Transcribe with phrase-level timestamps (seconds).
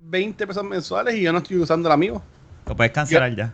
[0.00, 2.22] 20 pesos mensuales y yo no estoy usando el amigo.
[2.66, 3.52] Lo puedes cancelar ya.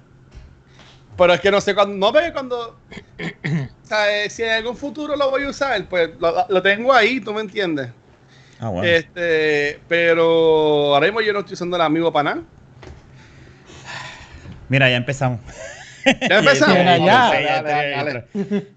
[1.17, 1.95] Pero es que no sé cuándo.
[1.97, 2.79] No ve cuando.
[3.19, 7.33] eh, si en algún futuro lo voy a usar, pues lo, lo tengo ahí, ¿tú
[7.33, 7.91] me entiendes?
[8.59, 8.89] Ah, bueno.
[8.89, 12.47] Este, pero ahora mismo yo no estoy usando el amigo para nada.
[14.69, 15.41] Mira, ya empezamos.
[16.05, 16.77] Ya empezamos.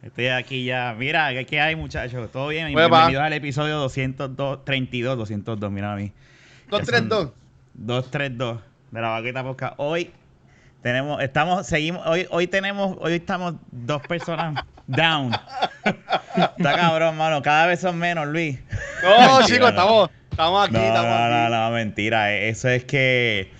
[0.03, 0.95] Estoy, aquí ya.
[0.97, 2.31] Mira, ¿qué, hay, muchachos?
[2.31, 2.71] ¿Todo bien?
[2.73, 3.07] Pues, va.
[3.07, 6.11] Bienvenidos al episodio 202, 32, 202, mira a mí.
[6.69, 7.29] Dos, Ya tres, son dos.
[7.73, 8.59] 232
[8.91, 9.73] de la vaqueta podcast.
[9.77, 10.11] Hoy
[10.81, 15.33] tenemos, estamos, seguimos, hoy, hoy tenemos, hoy estamos dos personas down.
[16.57, 17.41] Está cabrón, mano.
[17.41, 18.59] Cada vez son menos, Luis.
[19.03, 21.51] No, chicos, estamos, estamos aquí, No, estamos no, aquí.
[21.51, 22.33] no, no, mentira.
[22.33, 23.51] Eso es que,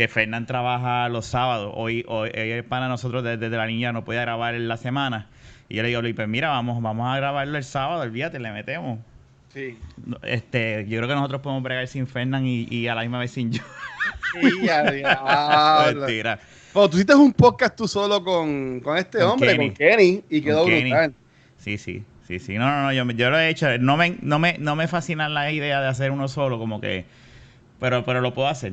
[0.00, 1.74] que Fernán trabaja los sábados.
[1.76, 4.78] Hoy, hoy, hoy el pana nosotros desde, desde la niña no podía grabar en la
[4.78, 5.26] semana.
[5.68, 8.50] Y yo le digo, Luis, pues mira, vamos, vamos a grabarlo el sábado, olvídate, le
[8.50, 8.98] metemos.
[9.52, 9.76] Sí.
[10.22, 13.32] Este, yo creo que nosotros podemos bregar sin Fernán y, y a la misma vez
[13.32, 13.62] sin yo.
[14.40, 14.40] Sí.
[15.94, 16.40] Mentira.
[16.72, 19.66] Bueno, tú hiciste un podcast tú solo con, con este Con hombre, Kenny.
[19.66, 20.90] con Kenny, y quedó Kenny.
[20.92, 21.14] brutal.
[21.58, 22.54] Sí, sí, sí, sí.
[22.54, 23.66] No, no, no, yo, yo lo he hecho.
[23.76, 27.04] No me, no me, no me fascina la idea de hacer uno solo, como que.
[27.78, 28.72] Pero, pero lo puedo hacer.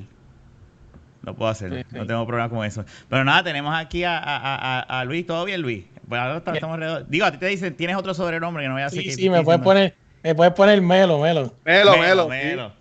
[1.28, 1.74] Lo puedo hacer.
[1.74, 1.96] Sí, sí.
[1.98, 2.86] No tengo problema con eso.
[3.10, 5.28] Pero nada, tenemos aquí a, a, a, a Luis.
[5.28, 5.84] ¿Todo bien, Luis?
[6.04, 6.72] Bueno, ahora estamos Bien.
[6.72, 7.06] alrededor.
[7.10, 9.02] Digo, a ti te dicen, tienes otro sobrenombre que no voy a decir.
[9.02, 11.54] Sí, que sí, me puedes poner, me puedes poner Melo, Melo.
[11.66, 12.30] Melo, Melo.
[12.30, 12.70] Melo.
[12.70, 12.76] sí.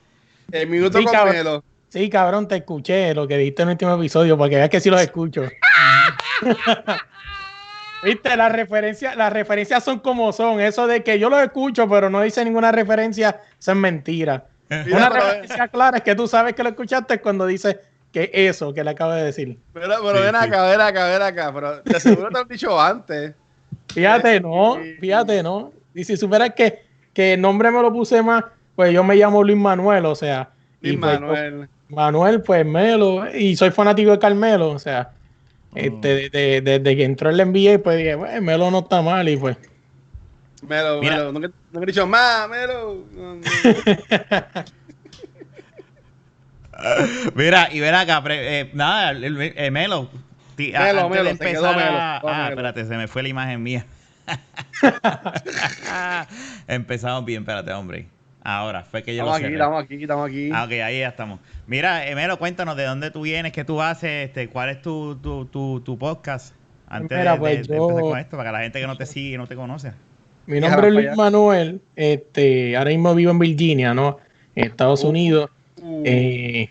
[0.52, 1.34] El minuto Sí, con cabrón.
[1.34, 1.64] Melo.
[1.88, 4.78] Sí, cabrón, te escuché lo que dijiste en el último episodio, para que veas que
[4.78, 5.42] sí los escucho.
[8.04, 10.60] Viste, las referencias, las referencias son como son.
[10.60, 14.44] Eso de que yo los escucho, pero no dice ninguna referencia, eso es mentira.
[14.68, 17.80] Mira, Una referencia clara es que tú sabes que lo escuchaste cuando dice
[18.16, 19.58] que eso que le acabo de decir.
[19.74, 20.46] Pero, pero Sí, ven sí.
[20.46, 21.52] acá, ven acá, ven acá.
[21.52, 23.34] Pero de seguro te lo han dicho antes.
[23.92, 25.70] Fíjate, no, fíjate, no.
[25.94, 28.42] Y si supieras que, que el nombre me lo puse más,
[28.74, 30.48] pues yo me llamo Luis Manuel, o sea.
[30.80, 31.68] Luis y pues, Manuel.
[31.90, 35.10] Manuel, pues Melo, y soy fanático de Carmelo, o sea,
[35.74, 39.36] este, desde, desde que entró el NBA, pues dije, bueno, Melo no está mal, y
[39.36, 39.58] pues.
[40.66, 41.18] Melo, Mira.
[41.18, 41.32] Melo.
[41.32, 43.04] Nunca, nunca he dicho más, Melo.
[43.12, 43.42] No, no.
[47.34, 50.10] Mira, y ven acá, pre- eh, nada, el- el- eh, Melo.
[50.58, 52.48] Melo, antes de Melo, se quedó empezar Melo, a- todo ah, Melo.
[52.50, 53.86] espérate, se me fue la imagen mía.
[56.66, 58.08] Empezamos bien, espérate, hombre.
[58.42, 59.54] Ahora, fue que yo Estamos lo aquí, cerré.
[59.56, 60.50] estamos aquí, estamos aquí.
[60.52, 61.40] Ah, ok, ahí ya estamos.
[61.66, 65.16] Mira, eh, Melo, cuéntanos de dónde tú vienes, qué tú haces, este, cuál es tu,
[65.16, 66.54] tu, tu, tu podcast.
[66.88, 68.86] Antes Mira, de, pues, de- de yo- empezar con esto, para que la gente que
[68.86, 69.92] no te sigue y no te conoce.
[70.46, 71.16] Mi nombre es Luis.
[71.16, 74.18] Manuel, este, ahora mismo vivo en Virginia, ¿no?
[74.54, 75.08] En Estados Uh.
[75.08, 75.50] Unidos.
[75.86, 76.68] Uh, Eh,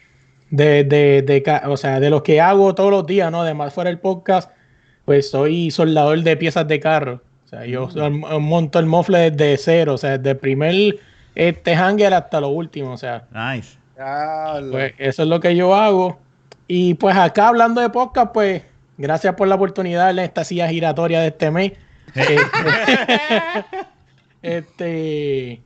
[0.52, 3.42] de, de, de, o sea, de los que hago todos los días, ¿no?
[3.42, 4.52] Además fuera el podcast,
[5.06, 7.22] pues soy soldador de piezas de carro.
[7.46, 10.98] O sea, yo arm- monto el mofle desde cero, o sea, desde el primer
[11.36, 13.78] este hanger hasta lo último, o sea, Nice.
[14.72, 16.18] pues eso es lo que yo hago.
[16.68, 18.64] Y pues acá hablando de podcast, pues
[18.98, 21.72] gracias por la oportunidad en esta silla giratoria de este mes.
[24.42, 25.62] Este,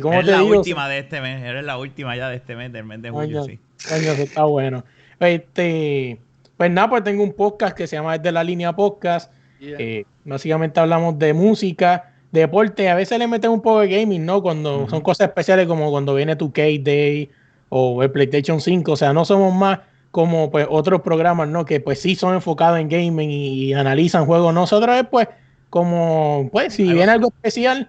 [0.00, 0.58] ¿cómo Eres te la digo?
[0.58, 3.40] última de este mes, eres la última ya de este mes, del mes de julio,
[3.40, 3.58] Coño, sí.
[3.88, 4.84] coño, eso está bueno.
[5.20, 6.18] Este,
[6.56, 9.32] pues nada, pues tengo un podcast que se llama Desde la Línea Podcast.
[9.60, 9.76] Yeah.
[9.78, 14.42] Eh, básicamente hablamos de música, deporte, a veces le metemos un poco de gaming, ¿no?
[14.42, 17.30] Cuando son cosas especiales como cuando viene tu K-Day
[17.70, 21.64] o el PlayStation 5, o sea, no somos más como pues otros programas, ¿no?
[21.64, 24.54] Que pues sí son enfocados en gaming y, analizan juegos.
[24.54, 25.28] Nosotros es pues
[25.70, 27.88] como, pues si viene algo especial,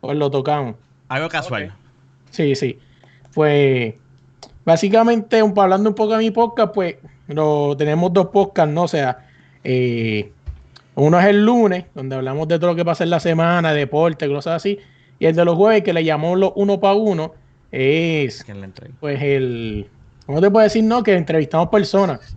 [0.00, 0.76] pues lo tocamos.
[1.08, 1.64] Algo casual.
[1.64, 1.72] Ok.
[2.30, 2.78] Sí, sí.
[3.34, 3.94] Pues
[4.64, 6.96] básicamente, un, hablando un poco de mi podcast, pues
[7.28, 8.84] lo, tenemos dos podcasts, ¿no?
[8.84, 9.26] O sea,
[9.64, 10.30] eh,
[10.94, 14.28] uno es el lunes, donde hablamos de todo lo que pasa en la semana, deporte,
[14.28, 14.78] cosas así.
[15.18, 17.34] Y el de los jueves, que le llamamos los uno para uno,
[17.70, 18.94] es ¿Quién le entrega?
[19.00, 19.88] pues el,
[20.26, 20.84] ¿cómo te puedo decir?
[20.84, 22.36] No, que entrevistamos personas.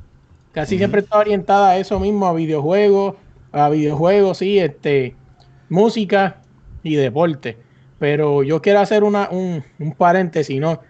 [0.51, 3.15] Casi siempre está orientada a eso mismo, a videojuegos,
[3.53, 5.15] a videojuegos, sí, este,
[5.69, 6.37] música
[6.83, 7.57] y deporte.
[8.01, 10.81] Pero yo quiero hacer una, un, un paréntesis, ¿no?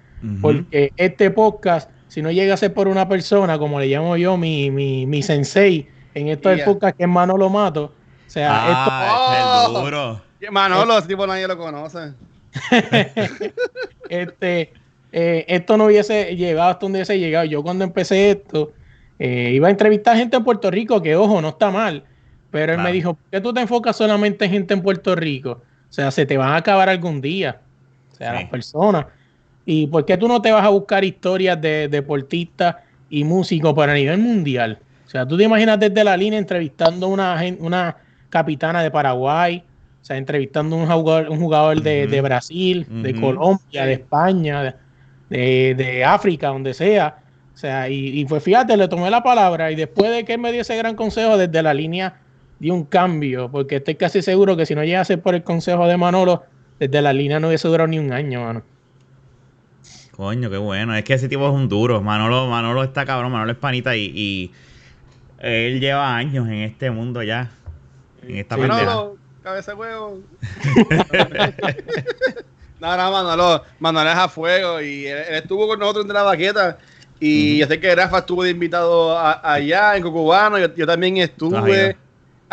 [0.41, 4.37] Porque este podcast, si no llega a ser por una persona, como le llamo yo,
[4.37, 6.65] mi, mi, mi sensei, en esto del Yeah.
[6.67, 9.81] podcast, que es Manolo Mato, o sea, Ah, ese es Oh.
[9.83, 10.21] duro.
[10.51, 12.13] Manolo, ese tipo nadie lo conoce.
[14.09, 14.73] este,
[15.11, 17.43] eh, esto no hubiese llegado hasta donde hubiese llegado.
[17.45, 18.71] Yo cuando empecé esto,
[19.19, 22.05] eh, iba a entrevistar gente en Puerto Rico, que ojo, no está mal,
[22.49, 22.89] pero él Claro.
[22.89, 25.63] me dijo, ¿por qué tú te enfocas solamente en gente en Puerto Rico?
[25.91, 27.59] O sea, se te van a acabar algún día,
[28.13, 28.41] o sea, Sí.
[28.43, 29.05] las personas.
[29.65, 32.77] ¿Y por qué tú no te vas a buscar historias de deportistas
[33.09, 34.79] y músicos para nivel mundial?
[35.05, 37.97] O sea, tú te imaginas desde la línea entrevistando una, una
[38.29, 39.61] capitana de Paraguay
[40.01, 44.75] O sea, entrevistando a un jugador, un jugador de, de Brasil, de Colombia, de España,
[45.29, 47.17] de, de, África, donde sea.
[47.53, 50.39] O sea, y, y pues fíjate, le tomé la palabra y después de que él
[50.39, 52.15] me dio ese gran consejo desde la línea
[52.61, 55.43] dio un cambio, porque estoy casi seguro que si no llega a ser por el
[55.43, 56.43] consejo de Manolo,
[56.79, 58.61] desde la línea no hubiese durado ni un año, mano.
[60.15, 60.95] Coño, qué bueno.
[60.95, 62.03] Es que ese tipo es un duro.
[62.03, 64.51] Manolo, Manolo está cabrón, Manolo es panita y,
[65.39, 67.49] él lleva años en este mundo ya.
[68.21, 70.19] En esta sí, Manolo, cabeza de huevo.
[72.79, 76.77] no, no, Manolo, Manolo es a fuego y él, estuvo con nosotros en la baqueta.
[77.19, 80.59] Y yo sé que Rafa estuvo de invitado allá en Cucubano.
[80.59, 81.97] Yo, yo también estuve.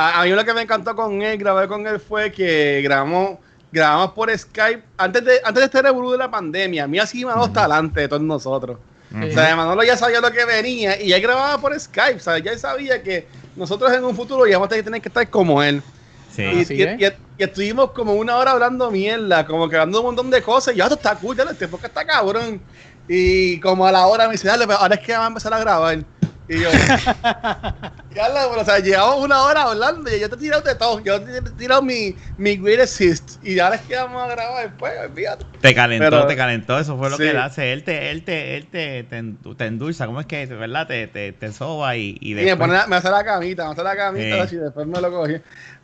[0.00, 3.39] A, mí lo que me encantó con él, grabar con él, fue que grabamos,
[3.73, 6.85] grabamos por Skype antes de, antes de este revolú de la pandemia.
[6.85, 8.79] A mí así me uh talante de todos nosotros.
[9.11, 12.45] O sea, Manolo ya sabía lo que venía y él grababa por Skype, ¿sabes?
[12.45, 15.83] Ya él sabía que nosotros en un futuro íbamos a tener que estar como él.
[16.31, 16.44] Sí.
[16.44, 20.75] Y, y, estuvimos como una hora hablando mierda, como que hablando un montón de cosas.
[20.75, 22.61] Y ya esto está cool, ya este porque está cabrón.
[23.09, 25.55] Y como a la hora me dice, dale, pero ahora es que vamos a empezar
[25.55, 26.05] a grabar.
[26.49, 26.71] Y yo,
[28.15, 30.99] ya o sea, llevamos una hora hablando y yo te he tirado de todo.
[31.00, 33.45] Yo te he tirado mi, mi great assist.
[33.45, 35.45] Y ahora es que vamos a grabar después, fíjate.
[35.61, 36.79] Te calentó, te calentó.
[36.79, 37.71] Eso fue lo que él hace.
[37.75, 40.06] Él te, él te, él te, te, endulza.
[40.06, 40.87] ¿Cómo es que, verdad?
[40.87, 42.56] Te, te, te soba y, y después...
[42.56, 45.35] me, pone, me hace la camita, me hace la camita y después me lo cogí.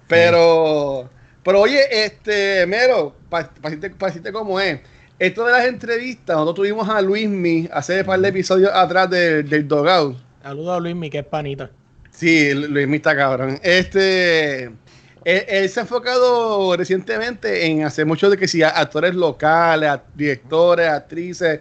[0.09, 1.11] Pero,
[1.43, 4.81] pero oye, este, Mero, para pa decirte, cómo es.
[5.19, 9.49] Esto de las entrevistas, nosotros tuvimos a Luismi hace un par de episodios atrás del,
[9.49, 11.71] del Dogout Saludos a Luismi, que es panita.
[12.11, 13.59] Sí, Luismi está cabrón.
[13.63, 14.65] Este.
[15.25, 21.61] Él, se ha enfocado recientemente en hacer mucho de que si actores locales, directores, actrices.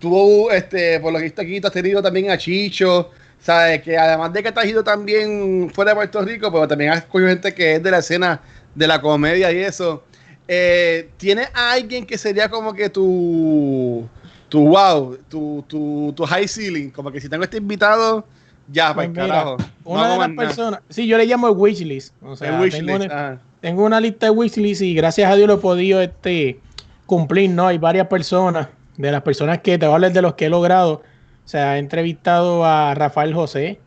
[0.00, 3.12] Tuvo, este, por lo que está aquí, has tenido también a Chicho.
[3.38, 3.80] ¿Sabes?
[3.82, 6.98] Que además de que te has ido también fuera de Puerto Rico, pero también has
[6.98, 8.40] escogido gente que es de la escena
[8.74, 10.02] de la comedia y eso.
[10.48, 14.08] Eh, ¿Tienes alguien que sería como que tu
[14.48, 18.24] tu wow, tu, tu, tu high ceiling, como que si tengo este invitado,
[18.70, 19.56] ya, pues, pues carajo.
[19.84, 22.14] Una de las personas, sí, yo le llamo el wishlist.
[22.22, 25.58] O sea, tengo, una, tengo, una, lista de wishlist y gracias a Dios lo he
[25.58, 26.60] podido este,
[27.06, 27.68] cumplir, ¿no?
[27.68, 30.50] Hay varias personas, de las personas que te voy a hablar de los que he
[30.50, 31.02] logrado.
[31.44, 33.80] O sea, he entrevistado a Rafael José.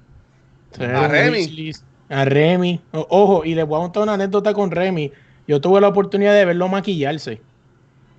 [0.80, 1.74] a Remy.
[2.10, 2.82] A Remy.
[2.92, 5.12] ojo, y les voy a contar una anécdota con Remy.
[5.48, 7.42] Yo tuve la oportunidad de verlo maquillarse.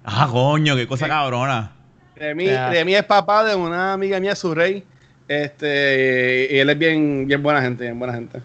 [0.04, 1.72] Ah, coño, qué cosa cabrona.
[2.20, 2.34] De
[2.84, 4.84] mí, es papá de una amiga mía, su rey.
[5.26, 8.42] Este, y él es bien, bien buena gente, bien buena gente.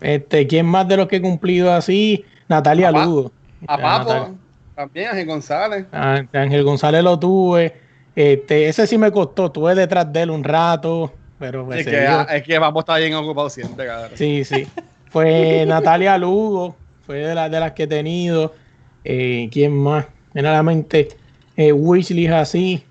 [0.00, 2.24] Este, ¿quién más de los que he cumplido así?
[2.46, 3.32] Natalia Lugo.
[3.66, 4.36] A Papo,
[4.76, 5.86] también Ángel González.
[5.90, 7.74] Ah, Ángel González lo tuve.
[8.14, 12.36] Este, ese sí me costó, estuve detrás de él un rato, pero pues, es, que,
[12.36, 14.10] es que Papo está bien ocupado siempre, cabrón.
[14.14, 14.68] Sí, sí.
[15.10, 18.54] Fue Natalia Lugo, fue de, las de las que he tenido.
[19.02, 20.06] Eh, ¿Quién más?
[20.32, 21.08] Generalmente,
[21.56, 22.84] eh, Wishley así.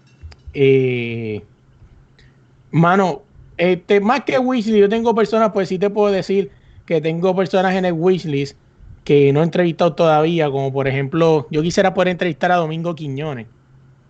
[0.59, 1.43] Eh,
[2.71, 3.21] mano,
[3.57, 6.49] este, más que wishlist, yo tengo personas, pues sí te puedo decir
[6.87, 8.57] que tengo personas en el wishlist
[9.03, 13.45] que no he entrevistado todavía, como por ejemplo, yo quisiera poder entrevistar a Domingo Quiñones.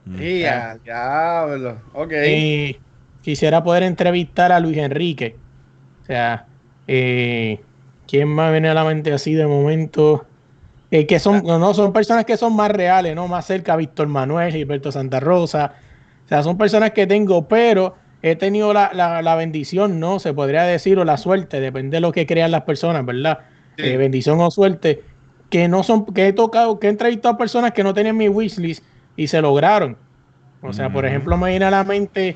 [0.05, 0.17] Mm.
[0.17, 1.81] Sí, ya, diablo.
[1.93, 2.11] Ok.
[2.13, 2.79] Eh,
[3.21, 5.35] quisiera poder entrevistar a Luis Enrique.
[6.03, 6.45] O sea,
[6.87, 7.59] eh,
[8.07, 10.25] ¿quién más viene a la mente así de momento?
[10.91, 11.57] Eh, que son, ah.
[11.59, 13.27] no, son personas que son más reales, ¿no?
[13.27, 15.73] Más cerca, Víctor Manuel, Gilberto Santa Rosa,
[16.27, 20.19] o sea, son personas que tengo, pero he tenido la, bendición, ¿no?
[20.19, 23.39] Se podría decir, o la suerte, depende de lo que crean las personas, ¿verdad?
[23.77, 25.03] Eh, bendición o suerte,
[25.49, 28.27] que no son, que he tocado, que he entrevistado a personas que no tenían mi
[28.27, 28.83] wishlist
[29.15, 29.95] y se lograron.
[30.61, 32.35] O sea, por ejemplo, me viene a la mente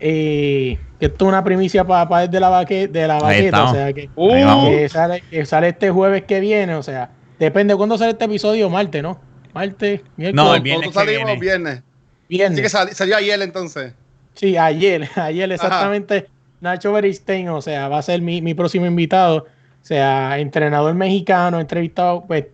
[0.00, 3.72] eh, que esto es una primicia para pa de la baqueta, de la baqueta, o
[3.72, 4.88] sea, que, uh.
[4.88, 8.68] sale, que, sale, este jueves que viene, o sea, depende de cuándo sale este episodio,
[8.68, 9.20] martes, ¿no?
[9.54, 10.34] Martes, miércoles.
[10.34, 10.92] No, el viernes.
[10.92, 11.82] salimos viernes.
[12.28, 12.60] Viernes.
[12.60, 13.92] que salió ayer entonces.
[14.34, 16.26] Sí, ayer, ayer exactamente.
[16.60, 19.46] Nacho Beristein, o sea, va a ser mi, próximo invitado.
[19.82, 22.46] O sea, entrenador mexicano, entrevistado, pues,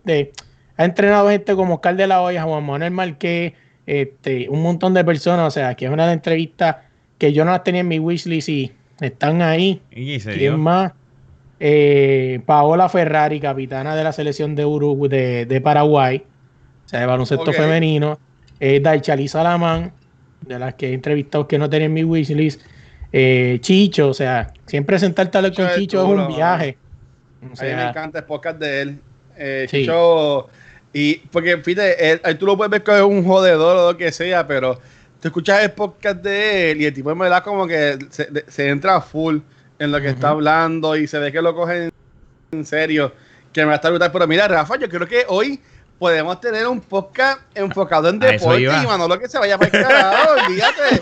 [0.77, 3.53] ha entrenado gente como Oscar de la Hoya, Juan Manuel Marqués,
[3.85, 5.47] este, un montón de personas.
[5.47, 6.85] O sea, que es una entrevista
[7.17, 9.81] que yo no las tenía en mi wishlist y están ahí.
[9.91, 10.93] ¿Y ¿Quién más?
[11.59, 16.23] Eh, Paola Ferrari, capitana de la selección de Uruguay, de, Paraguay,
[16.85, 18.19] o sea, de baloncesto femenino
[18.65, 19.91] eh, Daichali Salamán,
[20.41, 22.61] de las que he entrevistado que no tenían mi wishlist.
[23.11, 26.75] Eh, Chicho, o sea, siempre sentarte a hablar con Chicho es un viaje.
[27.43, 28.99] a mí me encanta el podcast de él.
[29.37, 30.49] Eh, Chicho,
[30.91, 34.47] y porque fíjate, tú lo puedes ver que es un jodedor o lo que sea,
[34.47, 34.79] pero
[35.21, 38.99] tú escuchas el podcast de él y el tipo me da como que se, entra
[38.99, 39.37] full
[39.77, 41.91] en lo que está hablando y se ve que lo cogen
[42.51, 43.13] en serio,
[43.53, 44.11] que me va a estar brutal.
[44.11, 45.61] Pero mira, Rafa, yo creo que hoy
[45.97, 50.33] podemos tener un podcast enfocado en deporte y Manolo que se vaya para el carajo,
[50.45, 51.01] olvídate.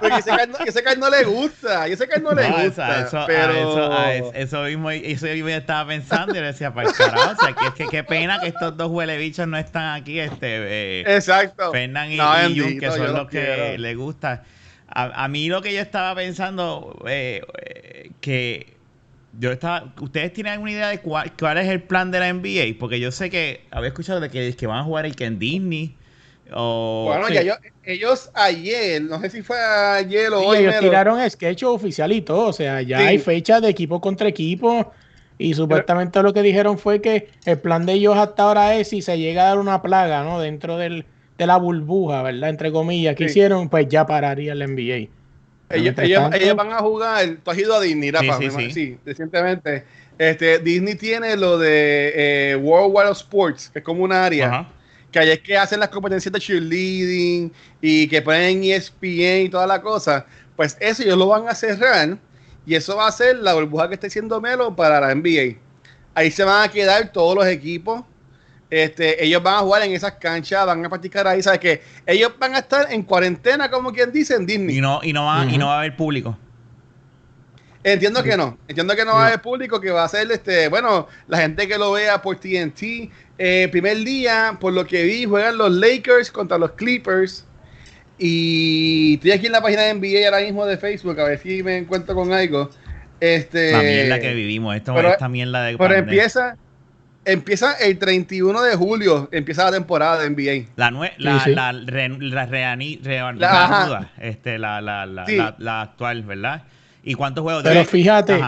[0.00, 3.00] Porque ese car, ese car no le gusta, y ese car no le gusta.
[3.00, 4.32] Eso, pero...
[4.32, 7.54] eso, mismo, eso mismo yo estaba pensando y le decía, para el carajo, o sea,
[7.54, 11.72] que, que, qué pena que estos dos huele bichos no están aquí, este, eh, Exacto.
[11.72, 12.32] Fernan y, no,
[12.80, 14.44] que son los que le gusta.
[14.86, 18.73] A, a, mí lo que yo estaba pensando, eh, eh que
[19.38, 22.78] yo estaba, ¿ustedes tienen alguna idea de cuál, cuál, es el plan de la NBA?
[22.78, 25.38] Porque yo sé que había escuchado de que, que van a jugar el que en
[25.38, 25.96] Disney.
[26.52, 30.58] O, bueno, ya ellos ayer, no sé si fue ayer o hoy.
[30.58, 34.92] Ellos tiraron sketch oficial y todo, o sea, ya hay fecha de equipo contra equipo.
[35.36, 39.02] Y supuestamente lo que dijeron fue que el plan de ellos hasta ahora es si
[39.02, 40.38] se llega a dar una plaga, ¿no?
[40.38, 42.50] Dentro del, de la burbuja, ¿verdad?
[42.50, 45.08] Entre comillas, que hicieron, pues ya pararía el NBA.
[45.74, 47.36] Ellos, van a jugar.
[47.42, 48.98] Tú has ido a Disney, Rafa, sí, sí, sí.
[49.04, 49.84] recientemente.
[50.18, 52.12] Este, Disney tiene lo de
[52.52, 54.68] eh, World War of Sports, que es como un área.
[55.10, 59.66] Que ahí es que hacen las competencias de cheerleading y que ponen ESPN y toda
[59.66, 60.26] la cosa.
[60.56, 62.18] Pues eso ellos lo van a cerrar.
[62.66, 65.58] Y eso va a ser la burbuja que está haciendo Melo para la NBA.
[66.14, 68.04] Ahí se van a quedar todos los equipos
[68.82, 71.82] este, ellos van a jugar en esas canchas, van a practicar ahí, ¿sabes qué?
[72.06, 74.78] Ellos van a estar en cuarentena, como quien dice, en Disney.
[74.78, 76.36] Y no, y no, va, y no va a haber público.
[77.84, 80.68] Entiendo que no, entiendo que no, va a haber público, que va a ser, este,
[80.68, 83.10] bueno, la gente que lo vea por TNT.
[83.38, 87.46] Eh, primer día, por lo que vi, juegan los Lakers contra los Clippers.
[88.18, 91.62] Y estoy aquí en la página de NBA ahora mismo de Facebook, a ver si
[91.62, 92.70] me encuentro con algo.
[93.20, 95.78] Este, la mierda que vivimos, esto, pero, esta mierda de...
[95.78, 96.56] Pero empieza,
[97.26, 100.72] Empieza el 31 de julio, empieza la temporada de NBA.
[100.76, 101.72] La la, la,
[103.88, 106.62] la, este, la, la, la, la, actual, ¿verdad?
[107.02, 107.62] ¿Y cuántos juegos?
[107.62, 108.40] Pero fíjate,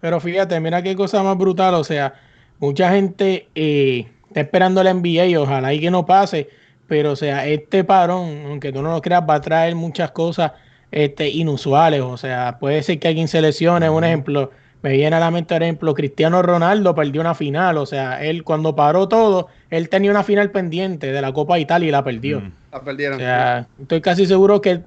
[0.00, 2.14] pero fíjate, mira qué cosa más brutal, o sea,
[2.58, 6.48] mucha gente eh, está esperando la NBA y ojalá y que no pase,
[6.86, 10.52] pero o sea, este parón, aunque tú no lo creas, va a traer muchas cosas
[10.90, 14.50] este, inusuales, o sea, puede ser que alguien se lesione, un ejemplo
[14.84, 17.78] me viene a la mente, por ejemplo, Cristiano Ronaldo perdió una final.
[17.78, 21.62] O sea, él cuando paró todo, él tenía una final pendiente de la Copa de
[21.62, 22.42] Italia y la perdió.
[22.42, 22.52] Mm.
[22.70, 23.16] La perdieron.
[23.16, 24.84] O sea, estoy casi seguro que el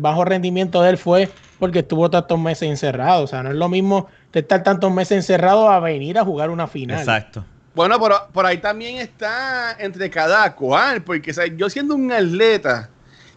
[0.00, 3.22] bajo rendimiento de él fue porque estuvo tantos meses encerrado.
[3.22, 6.66] O sea, no es lo mismo estar tantos meses encerrado a venir a jugar una
[6.66, 6.98] final.
[6.98, 7.44] Exacto.
[7.72, 12.90] Bueno, por, por ahí también está entre cada cual, porque yo siendo un atleta,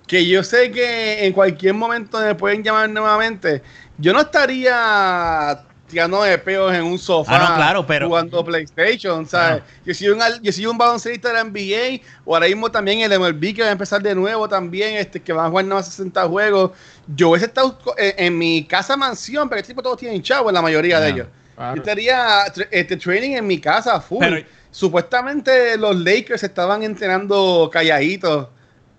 [0.08, 3.62] que yo sé que en cualquier momento me pueden llamar nuevamente,
[4.00, 8.08] yo no estaría tirando de peos en un sofá ah, claro, pero...
[8.08, 9.63] jugando PlayStation, ¿sabes?
[9.86, 13.53] Yo, soy un, yo soy un de la NBA, o ahora mismo también el MLB
[13.55, 16.72] que va a empezar de nuevo también, este que van a jugar más 60 juegos.
[17.08, 21.00] Yo hubiese estado en, mi casa mansión, pero este tipo todos tienen chavo, la mayoría
[21.00, 21.27] de ellos.
[21.58, 24.25] Yo estaría este, training en mi casa full.
[24.72, 28.48] Supuestamente los Lakers estaban entrenando calladitos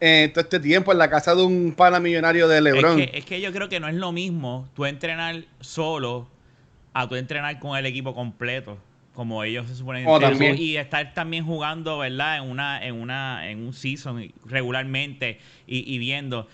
[0.00, 2.98] eh, todo este tiempo en la casa de un pana millonario de LeBron.
[2.98, 6.26] Es que, es que yo creo que no es lo mismo tú entrenar solo
[6.92, 8.78] a tu entrenar con el equipo completo
[9.14, 10.18] como ellos se suponen oh,
[10.56, 16.48] y estar también jugando verdad en una en una en un season regularmente y, viendo.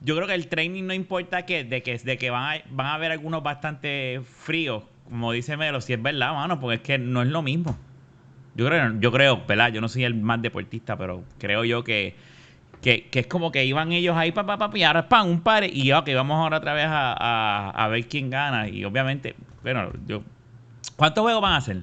[0.00, 2.86] Yo creo que el training no importa que de que de que van a, van
[2.86, 6.98] a haber algunos bastante fríos como dice Melo si es verdad mano porque es que
[6.98, 7.76] no es lo mismo.
[8.54, 9.72] Yo creo yo creo ¿verdad?
[9.72, 12.14] yo no soy el más deportista pero creo yo que
[12.82, 15.40] que, que, es como que iban ellos ahí, pa, pa, pa, y ahora pan, un
[15.40, 18.68] par, y que vamos ahora otra vez a, a, ver quién gana.
[18.68, 20.22] Y obviamente, bueno, yo.
[20.96, 21.82] ¿Cuántos juegos van a hacer?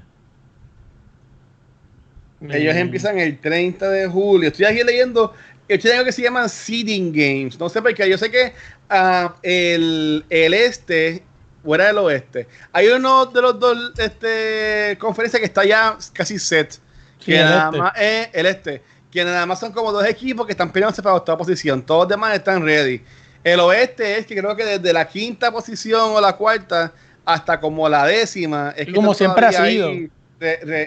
[2.50, 2.78] Ellos mm.
[2.78, 4.50] empiezan el 30 de julio.
[4.50, 5.34] Estoy aquí leyendo.
[5.70, 7.60] Estoy algo que se llaman Seeding Games.
[7.60, 8.10] No sé por qué.
[8.10, 8.54] Yo sé que
[8.92, 11.24] uh, el, el este
[11.64, 12.48] fuera del oeste.
[12.74, 16.78] Hay uno de los dos este, conferencias que está ya casi set.
[17.24, 17.78] Que nada este.
[17.78, 21.24] más es el este que nada más son como dos equipos que están peleándose para
[21.26, 21.82] la posición.
[21.82, 23.02] Todos los demás están ready.
[23.44, 26.92] El oeste es que creo que desde la quinta posición o la cuarta
[27.26, 29.92] hasta como la décima es que como siempre ha sido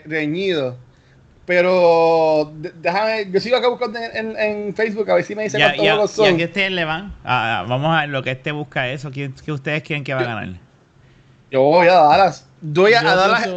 [0.07, 0.77] reñido.
[1.45, 6.11] Pero déjame, yo sigo acá buscando en, Facebook a ver si me dicen cuántos juegos
[6.13, 6.27] son.
[6.27, 7.15] ¿Y a qué ustedes le van?
[7.25, 9.11] vamos a ver lo que este busca eso.
[9.11, 10.49] ¿Qué, ustedes quieren que va a ganar?
[11.51, 12.47] Yo voy a Dallas.
[12.61, 13.49] Voy a, a Dallas.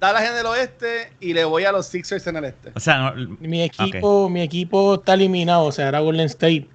[0.00, 2.70] Dallas en el oeste y le voy a los Sixers en el este.
[2.74, 6.68] O sea, mi equipo, mi equipo está eliminado, o sea, era Golden State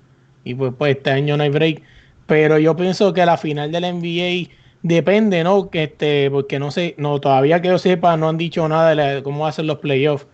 [0.43, 1.81] y pues, pues este año no hay break.
[2.25, 5.69] Pero yo pienso que la final del NBA depende, ¿no?
[5.69, 9.23] Que este, porque no sé, no, todavía que yo sepa, no han dicho nada de
[9.23, 10.27] cómo hacen los playoffs.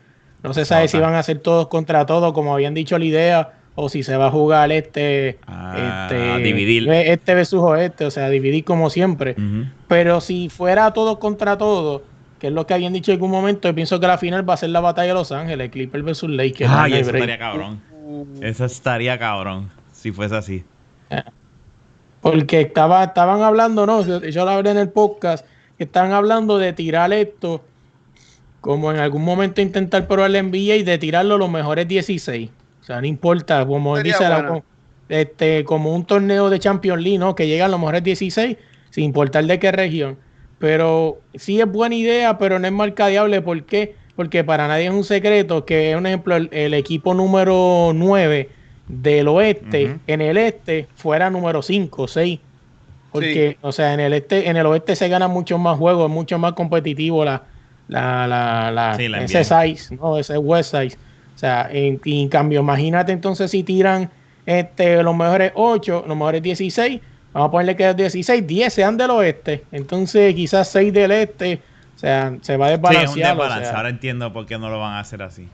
[0.43, 3.53] No se sabe si van a ser todos contra todos, como habían dicho la idea,
[3.75, 6.89] o si se va a jugar este, ah, este dividir.
[6.89, 9.35] este versus este, o sea, dividir como siempre.
[9.87, 12.03] Pero si fuera todo contra todo,
[12.39, 14.53] que es lo que habían dicho en algún momento, yo pienso que la final va
[14.53, 16.71] a ser la batalla de Los Ángeles, Clippers versus Lakers.
[16.73, 17.81] Ay, eso estaría cabrón.
[18.41, 20.63] Eso estaría cabrón, si fuese así.
[22.21, 25.45] Porque estaba, estaban hablando, no, yo lo hablé en el podcast,
[25.77, 27.63] que estaban hablando de tirar esto,
[28.61, 32.49] como en algún momento intentar probar el NBA y de tirarlo los mejores 16.
[32.81, 34.25] O sea, no importa, como dice
[35.09, 37.35] este, como un torneo de Champions League, ¿no?
[37.35, 38.57] Que llegan los mejores 16,
[38.91, 40.17] sin importar de qué región.
[40.59, 43.41] Pero sí es buena idea, pero no es marcadeable.
[43.41, 43.95] ¿Por qué?
[44.15, 48.49] Porque para nadie es un secreto que, un ejemplo, el, equipo número 9
[48.89, 52.39] del oeste, en el este, fuera número 5 o 6.
[53.11, 56.13] Porque, o sea, en el este, en el oeste se ganan muchos más juegos, es
[56.13, 57.43] mucho más competitivo la,
[57.87, 60.17] la, la, la, ese size, ¿no?
[60.17, 60.97] Ese west size.
[61.35, 64.11] O sea, en, en, cambio, imagínate entonces si tiran
[64.45, 66.99] este, los mejores 8, los mejores 16,
[67.33, 71.61] vamos a ponerle que 16, 10 sean del oeste, entonces quizás 6 del este,
[71.95, 73.35] o sea, se va a desbalancear.
[73.35, 75.47] Sí, ahora entiendo por qué no lo van a hacer así.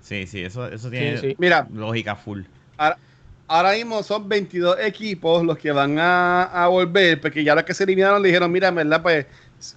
[0.00, 2.42] Sí, sí, eso, eso tiene Mira, lógica full.
[3.46, 7.84] Ahora, mismo son 22 equipos los que van a, volver, porque ya los que se
[7.84, 9.02] eliminaron le dijeron, mira, ¿verdad?
[9.02, 9.26] Pues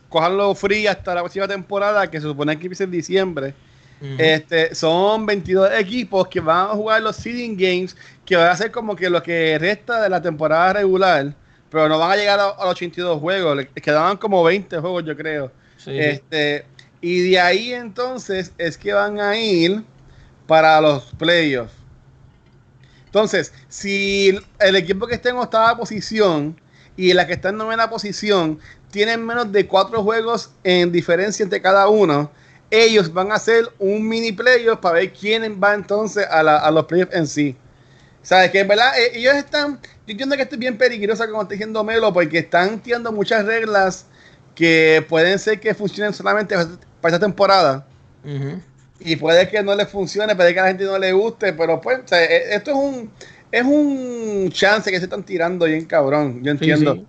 [0.09, 3.53] cojanlo free hasta la próxima temporada, que se supone que empieza en diciembre.
[3.99, 8.71] Este, son 22 equipos que van a jugar los seeding games, que van a ser
[8.71, 11.33] como que lo que resta de la temporada regular,
[11.69, 15.15] pero no van a llegar a, los 82 juegos, les quedaban como 20 juegos, yo
[15.15, 15.51] creo.
[15.85, 16.65] Este,
[17.01, 19.83] y de ahí entonces es que van a ir
[20.45, 21.73] para los playoffs.
[23.05, 26.59] Entonces, si el equipo que esté en octava posición
[26.95, 28.59] y la que está en novena posición
[28.91, 32.31] tienen menos de cuatro juegos en diferencia entre cada uno,
[32.69, 37.13] ellos van a hacer un mini playoff para ver quién va entonces a, los playoffs
[37.13, 37.55] en sí.
[38.21, 38.51] ¿Sabes?
[38.51, 39.79] Que verdad, eh, ellos están.
[40.05, 43.45] Yo entiendo que esto es bien peligrosa, como está diciendo Melo, porque están tirando muchas
[43.45, 44.05] reglas
[44.53, 47.85] que pueden ser que funcionen solamente para esta temporada.
[48.99, 51.79] Y puede que no les funcione, puede que a la gente no le guste, pero
[51.79, 53.11] pues, eh, esto es un.
[53.49, 56.43] Es un chance que se están tirando bien cabrón.
[56.43, 57.05] Yo entiendo.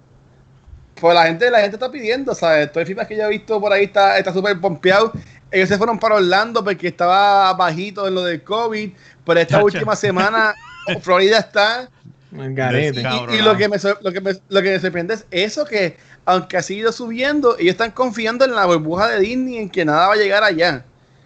[1.01, 2.71] Pues la gente, la gente está pidiendo, ¿sabes?
[2.71, 5.12] Todo el FIFA que yo he visto por ahí está súper pompeado.
[5.50, 8.90] Ellos se fueron para Orlando porque estaba bajito en lo del COVID,
[9.24, 10.54] pero esta última semana
[11.02, 11.88] Florida está...
[12.30, 15.96] Y, y, lo, que me, lo, que me, lo que me sorprende es eso que,
[16.26, 20.08] aunque ha seguido subiendo, ellos están confiando en la burbuja de Disney en que nada
[20.08, 20.84] va a llegar allá.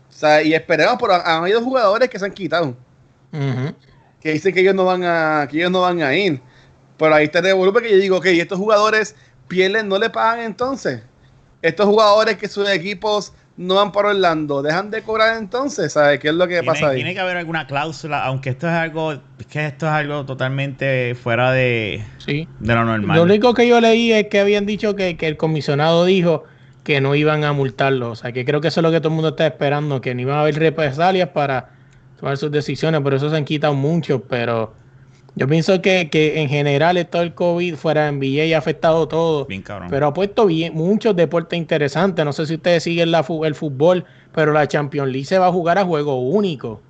[0.09, 2.77] O sea, y esperemos, pero han habido jugadores que se han quitado.
[4.21, 6.41] Que dicen que ellos no van a, que ellos no van a ir.
[6.97, 7.45] Pero ahí está el
[7.83, 9.17] que yo digo, ok, estos jugadores
[9.49, 11.03] pierden, no le pagan entonces.
[11.63, 16.29] Estos jugadores que sus equipos no van para Orlando, dejan de cobrar entonces, ¿sabes qué
[16.29, 16.97] es lo que pasa ahí?
[16.97, 21.15] Tiene que haber alguna cláusula, aunque esto es algo, es que esto es algo totalmente
[21.15, 22.49] fuera de, sí.
[22.61, 23.17] de lo normal.
[23.17, 26.45] Lo único que yo leí es que habían dicho que, que, el comisionado dijo
[26.83, 29.09] que no iban a multarlo, o sea, que creo que eso es lo que todo
[29.09, 31.71] el mundo está esperando, que no iban a haber represalias para
[32.19, 34.73] tomar sus decisiones, por eso se han quitado mucho, pero
[35.35, 39.47] yo pienso que, en general todo el COVID fuera en NBA ha afectado todo.
[39.47, 39.89] Bien cabrón.
[39.91, 42.25] Pero ha puesto bien, muchos deportes interesantes.
[42.25, 45.53] No sé si ustedes siguen la, el fútbol, pero la Champions League se va a
[45.53, 46.81] jugar a juego único.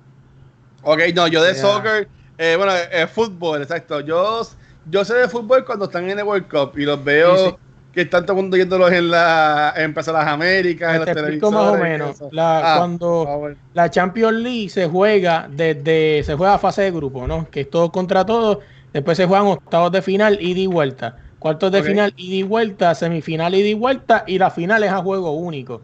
[0.81, 4.01] Ok, no, yo de soccer, eh, bueno, eh, fútbol, exacto.
[4.01, 4.41] Yo,
[4.89, 7.57] yo sé de fútbol cuando están en el World Cup y los veo
[7.93, 11.53] que están todo el mundo yéndolos en la en las Américas, en los televisores.
[11.53, 12.23] más o menos.
[12.31, 17.27] La, ah, cuando la Champions League se juega desde se juega a fase de grupo,
[17.27, 17.47] ¿no?
[17.49, 18.61] Que es todo contra todo.
[18.91, 21.17] Después se juegan octavos de final, ida y vuelta.
[21.39, 22.95] Cuartos de final, ida y vuelta.
[22.95, 24.23] Semifinal, ida y vuelta.
[24.27, 25.81] Y la final es a juego único.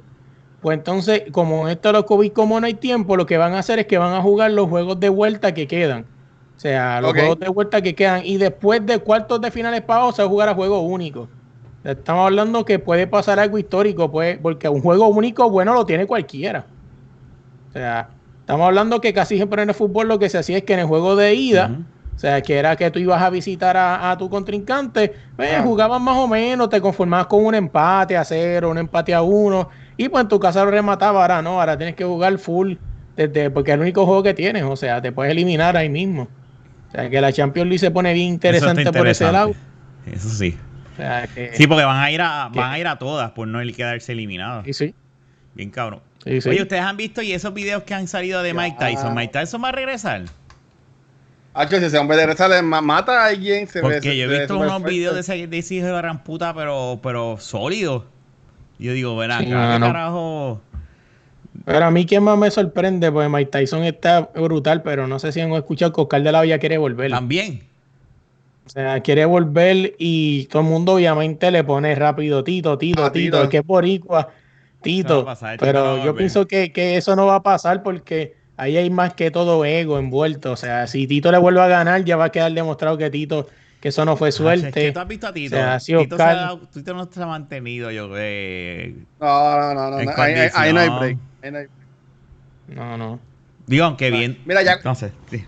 [0.62, 3.60] Pues entonces, como en esto los COVID, como no hay tiempo, lo que van a
[3.60, 6.06] hacer es que van a jugar los juegos de vuelta que quedan.
[6.56, 8.22] O sea, los juegos de vuelta que quedan.
[8.26, 11.30] Y después de cuartos de finales pagos se va a jugar a juego único.
[11.84, 16.06] Estamos hablando que puede pasar algo histórico, pues, porque un juego único bueno lo tiene
[16.06, 16.66] cualquiera.
[17.70, 18.10] O sea,
[18.42, 20.80] estamos hablando que casi siempre en el fútbol lo que se hacía es que en
[20.80, 21.72] el juego de ida,
[22.16, 26.18] o sea, que era que tú ibas a visitar a, tu contrincante, pues jugabas más
[26.18, 30.24] o menos, te conformabas con un empate a cero, un empate a uno, y pues
[30.24, 32.74] en tu casa lo remataba, ahora no, ahora tienes que jugar full,
[33.16, 36.28] desde, porque es el único juego que tienes, o sea, te puedes eliminar ahí mismo.
[36.90, 38.92] O sea, que la Champions League se pone bien interesante.
[38.92, 39.54] por ese lado.
[40.12, 40.58] Eso sí
[41.54, 44.66] sí, porque van a ir a, van a ir a todas por no quedarse eliminados.
[44.66, 44.96] Sí, sí.
[45.54, 46.02] Bien cabrón.
[46.26, 49.16] Oye, ustedes han visto y esos videos que han salido de Mike Tyson.
[49.16, 50.24] ¿Mike Tyson va a regresar?
[51.54, 53.68] Ah, si ese hombre regresar, mata a alguien.
[53.68, 56.24] Se porque yo he visto unos videos de ese, de ese hijo de la gran
[56.24, 58.06] puta, pero, pero sólido.
[58.78, 60.62] Yo digo, verá, ¿qué carajo?
[61.66, 65.32] Pero a mí quien más me sorprende, pues Mike Tyson está brutal, pero no sé
[65.32, 67.12] si han escuchado que Oscar de la Villa quiere volver.
[67.12, 67.69] También.
[68.70, 73.50] O sea, quiere volver y todo el mundo obviamente le pone rápido Tito, Tito, Tito,
[73.50, 74.30] que es boricua.
[74.84, 75.26] Tito,
[75.60, 79.32] pero yo pienso que, que, eso no va a pasar porque ahí hay más que
[79.32, 80.52] todo ego envuelto.
[80.52, 83.48] O sea, si Tito le vuelve a ganar, ya va a quedar demostrado que Tito,
[83.82, 84.92] que eso no fue suerte.
[84.92, 85.58] ¿Tú has visto a Tito?
[85.84, 86.18] Tito,
[86.72, 88.94] Tito, no se ha mantenido, yo creo.
[89.20, 90.12] No, no, no, no.
[90.16, 91.70] Ahí, no hay break.
[92.68, 93.20] No, no.
[93.66, 94.38] Digo, aunque bien.
[94.46, 94.78] Mira, ya.
[94.84, 95.44] No sé, sí.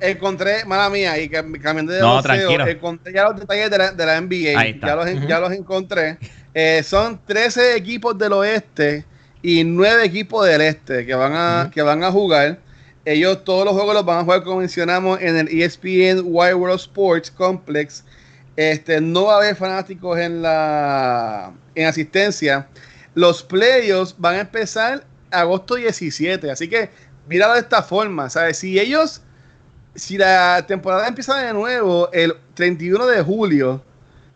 [0.00, 2.66] Encontré, mala mía, y cambiando de no, tranquilo.
[2.66, 4.86] encontré ya los detalles de la, de la NBA.
[4.86, 6.18] Ya los, ya los encontré.
[6.54, 9.04] Eh, son 13 equipos del oeste
[9.42, 12.58] y 9 equipos del este que van a, que van a jugar.
[13.04, 16.80] Ellos todos los juegos los van a jugar, como mencionamos, en el ESPN Wide World
[16.80, 18.04] Sports Complex.
[18.56, 22.66] Este, no va a haber fanáticos en la en asistencia.
[23.14, 26.50] Los playoffs van a empezar agosto 17.
[26.50, 26.90] Así que
[27.28, 28.28] míralo de esta forma.
[28.28, 28.58] ¿sabes?
[28.58, 29.22] Si ellos,
[29.96, 33.82] si la temporada empieza de nuevo el 31 de julio,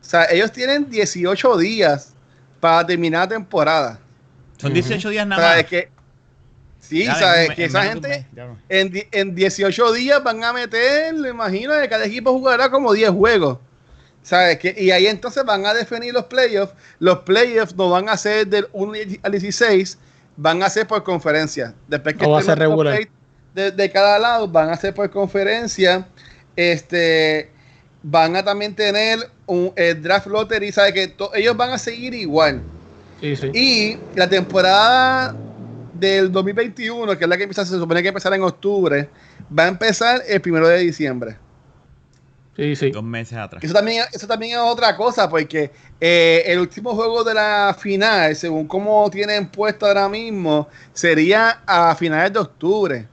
[0.00, 2.14] o sea, ellos tienen 18 días
[2.58, 4.00] para terminar la temporada.
[4.56, 5.64] Son 18 días nada más.
[5.64, 5.88] Que,
[6.78, 8.26] sí, sabes que esa gente
[8.68, 13.10] en, en, 18 días van a meter, me imagino, que cada equipo jugará como 10
[13.10, 13.58] juegos.
[14.22, 14.58] ¿Sabes?
[14.58, 16.74] Que, y ahí entonces van a definir los playoffs.
[16.98, 18.92] Los playoffs no van a ser del 1
[19.22, 19.98] al 16,
[20.36, 21.74] van a ser por conferencia.
[21.88, 23.00] Después que va a ser regular.
[23.54, 26.06] De, de, cada lado van a ser por conferencia.
[26.56, 27.50] Este
[28.02, 32.62] van a también tener un draft lottery, sabe que ellos van a seguir igual.
[33.20, 33.50] Sí, sí.
[33.52, 35.36] Y la temporada
[35.94, 39.08] del 2021, que es la que empieza, se supone que empezar en octubre,
[39.56, 41.36] va a empezar el primero de diciembre.
[42.56, 42.90] Sí, sí.
[42.90, 43.62] Dos meses atrás.
[43.62, 48.34] Eso también, eso también es otra cosa, porque eh, el último juego de la final,
[48.34, 53.06] según cómo tienen puesto ahora mismo, sería a finales de octubre.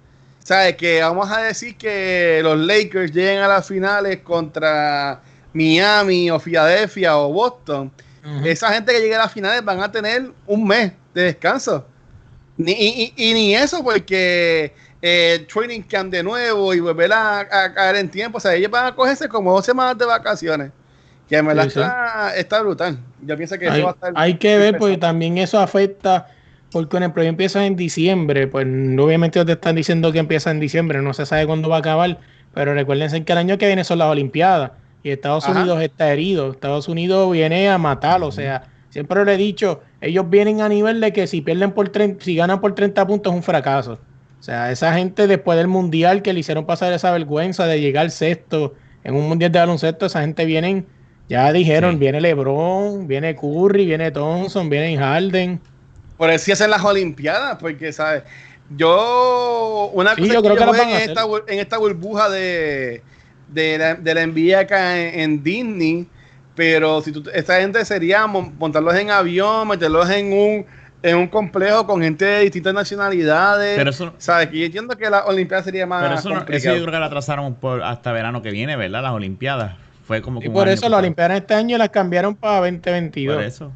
[0.47, 0.77] ¿Sabes?
[0.77, 5.19] Que vamos a decir que los Lakers lleguen a las finales contra
[5.51, 7.91] Miami o Filadelfia o Boston.
[8.45, 11.85] Esa gente que llegue a las finales van a tener un mes de descanso.
[12.55, 17.97] Ni, y, y, ni eso, porque eh, training camp de nuevo y volver a, caer
[17.97, 18.37] en tiempo.
[18.37, 20.71] O sea, ellos van a cogerse como dos semanas de vacaciones.
[21.27, 22.97] Que me la está, está, brutal.
[23.21, 24.13] Yo pienso que hay, eso va a estar.
[24.15, 26.29] Hay que ver, porque también eso afecta.
[26.71, 28.47] Porque el proyecto empieza en diciembre.
[28.47, 31.01] Pues obviamente te están diciendo que empieza en diciembre.
[31.01, 32.19] No se sabe cuándo va a acabar.
[32.53, 34.71] Pero recuérdense que el año que viene son las Olimpiadas.
[35.03, 36.51] Y Estados Unidos está herido.
[36.51, 38.27] Estados Unidos viene a matarlo.
[38.27, 41.89] O sea, siempre le he dicho, ellos vienen a nivel de que si pierden por
[41.89, 43.99] 30, si ganan por 30 puntos es un fracaso.
[44.39, 48.11] O sea, esa gente después del mundial que le hicieron pasar esa vergüenza de llegar
[48.11, 50.85] sexto en un mundial de baloncesto, esa gente vienen,
[51.29, 55.59] ya dijeron, viene LeBron, viene Curry, viene Thompson, viene Harden.
[56.17, 58.23] Por eso hacen las Olimpiadas, porque, ¿sabes?
[58.75, 63.01] Yo, una cosa yo creo que, en, esta, en esta burbuja de,
[63.47, 66.07] de, la, de la acá en, Disney,
[66.55, 70.65] pero si tú, esta gente sería montarlos en avión, meterlos en un
[71.03, 73.77] en un complejo con gente de distintas nacionalidades.
[73.77, 74.47] Pero eso, ¿Sabes?
[74.47, 76.01] Que yo entiendo que la Olimpiada sería más.
[76.01, 79.03] Pero eso, eso yo creo que la atrasaron por hasta verano que viene, ¿verdad?
[79.03, 79.75] Las Olimpiadas.
[80.05, 80.41] Fue como.
[80.41, 83.35] Y por eso las Olimpiadas este año las cambiaron para 2022.
[83.35, 83.71] Por eso.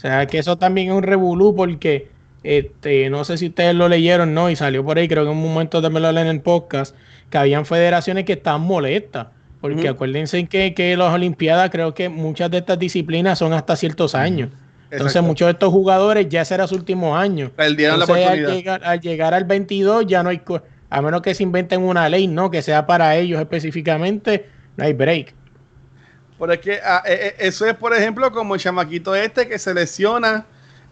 [0.00, 2.08] O sea, que eso también es un revolú porque.
[2.42, 4.48] Este, no sé si ustedes lo leyeron, ¿no?
[4.48, 6.96] Y salió por ahí, creo que en un momento también lo leen en el podcast,
[7.28, 9.26] que habían federaciones que estaban molestas.
[9.60, 14.14] Porque acuérdense que, que las Olimpiadas, creo que muchas de estas disciplinas son hasta ciertos
[14.14, 14.48] años.
[14.90, 17.50] Entonces, muchos de estos jugadores ya será su último año.
[17.54, 18.50] Perdieron la oportunidad.
[18.50, 20.40] Al llegar, al llegar, al 22, ya no hay.
[20.88, 22.50] A menos que se inventen una ley, ¿no?
[22.50, 24.46] Que sea para ellos específicamente,
[24.78, 25.34] no hay break.
[26.40, 30.46] Porque ah, eh, eh, eso es, por ejemplo, como el chamaquito este que se lesiona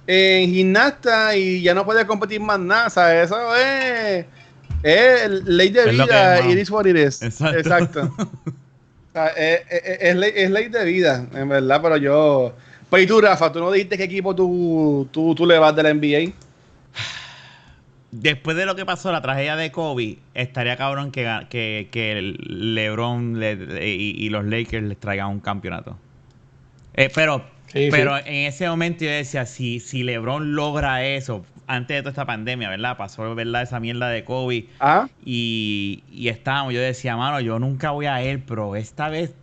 [0.06, 2.90] en gimnasta y ya no puede competir más nada.
[2.90, 4.26] Sea, eso es,
[4.82, 6.46] es ley de vida.
[6.46, 7.22] It is what it is.
[7.22, 7.58] Exacto.
[7.58, 8.14] Exacto.
[8.18, 12.54] o sea, es, es, ley, es ley de vida, en verdad, pero yo
[12.90, 15.82] pues y tú, Rafa, ¿tú no dijiste qué equipo tú, tú, tú le vas de
[15.82, 16.32] la NBA?
[18.10, 23.38] Después de lo que pasó, la tragedia de Kobe, estaría cabrón que, que, que LeBron
[23.82, 25.98] y, los Lakers les traigan un campeonato.
[26.94, 32.02] Eh, pero pero en ese momento yo decía, si, si LeBron logra eso, antes de
[32.02, 32.96] toda esta pandemia, ¿verdad?
[32.96, 33.62] Pasó, ¿verdad?
[33.62, 34.66] Esa mierda de Kobe.
[34.80, 35.08] ¿Ah?
[35.24, 39.34] Y, y estábamos, yo decía, mano, yo nunca voy a él, pero esta vez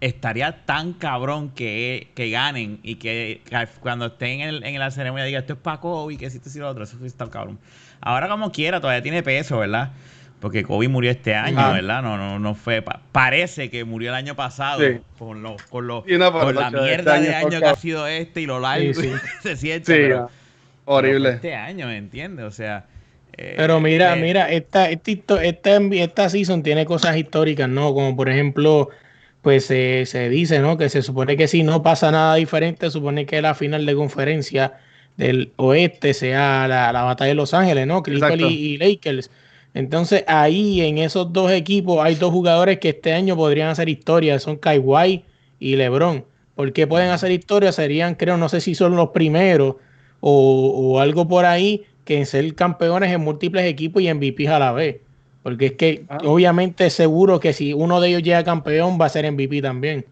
[0.00, 3.40] estaría tan cabrón que, que ganen y que,
[3.80, 6.56] cuando estén en, en, la ceremonia diga esto es para Kobe, que si esto es
[6.56, 7.58] lo otro, eso está cabrón.
[8.00, 9.92] Ahora como quiera, todavía tiene peso, ¿verdad?
[10.40, 12.02] Porque Kobe murió este año, ¿verdad?
[12.02, 12.84] No, no, no fue.
[13.10, 14.80] parece que murió el año pasado
[15.18, 18.92] con, lo, con, lo, la mierda de año, que ha sido este y lo largo
[19.42, 20.14] se siente.
[20.84, 21.30] horrible.
[21.30, 22.44] este año, ¿me entiendes?
[22.44, 22.84] O sea.
[23.38, 27.92] Eh, pero mira, eh, mira, esta, esta, esta, esta season tiene cosas históricas, ¿no?
[27.94, 28.90] Como por ejemplo
[29.46, 30.76] pues se dice, ¿no?
[30.76, 34.80] Que se supone que si no pasa nada diferente, supone que la final de conferencia
[35.16, 38.02] del oeste sea la, batalla de Los Ángeles, ¿no?
[38.02, 39.30] Clippers y, Lakers.
[39.72, 44.40] Entonces ahí en esos dos equipos hay dos jugadores que este año podrían hacer historia,
[44.40, 45.22] son Kawhi
[45.60, 46.24] y LeBron.
[46.56, 47.70] ¿Por qué pueden hacer historia?
[47.70, 49.76] Serían, creo, no sé si son los primeros
[50.18, 54.72] o, algo por ahí, que en ser campeones en múltiples equipos y MVP a la
[54.72, 55.02] vez.
[55.46, 56.18] Porque es que ah.
[56.24, 60.04] obviamente seguro que si uno de ellos llega campeón va a ser MVP también.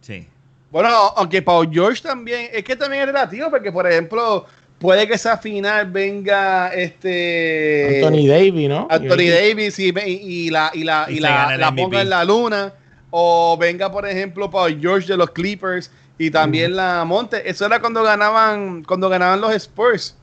[0.00, 0.28] Sí.
[0.70, 4.46] Bueno, aunque Paul George también, es que también es relativo, porque por ejemplo,
[4.78, 8.86] puede que esa final venga este Anthony Davis, ¿no?
[8.88, 12.72] Anthony Davis y, y, la, y la, y, la, ponga en la luna.
[13.10, 17.42] O venga, por ejemplo, Paul George de los Clippers y también la Monte.
[17.50, 20.14] Eso era cuando ganaban, cuando ganaban los Spurs.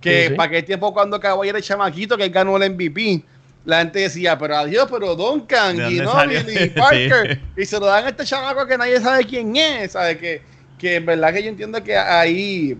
[0.00, 3.24] Que para qué tiempo cuando Kawhi era el chamaquito que ganó el MVP
[3.66, 8.04] la gente decía, pero adiós, pero Duncan, y no, y Parker, y se lo dan
[8.04, 10.16] a este chamaco que nadie sabe quién es, ¿sabe?
[10.16, 10.40] Que,
[10.78, 12.78] que en verdad que yo entiendo que ahí,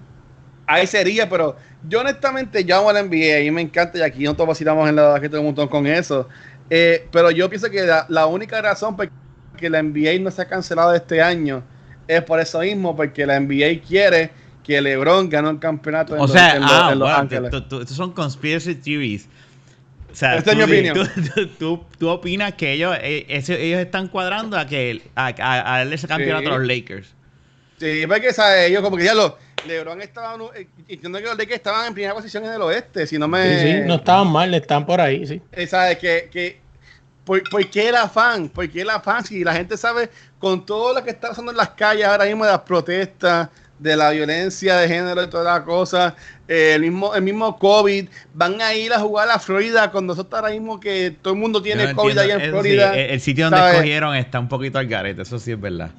[0.65, 1.57] ahí sería, pero
[1.89, 5.19] yo honestamente llamo a la NBA, y me encanta, y aquí nosotros vacilamos en la
[5.21, 6.29] que todo un montón con eso,
[6.71, 9.11] eh, pero yo pienso que la, única razón por
[9.57, 11.65] que la NBA no se ha cancelado este año
[12.07, 14.31] es por eso mismo, porque la NBA quiere
[14.63, 17.53] que LeBron gane el campeonato en o sea, en ah, Los Ángeles.
[17.53, 19.29] Estos son conspiracy theories
[20.17, 21.11] sea, Esta es mi opinión.
[21.59, 26.59] Tú, opinas que ellos, eh, ellos están cuadrando a que a, darle ese campeonato a
[26.59, 27.15] los Lakers.
[27.79, 28.71] Sí, porque ¿sabes?
[28.71, 29.35] ellos como que ya los
[29.67, 33.19] LeBron estaba eh, entiendo que los Lakers estaban en primera posición en el oeste, si
[33.19, 35.43] no me Sí, sí, no estaban mal, están por ahí, sí.
[35.53, 36.61] Eh, ¿Sabes que que
[37.25, 38.49] ¿por, ¿Por qué el afán?
[38.49, 39.25] ¿Por qué el afán?
[39.25, 42.45] Si la gente sabe, con todo lo que está pasando en las calles ahora mismo
[42.45, 46.15] de las protestas, de la violencia de género y todas las cosas,
[46.49, 50.41] eh, el, mismo, el mismo COVID, van a ir a jugar a Florida con nosotros
[50.41, 52.97] ahora mismo que todo el mundo tiene COVID ahí en Florida.
[52.97, 55.91] el, sitio donde escogieron está un poquito al garete, eso sí es verdad.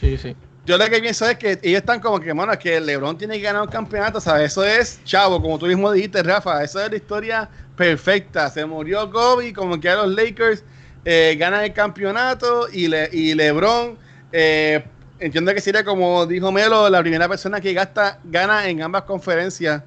[0.00, 0.36] Sí, sí.
[0.66, 3.36] Yo lo que pienso es que ellos están como que, bueno, es que LeBron tiene
[3.36, 4.52] que ganar un campeonato, ¿sabes?
[4.52, 8.48] Eso es, chavo, como tú mismo dijiste, Rafa, eso es la historia perfecta.
[8.48, 10.64] Se murió Kobe, como que a los Lakers
[11.04, 13.98] eh, ganan el campeonato y, le, y LeBron
[14.32, 14.82] eh,
[15.24, 19.82] entiendo que sería como dijo Melo, la primera persona que gasta, gana en ambas conferencias.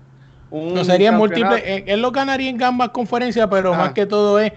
[0.51, 4.51] no sería múltiples, eh, él lo ganaría en ambas conferencias, pero más que todo es,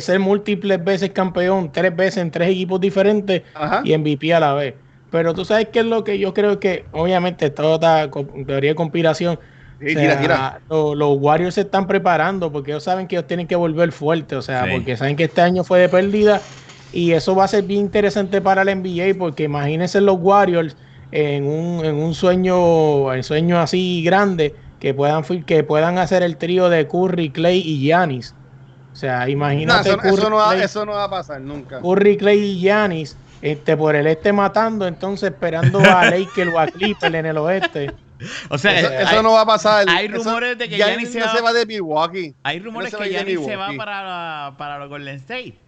[0.00, 3.42] ser múltiples veces campeón, tres veces en tres equipos diferentes
[3.84, 4.74] y MVP a la vez.
[5.10, 8.10] Pero tú sabes qué es lo que yo creo que, obviamente, todo está
[8.46, 9.38] teoría de conspiración.
[10.68, 14.42] Los, Warriors se están preparando porque ellos saben que ellos tienen que volver fuerte, o
[14.42, 16.42] sea, porque saben que este año fue de pérdida
[16.92, 20.76] y eso va a ser bien interesante para la NBA porque imagínense los Warriors
[21.12, 26.36] en un, en un sueño, en sueño así grande que puedan, que puedan hacer el
[26.36, 28.34] trío de Curry, Clay y Giannis.
[28.92, 29.90] O sea, imagínate.
[29.90, 31.80] eso, no va, eso, no va, a pasar nunca.
[31.80, 36.66] Curry, Clay y Giannis este, por el este matando, entonces esperando a Lakers o a
[36.66, 37.92] Clippers en el oeste.
[38.48, 39.86] O sea, eso, no va a pasar.
[39.88, 42.34] Hay rumores de que Giannis se, va, de Milwaukee.
[42.42, 45.65] Hay rumores que Giannis se va para, para los Golden State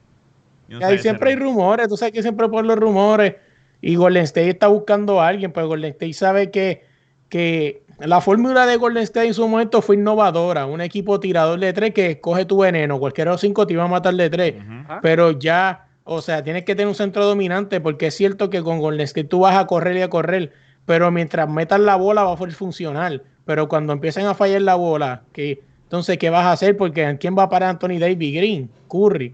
[0.98, 3.34] siempre hay rumores, tú sabes que siempre por los rumores.
[3.80, 6.84] Y Golden State está buscando a alguien, pero Golden State sabe que,
[7.28, 10.66] que la fórmula de Golden State en su momento fue innovadora.
[10.66, 12.98] Un equipo tirador de tres que escoge tu veneno.
[12.98, 14.54] Cualquiera de los cinco te iba a matar de tres.
[15.02, 18.80] Pero ya, o sea, tienes que tener un centro dominante porque es cierto que con
[18.80, 20.52] Golden State tú vas a correr y a correr.
[20.84, 23.22] Pero mientras metas la bola va a funcionar.
[23.44, 26.76] Pero cuando empiecen a fallar la bola, que entonces, ¿qué vas a hacer?
[26.76, 29.32] Porque ¿quién va a parar Anthony Davis, Green, Curry,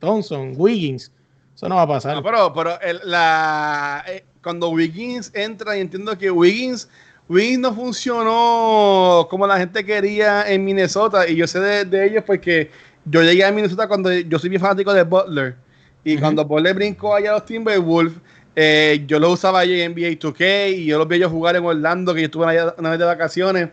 [0.00, 1.10] Thompson, Wiggins?
[1.54, 2.22] Eso no va a pasar.
[2.22, 6.90] pero pero la, eh, cuando Wiggins entra, y entiendo que Wiggins,
[7.26, 11.26] Wiggins no funcionó como la gente quería en Minnesota.
[11.26, 12.70] Y yo sé de, ellos porque
[13.06, 15.56] yo llegué a Minnesota cuando yo soy bien fanático de Butler.
[16.04, 18.12] Y cuando Butler brincó allá a los Timberwolves,
[18.56, 21.64] eh, yo lo usaba allí en NBA 2K y yo los vi ellos jugar en
[21.64, 23.70] Orlando, que yo estuve allá una vez de vacaciones.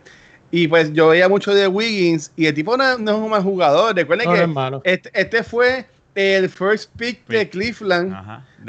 [0.54, 3.96] Y pues yo veía mucho de Wiggins y el tipo no, es un mal jugador.
[3.96, 8.14] Recuerden que este, este, fue el first pick de Cleveland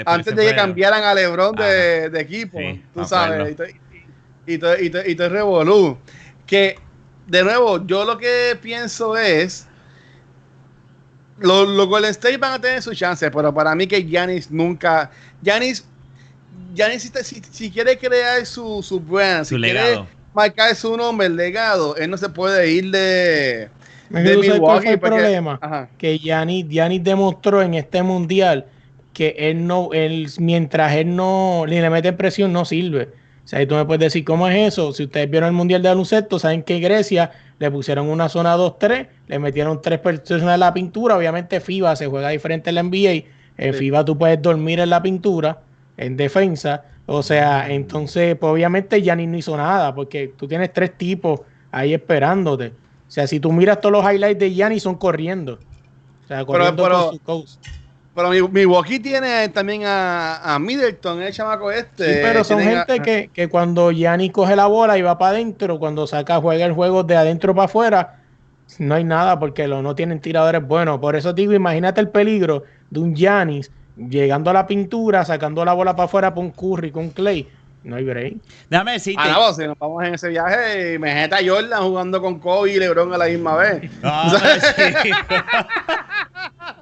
[0.06, 2.58] antes de que cambiaran a LeBron de, equipo.
[2.94, 3.58] tú sabes.
[4.48, 5.98] Y te, y, y, revolú.
[6.48, 6.80] Que,
[7.28, 9.68] de nuevo, yo lo que pienso es.
[11.38, 15.12] Los, los Golden State van a tener su chance, pero para mí que Giannis nunca.
[15.42, 15.86] Giannis,
[16.74, 21.36] Giannis si, si, quiere crear su, su brand, su si legado marcar su nombre, el
[21.36, 23.70] legado, él no se puede ir de,
[24.10, 24.90] de Milwaukee.
[24.90, 25.90] el problema?
[25.98, 28.66] Que Giannis, demostró en este mundial
[29.14, 33.10] que él no, él, mientras él no le mete presión, no sirve.
[33.46, 34.94] O sea, tú me puedes decir, ¿cómo es eso?
[34.94, 39.08] Si ustedes vieron el Mundial de Baloncesto, saben que Grecia le pusieron una zona 2-3,
[39.28, 41.18] le metieron tres personas en la pintura.
[41.18, 43.26] Obviamente FIBA se juega diferente en la NBA.
[43.58, 45.60] En FIBA tú puedes dormir en la pintura,
[45.98, 46.86] en defensa.
[47.06, 51.94] O sea, entonces, pues obviamente Yanis no hizo nada, porque tú tienes tres tipos ahí
[51.94, 52.68] esperándote.
[53.08, 55.60] O sea, si tú miras todos los highlights de Giannis son corriendo.
[56.24, 57.50] O sea, corriendo pero, con su coach.
[58.16, 62.06] Pero mi Milwaukee tiene también a, a, Middleton, el chamaco este.
[62.06, 65.80] Sí, pero son gente que, que, cuando Giannis coge la bola y va para adentro,
[65.80, 68.20] cuando saca, juega el juego de adentro para afuera,
[68.78, 71.00] no hay nada porque lo, no tienen tiradores buenos.
[71.00, 75.74] Por eso digo, imagínate el peligro de un Giannis llegando a la pintura, sacando la
[75.74, 77.48] bola para afuera con Curry, con Clay.
[77.84, 78.36] No hay break.
[78.70, 79.22] Déjame decirte.
[79.22, 82.80] Ah, no, si nos vamos en ese viaje, imagínate a Jordan jugando con Kobe y
[82.80, 83.92] LeBron a la misma vez.
[84.02, 85.12] No, sí.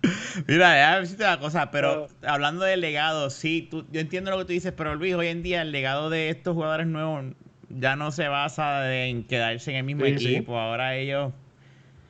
[0.48, 4.46] Mira, déjame decirte una cosa, pero hablando del legado, sí, tú, yo entiendo lo que
[4.46, 7.26] tú dices, pero Luis, hoy en día el legado de estos jugadores nuevos
[7.70, 10.54] ya no se basa en quedarse en el mismo sí, equipo.
[10.54, 10.58] Sí.
[10.58, 11.32] Ahora ellos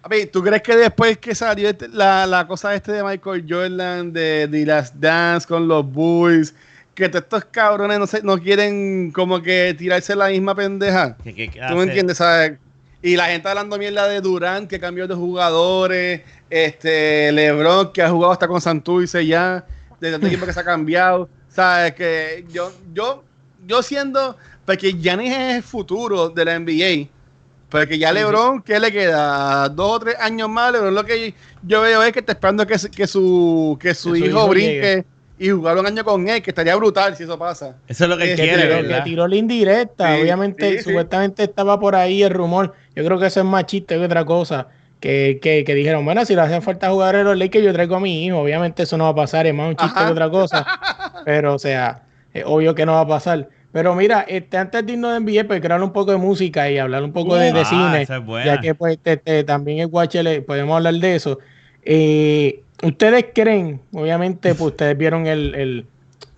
[0.04, 3.46] a ver, ¿tú crees que después que salió este, la, la, cosa este de Michael
[3.48, 6.56] Jordan, de, de las Dance con los Bulls,
[6.96, 11.16] que todos estos cabrones no, se, no quieren como que tirarse la misma pendeja?
[11.24, 12.18] ¿Qué, qué, qué ¿Tú me entiendes?
[12.18, 12.58] ¿sabes?
[13.04, 18.10] Y la gente hablando mierda de Durán, que cambió de jugadores, este LeBron, que ha
[18.10, 19.66] jugado hasta con Santurce ya,
[20.00, 21.30] de tanto tiempo que se ha cambiado.
[21.50, 21.94] ¿Sabes?
[21.94, 23.24] Que yo, yo,
[23.68, 27.10] yo siendo, porque Giannis es el futuro de la NBA
[27.72, 29.70] porque ya LeBron, ¿qué le queda?
[29.70, 30.74] Dos o tres años más.
[30.74, 34.28] LeBron lo que yo veo es que está esperando que, que su, que su, hijo,
[34.28, 35.06] hijo, brinque
[35.40, 37.78] y jugar un año con él, que estaría brutal si eso pasa.
[37.88, 38.98] Eso es lo que este, quiere, tiró, ¿verdad?
[38.98, 40.16] Que tiró la indirecta.
[40.16, 42.76] Sí, Obviamente, sí, supuestamente estaba por ahí el rumor.
[42.94, 44.68] Yo creo que eso es más chiste que otra cosa.
[45.00, 47.96] Que, que, que dijeron, bueno, si le hacen falta jugar a los Lakers, yo traigo
[47.96, 48.38] a mi hijo.
[48.38, 50.08] Obviamente eso no va a pasar, es más un chiste Ajá.
[50.08, 50.68] que otra cosa.
[51.26, 52.04] Pero, o sea,
[52.34, 53.48] es obvio que no va a pasar.
[53.72, 56.78] Pero mira, este, antes de irnos de NBA, pues crear un poco de música y
[56.78, 59.80] hablar un poco de, de Ah, cine, esa es ya que pues este, este, también
[59.80, 61.40] es Guachele, podemos hablar de eso.
[61.84, 65.86] Eh, ¿Ustedes creen, obviamente, pues ustedes vieron el, el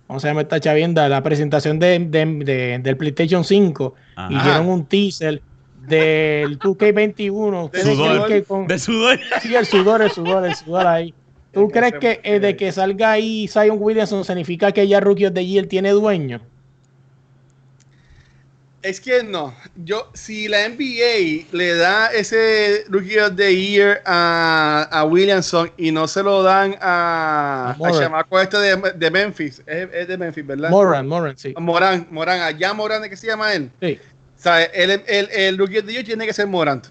[0.08, 1.08] ¿cómo se llama esta chavienda?
[1.10, 3.96] La presentación de, de- de- del PlayStation 5
[4.30, 4.44] y Ajá.
[4.44, 5.42] dieron un teaser
[5.88, 7.66] del 2K21.
[7.66, 8.28] ¿Ustedes creen Sudor.
[8.28, 9.20] que con, De sudor.
[9.42, 11.14] Sí, el sudor, el sudor, el sudor ahí.
[11.52, 15.34] ¿Tú crees que eh, de que salga ahí Zion Williamson significa que ya Rookie of
[15.34, 16.42] the Year tiene dueño?
[18.84, 19.56] Es que no.
[19.86, 25.90] Yo, si la NBA le da ese Rookie of the Year a, a Williamson y
[25.90, 30.18] no se lo dan a, A a chamaco este de, de Memphis, es, es de
[30.18, 30.70] Memphis, ¿verdad?
[30.70, 31.54] Moran, Moran, sí.
[31.58, 33.72] Morán, Morán, allá Morán, ¿qué se llama él?
[33.82, 34.00] sí.
[34.38, 36.88] O sea, el, el, el Rookie of the Year tiene que ser Morant.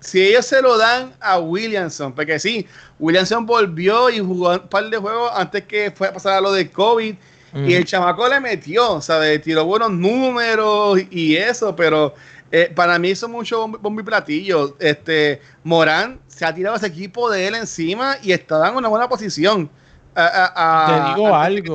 [0.00, 2.66] Si ellos se lo dan a Williamson, porque sí,
[2.98, 6.52] Williamson volvió y jugó un par de juegos antes que fue a pasar a lo
[6.52, 7.14] de COVID.
[7.54, 7.70] Mm.
[7.70, 9.40] Y el chamaco le metió, ¿sabes?
[9.40, 12.14] Tiró buenos números y eso, pero
[12.50, 14.76] eh, para mí es mucho bombo, y platillo.
[14.80, 19.08] Este, Morán se ha tirado ese equipo de él encima y está en una buena
[19.08, 19.70] posición.
[20.16, 21.74] a- a- a- Te digo algo.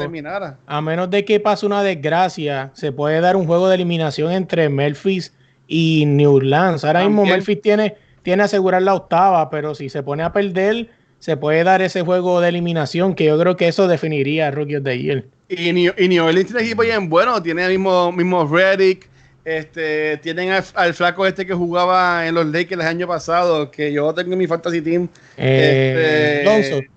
[0.65, 4.69] A menos de que pase una desgracia, se puede dar un juego de eliminación entre
[4.69, 5.33] Memphis
[5.67, 6.85] y New Orleans.
[6.85, 7.37] Ahora mismo También.
[7.39, 10.89] Memphis tiene, tiene asegurar la octava, pero si se pone a perder,
[11.19, 14.77] se puede dar ese juego de eliminación, que yo creo que eso definiría a Rookie
[14.77, 15.25] of the Year.
[15.49, 19.09] Y New, y New Orleans tiene equipo bien bueno, tiene el mismo, mismo Reddick,
[19.43, 23.91] este, tienen al, al flaco este que jugaba en los Lakers el año pasado, que
[23.91, 25.07] yo tengo en mi fantasy team.
[25.37, 26.93] Eh, Este, Lonzo.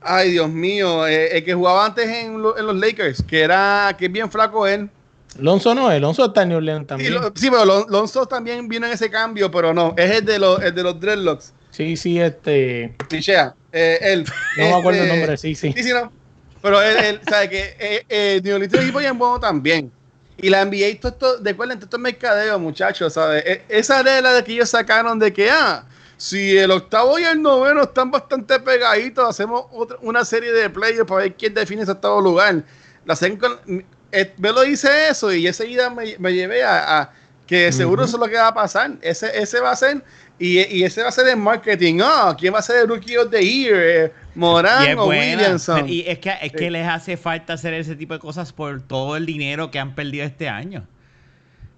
[0.00, 3.94] Ay, Dios mío, eh, el que jugaba antes en, lo- en los Lakers, que era,
[3.98, 4.88] que es bien flaco él.
[5.38, 7.14] Lonzo no es, Lonzo está en New Orleans Sí, también.
[7.14, 10.38] lo- sí, pero Lon- Lonzo también vino en ese cambio, pero no, es el de
[10.38, 11.52] los, el de los Dreadlocks.
[11.70, 12.94] Sí, sí, este.
[13.08, 14.24] Pichea, eh, él.
[14.58, 15.72] No me acuerdo el Este, nombre, sí, sí.
[15.74, 16.12] Sí, sí, no.
[16.62, 19.92] Pero él, él sabe que eh, eh, New Orleans equipo bien bueno también.
[20.36, 23.44] Y la NBA, todo esto, recuerden, todo esto es mercadeo, muchachos, ¿sabes?
[23.46, 27.42] E- Esa regla de que ellos sacaron de que, ah, si el octavo y el
[27.42, 31.92] noveno están bastante pegaditos, hacemos otra, una serie de playoffs para ver quién define ese
[31.92, 32.64] octavo lugar.
[33.04, 33.60] La hacen con,
[34.12, 37.12] eh, Velo dice eso y enseguida me, me llevé a, a
[37.46, 38.92] que seguro eso es lo que va a pasar.
[39.02, 40.04] Ese, ese va a ser,
[40.38, 42.00] y, y ese va a ser el marketing.
[42.02, 43.76] Ah, ¿quién va a ser el Rookie of the Year?
[44.06, 45.36] Eh, ¿Morán o buena.
[45.36, 45.88] Williamson?
[45.88, 46.58] Y es que, es Sí.
[46.58, 49.94] que les hace falta hacer ese tipo de cosas por todo el dinero que han
[49.94, 50.86] perdido este año.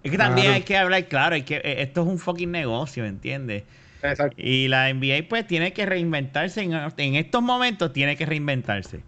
[0.02, 0.56] Es que también Claro.
[0.56, 3.64] hay que hablar claro, hay que, eh, esto es un fucking negocio, ¿entiendes?
[4.02, 4.36] Exacto.
[4.38, 9.00] Y la NBA pues tiene que reinventarse, en, en estos momentos tiene que reinventarse.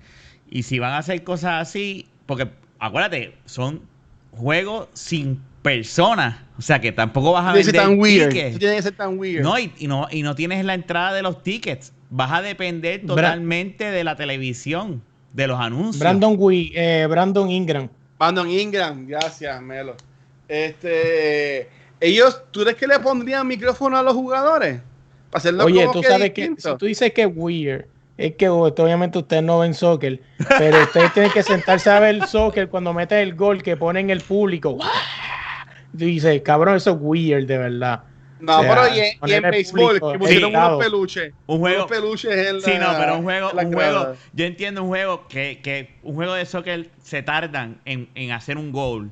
[0.48, 2.48] Y si van a hacer cosas así, porque
[2.78, 3.82] acuérdate, son
[4.32, 8.28] juegos sin personas, o sea que tampoco vas a que vender tan weird.
[8.28, 8.58] tickets.
[8.60, 9.42] Tiene que ser tan weird.
[9.42, 11.92] No, y, y no, y no tienes la entrada de los tickets.
[12.08, 15.02] Vas a depender Bra- totalmente de la televisión,
[15.32, 15.98] de los anuncios.
[15.98, 17.88] Brandon, Wi- eh, Brandon Ingram.
[18.16, 19.96] Brandon Ingram, gracias, Melo.
[20.46, 21.68] Este,
[22.00, 24.80] ellos, ¿tú crees que le pondrían micrófono a los jugadores?
[25.30, 26.72] Para hacerlo Oye, como tú que sabes que distinto.
[26.74, 27.86] si tú dices que es weird,
[28.16, 30.20] es que obviamente ustedes no ven soccer,
[30.58, 34.20] pero ustedes tienen que sentarse a ver soccer cuando meten el gol que ponen el
[34.20, 34.78] público.
[35.96, 36.08] ¡Guau!
[36.08, 38.02] Dice, cabrón, eso es weird, de verdad.
[38.40, 41.32] No, pero y en, y en béisbol, que pusieron unos peluches.
[41.46, 41.84] Un juego.
[41.84, 44.14] Unos peluches en la, Sí, no, pero un juego, un juego.
[44.34, 48.58] Yo entiendo un juego que, que un juego de soccer se tardan en, en hacer
[48.58, 49.10] un gol.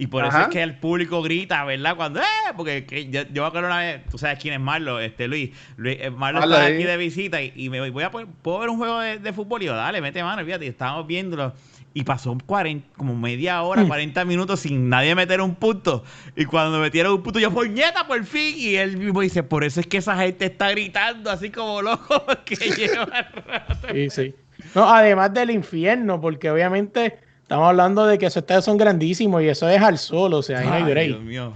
[0.00, 1.96] Y por eso es que el público grita, ¿verdad?
[1.96, 2.52] Cuando, ¡eh!
[2.56, 5.50] Porque yo, yo me acuerdo una vez, tú sabes quién es Marlo, este Luis.
[5.76, 8.76] Luis eh, Marlo está aquí de visita y, me voy a poder, ¿puedo ver un
[8.76, 9.60] juego de, de fútbol?
[9.62, 11.52] Y yo, dale, mete mano, fíjate, y estábamos viéndolo
[11.98, 14.28] y pasó 40, como media hora, 40 mm.
[14.28, 16.04] minutos sin nadie meter un punto.
[16.36, 18.54] Y cuando metieron un punto, yo, ¡puñeta, por fin!
[18.56, 22.22] Y él mismo dice, por eso es que esa gente está gritando así como loco
[22.44, 23.88] que lleva rato.
[23.92, 24.34] Sí, sí.
[24.76, 29.48] No, además del infierno, porque obviamente estamos hablando de que esos estadios son grandísimos y
[29.48, 31.08] eso es al sol, o sea, ahí no hay break.
[31.08, 31.54] Dios mío.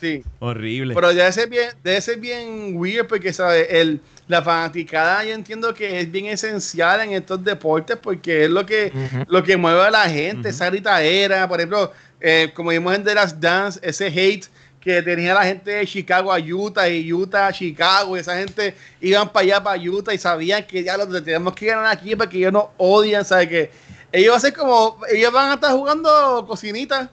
[0.00, 0.22] Sí.
[0.38, 0.94] Horrible.
[0.94, 3.66] Pero debe ser bien, debe ser bien weird porque, ¿sabes?
[3.70, 8.64] El la fanaticada yo entiendo que es bien esencial en estos deportes porque es lo
[8.64, 8.92] que,
[9.26, 13.14] lo que mueve a la gente, esa gritadera, por ejemplo, eh, como vimos en The
[13.14, 14.46] Last Dance, ese hate
[14.80, 18.74] que tenía la gente de Chicago a Utah y Utah a Chicago, y esa gente
[19.00, 22.36] iban para allá, para Utah y sabían que ya lo tenemos que ganar aquí porque
[22.36, 23.48] ellos no odian, ¿sabes?
[23.48, 23.70] Que
[24.12, 27.08] ellos van a ser como, ellos van a estar jugando cocinitas,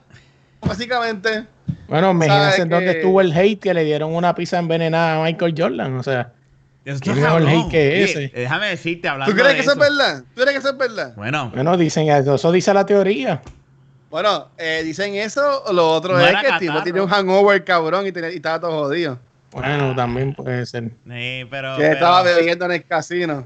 [0.60, 1.46] básicamente.
[1.88, 5.54] Bueno, imagínense en dónde estuvo el hate que le dieron una pizza envenenada a Michael
[5.56, 6.32] Jordan, o sea.
[7.70, 8.32] que ese.
[8.34, 10.22] Déjame decirte, hablando ¿Tú crees que eso es verdad?
[10.34, 11.14] ¿Tú crees que eso es verdad?
[11.16, 11.50] Bueno.
[11.54, 13.40] Bueno, dicen eso, dice la teoría.
[14.10, 18.10] Bueno, eh, dicen eso, lo otro es que el tipo tiene un hangover cabrón y,
[18.10, 19.18] y estaba todo jodido.
[19.50, 20.84] Bueno, también puede ser.
[21.08, 23.44] Sí, pero, que estaba bebiendo en el casino.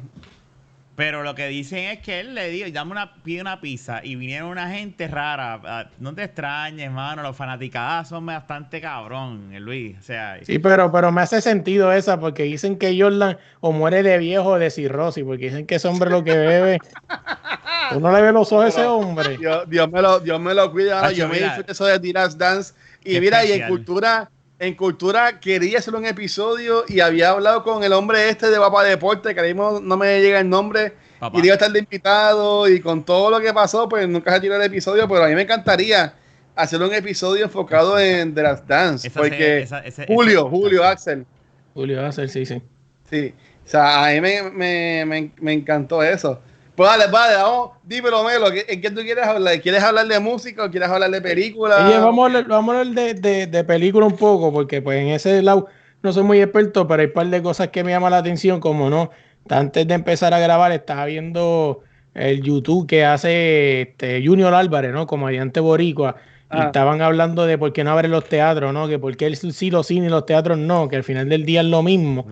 [1.00, 4.16] Pero lo que dicen es que él le dijo, dame una, pide una pizza y
[4.16, 5.58] vinieron una gente rara.
[5.64, 9.96] Ah, no te extrañes, hermano, los fanaticadas son bastante cabrón, Luis.
[9.98, 14.02] O sea, sí, pero, pero me hace sentido esa porque dicen que Jordan o muere
[14.02, 16.78] de viejo o de cirrosis, porque dicen que ese hombre lo que bebe.
[17.96, 19.38] Uno le ve los ojos a ese hombre.
[19.38, 21.10] Dios, me lo, Dios me lo cuida.
[21.12, 22.74] yo me disfruto eso de Tiras Dance.
[23.06, 24.30] Y mira, y en cultura
[24.60, 28.84] en Cultura quería hacer un episodio y había hablado con el hombre este de Papa
[28.84, 30.92] Deporte, que ahora mismo no me llega el nombre,
[31.32, 34.40] y iba a estar de invitado y con todo lo que pasó, pues nunca se
[34.40, 36.12] tiró el episodio, pero a mí me encantaría
[36.54, 39.66] hacer un episodio enfocado en The Last Dance, porque
[40.06, 41.24] Julio, Julio Axel.
[41.72, 42.60] Julio Axel, sí, sí.
[43.08, 43.34] Sí,
[43.64, 46.38] o sea, a mí me, me, me encantó eso.
[46.80, 49.60] Pues dale, vale, vamos, dímelo, Melo, ¿en qué tú quieres hablar?
[49.60, 51.76] ¿Quieres hablar de música o quieres hablar de película?
[52.00, 55.42] vamos a hablar, vamos a hablar de, de, película un poco, porque pues en ese
[55.42, 55.66] lado
[56.02, 58.60] no soy muy experto, pero hay un par de cosas que me llaman la atención,
[58.60, 59.10] como no,
[59.50, 61.82] antes de empezar a grabar estaba viendo
[62.14, 65.06] el YouTube que hace este Junior Álvarez, ¿no?
[65.06, 66.16] Comediante boricua,
[66.50, 66.66] ah.
[66.66, 68.88] estaban hablando de por qué no abren los teatros, ¿no?
[68.88, 71.60] Que por qué sí los cines y los teatros no, que al final del día
[71.60, 72.26] es lo mismo.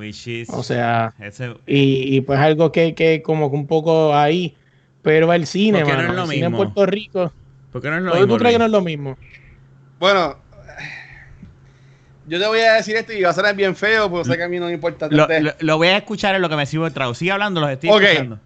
[0.49, 1.15] o sea,
[1.67, 4.57] y, y, pues algo que, que como que un poco ahí,
[5.03, 6.33] pero el cine, ¿Por qué no es lo el mismo?
[6.33, 7.33] cine en Puerto Rico.
[7.73, 8.27] ¿Por qué no es lo mismo?
[8.27, 9.19] ¿Tú crees que no es lo mismo?
[9.99, 10.37] Bueno,
[12.29, 14.43] yo te voy a decir esto y va a ser bien feo, porque sé que
[14.43, 15.09] a mí no me importa.
[15.11, 15.27] Lo,
[15.61, 18.39] lo, voy a escuchar en lo que me sigo de Sigue hablando, los estoy escuchando.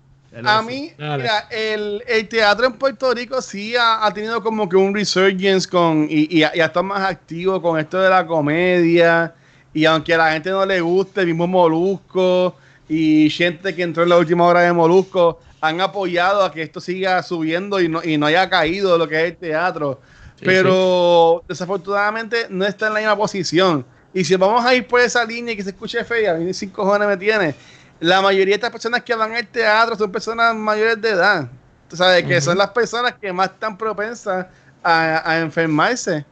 [0.44, 4.94] A mí, mira, el, el, teatro en Puerto Rico sí ha, tenido como que un
[4.94, 9.34] resurgence con, y, y, está más activo con esto de la comedia.
[9.74, 12.56] Y aunque a la gente no le guste, el mismo Molusco
[12.88, 16.80] y gente que entró en la última hora de Molusco han apoyado a que esto
[16.80, 20.00] siga subiendo y no, y no haya caído lo que es el teatro.
[20.40, 23.84] Pero desafortunadamente no está en la misma posición.
[24.14, 26.52] Y si vamos a ir por esa línea y que se escuche fea, a mí
[26.52, 27.54] cinco cojones me tiene
[28.02, 31.48] la mayoría de estas personas que van al teatro son personas mayores de edad.
[31.88, 34.46] Tú sabes que son las personas que más están propensas
[34.82, 36.24] a, enfermarse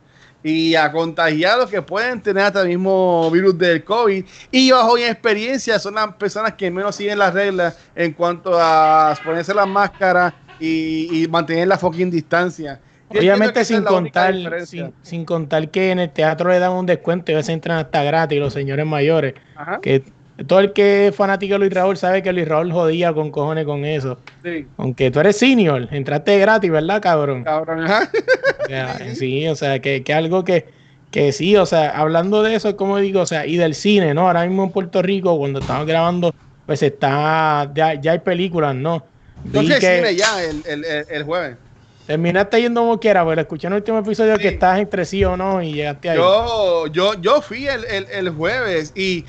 [0.43, 4.25] y a contagiar los que pueden tener hasta el mismo virus del COVID.
[4.51, 9.17] Y bajo mi experiencia, son las personas que menos siguen las reglas en cuanto a
[9.25, 12.81] ponerse las máscaras y, mantener la fucking distancia.
[13.11, 14.35] Obviamente sin contar,
[15.03, 18.03] sin, contar que en el teatro le dan un descuento y a veces entran hasta
[18.03, 19.35] gratis los señores mayores.
[19.83, 20.03] Que
[20.47, 23.65] todo el que es fanático de Luis Raúl sabe que Luis Raúl jodía con cojones
[23.65, 24.19] con eso.
[24.43, 24.67] Sí.
[24.79, 27.45] Aunque tú eres senior, entraste gratis, ¿verdad, cabrón?
[27.45, 28.11] Cabrón, ajá.
[29.15, 30.67] sí, o sea, que, que algo que,
[31.11, 34.29] que sí, o sea, hablando de eso, como digo, o sea, y del cine, ¿no?
[34.29, 36.35] Ahora mismo en Puerto Rico, cuando estamos grabando,
[36.67, 39.05] pues está, ya, ya hay películas, ¿no?
[39.45, 41.57] Entonces cine ya el, el, el, jueves.
[42.07, 45.37] Terminaste yendo como quiera, pero escuché en el último episodio que estás entre sí o
[45.37, 46.17] no y llegaste ahí.
[46.17, 49.25] Yo, yo, yo fui el, el jueves y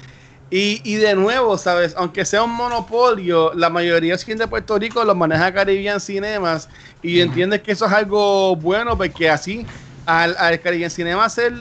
[0.54, 1.94] y, de nuevo, ¿sabes?
[1.96, 6.68] Aunque sea un monopolio, la mayoría de de Puerto Rico lo maneja Caribbean Cinemas
[7.02, 9.66] y entiendes que eso es algo bueno porque así
[10.06, 11.54] al, al Caribbean Cinemas ser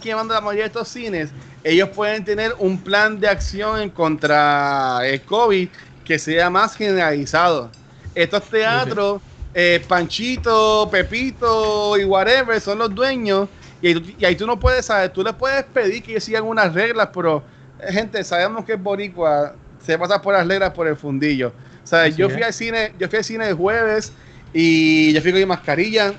[0.00, 1.30] quien manda la mayoría de estos cines,
[1.62, 5.68] ellos pueden tener un plan de acción contra el COVID
[6.04, 7.70] que sea más generalizado.
[8.14, 9.22] Estos teatros,
[9.52, 13.48] eh, Panchito, Pepito y whatever son los dueños
[13.80, 17.38] Y, ahí tú no puedes, saber, tú les puedes pedir que sigan unas reglas, pero
[17.38, 17.55] eh,
[17.88, 21.52] gente, sabemos que es boricua, se pasa por las reglas por el fundillo.
[21.84, 24.12] O sea, yo fui al cine, yo fui al cine el jueves
[24.52, 26.14] y yo fui con mi mascarilla.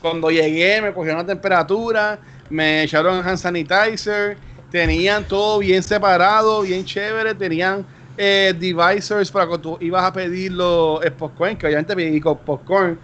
[0.00, 2.18] Cuando llegué me cogieron la temperatura,
[2.50, 4.36] me echaron hand sanitizer,
[4.70, 7.84] tenían todo bien separado, bien chévere, tenían
[8.16, 12.98] eh, devices para que tú ibas a pedir los popcorn, que obviamente pedí con popcorn.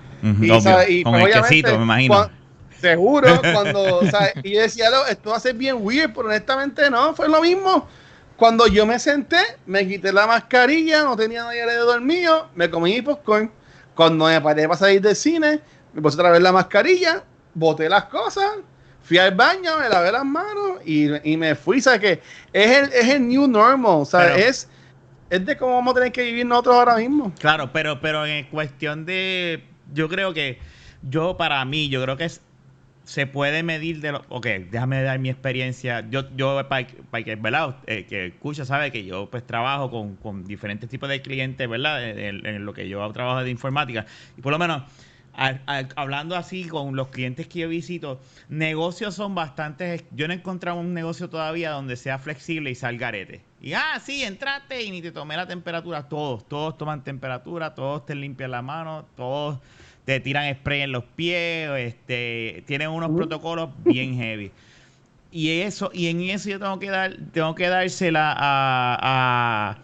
[0.89, 2.31] y, con el quesito, me imagino.
[2.81, 4.01] Seguro, cuando,
[4.43, 7.87] y yo decía, esto va a ser bien weird, pero honestamente no, fue lo mismo.
[8.37, 12.95] Cuando yo me senté, me quité la mascarilla, no tenía nadie alrededor mío, me comí
[12.95, 13.51] mi popcorn.
[13.95, 15.61] Cuando me paré para salir del cine,
[15.93, 17.23] me puse otra vez la mascarilla,
[17.53, 18.51] boté las cosas,
[19.03, 21.83] fui al baño, me lavé las manos y, me fui.
[21.83, 22.23] ¿Sabes qué?
[22.53, 24.47] Es el, es el new normal, ¿sabes?
[24.47, 24.69] es,
[25.29, 27.33] es de cómo vamos a tener que vivir nosotros ahora mismo.
[27.39, 29.65] Claro, pero, pero en cuestión de.
[29.93, 30.59] Yo creo que.
[31.03, 32.41] Yo, para mí, yo creo que es
[33.05, 34.25] se puede medir de lo.
[34.29, 36.07] Ok, déjame dar mi experiencia.
[36.11, 37.77] Yo, yo para, que, ¿verdad?
[37.87, 42.09] Eh, que escucha, sabe que yo pues trabajo con, diferentes tipos de clientes, ¿verdad?
[42.09, 44.07] En, lo que yo trabajo de informática.
[44.37, 44.83] Y por lo menos,
[45.97, 50.05] hablando así con los clientes que yo visito, negocios son bastantes.
[50.13, 53.43] Yo no he encontrado un negocio todavía donde sea flexible y salga arete.
[53.61, 56.09] Y ah, sí, entraste y ni te tomé la temperatura.
[56.09, 59.59] Todos, todos toman temperatura, todos te limpian la mano, todos
[60.05, 64.51] te tiran spray en los pies, este, tienen unos protocolos bien heavy.
[65.33, 69.79] Y eso, y en eso yo tengo que dar, tengo que dársela a,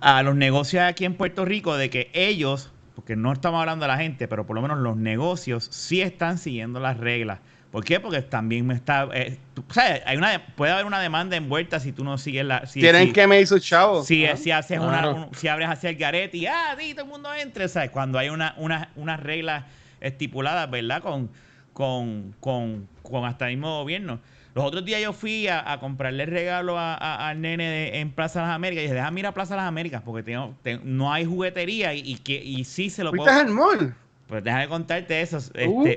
[0.00, 3.84] a, a los negocios aquí en Puerto Rico de que ellos, porque no estamos hablando
[3.84, 7.40] de la gente, pero por lo menos los negocios sí están siguiendo las reglas.
[7.70, 8.00] ¿Por qué?
[8.00, 9.08] Porque también me está.
[9.12, 12.62] Eh, o sea, hay una, puede haber una demanda envuelta si tú no sigues la.
[12.62, 14.02] Tienen que me hizo chavo.
[14.02, 17.32] Si, si haces una, si abres hacia el garete y ah, di, todo el mundo
[17.32, 17.90] entre, ¿sabes?
[17.90, 19.64] Cuando hay una, una, unas reglas
[20.00, 21.00] estipuladas, ¿verdad?
[21.00, 21.30] Con,
[21.72, 24.18] con, con, con hasta el mismo gobierno.
[24.54, 28.54] Los otros días yo fui a, comprarle regalo a, al nene en Plaza de las
[28.56, 31.94] Américas y dije, déjame ir a Plaza de las Américas porque tengo, no hay juguetería
[31.94, 33.30] y, que, y sí se lo puedo.
[33.30, 33.94] al mall?
[34.26, 35.36] Pues déjame contarte eso.
[35.36, 35.88] Este, uh.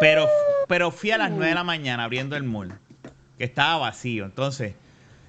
[0.00, 0.28] Pero,
[0.66, 2.78] pero fui a las 9 de la mañana abriendo el mall,
[3.38, 4.24] que estaba vacío.
[4.24, 4.74] Entonces,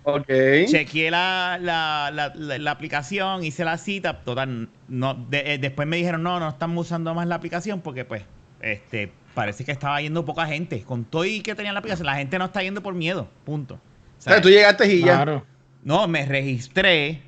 [0.03, 0.65] okay.
[0.67, 4.21] chequeé la, la, la, aplicación, hice la cita.
[4.21, 8.23] Total, no, eh, después me dijeron, no, no están usando más la aplicación porque, pues,
[8.61, 10.81] este, parece que estaba yendo poca gente.
[10.83, 13.29] Con todo y que tenía la aplicación, la gente no está yendo por miedo.
[13.45, 13.75] Punto.
[13.75, 15.43] O sea, tú llegaste y ya.
[15.83, 17.21] No, me registré.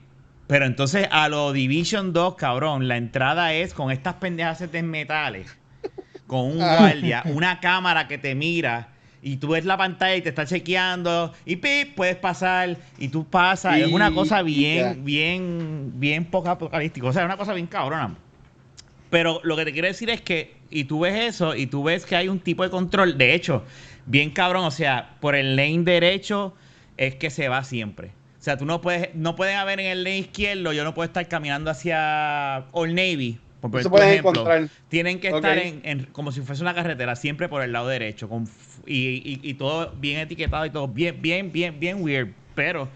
[0.47, 5.58] Pero entonces a lo Division 2, cabrón, la entrada es con estas pendejas de metales
[6.29, 6.77] con un ah.
[6.77, 8.89] guardia, una cámara que te mira
[9.21, 13.25] y tú ves la pantalla y te está chequeando y pip, puedes pasar y tú
[13.25, 13.79] pasas.
[13.79, 17.07] es una cosa bien, bien, bien poco apocalíptico.
[17.07, 18.15] O sea, es una cosa bien cabrona.
[19.09, 22.05] Pero lo que te quiero decir es que, y tú ves eso, y tú ves
[22.05, 23.63] que hay un tipo de control, de hecho,
[24.05, 26.53] bien cabrón, o sea, por el lane derecho
[26.95, 28.11] es que se va siempre.
[28.39, 31.07] O sea, tú no puedes, no pueden haber en el lane izquierdo, yo no puedo
[31.07, 34.45] estar caminando hacia Old Navy por, ejemplo,
[34.87, 38.47] tienen que estar en, como si fuese una carretera, siempre por el lado derecho, con,
[38.85, 42.29] y, todo bien etiquetado y todo bien, bien, bien, bien weird.
[42.55, 42.87] Pero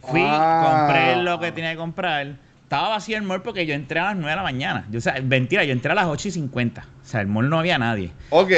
[0.00, 0.86] fui, ah.
[0.86, 2.36] compré lo que tenía que comprar.
[2.64, 4.86] Estaba vacío el mall porque yo entré a las 9 de la mañana.
[4.90, 6.80] Yo, o sea, mentira, yo entré a las 8 y 50.
[6.80, 8.10] O sea, el mall no había nadie.
[8.30, 8.52] Ok.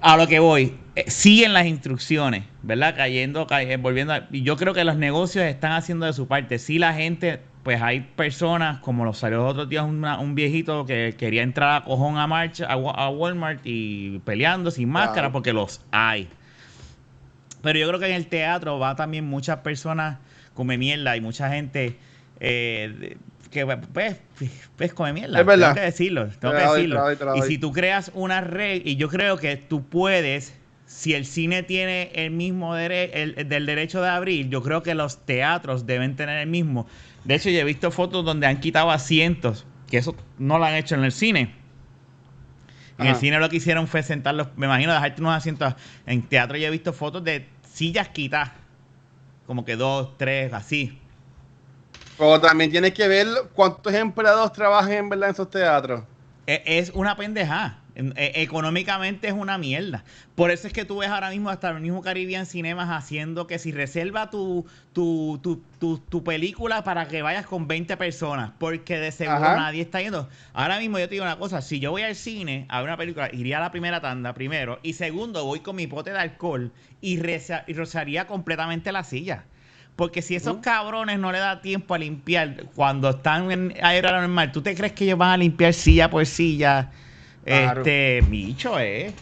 [0.00, 2.96] A lo que voy, eh, siguen las instrucciones, ¿verdad?
[2.96, 4.14] Cayendo, cayendo, volviendo.
[4.32, 6.58] y yo creo que los negocios están haciendo de su parte.
[6.58, 11.42] Si la gente pues hay personas, como lo salió otro día un viejito que quería
[11.42, 16.28] entrar a cojón a marcha a, Walmart y peleando sin máscara, porque los hay.
[17.62, 20.18] Pero yo creo que en el teatro va también muchas personas
[20.54, 21.96] come mierda y mucha gente
[22.40, 23.16] eh,
[23.52, 24.16] que pues,
[24.76, 25.40] pues come mierda.
[25.40, 25.68] Es verdad.
[25.68, 27.36] Tengo que decirlo, tengo que decirlo.
[27.36, 31.62] y si tú creas una red, y yo creo que tú puedes, si el cine
[31.62, 36.16] tiene el mismo derecho, el, del derecho de abrir, yo creo que los teatros deben
[36.16, 36.88] tener el mismo.
[37.24, 40.74] De hecho, yo he visto fotos donde han quitado asientos, que eso no lo han
[40.74, 41.54] hecho en el cine.
[42.98, 45.74] En el cine lo que hicieron fue sentarlos, me imagino, dejarte unos asientos.
[46.06, 48.52] En teatro yo he visto fotos de sillas quitadas,
[49.46, 50.98] como que dos, tres, así.
[52.16, 56.04] Pero también tienes que ver cuántos empleados trabajan en verdad en esos teatros.
[56.46, 57.81] E, es una pendejada.
[57.94, 60.04] E, económicamente es una mierda.
[60.34, 63.58] Por eso es que tú ves ahora mismo hasta el mismo Caribbean Cinemas haciendo que
[63.58, 65.38] si reserva tu, tu,
[65.78, 70.28] tu, tu, película para que vayas con 20 personas, porque de seguro nadie está yendo.
[70.54, 72.96] Ahora mismo yo te digo una cosa, si yo voy al cine a ver una
[72.96, 76.72] película, iría a la primera tanda primero, y segundo voy con mi pote de alcohol
[77.00, 79.44] y, y rozaría completamente la silla.
[79.96, 84.50] Porque si esos cabrones no le da tiempo a limpiar cuando están en aire normal,
[84.50, 86.90] ¿tú te crees que ellos van a limpiar silla por silla?
[87.44, 89.12] Este, bicho, eh.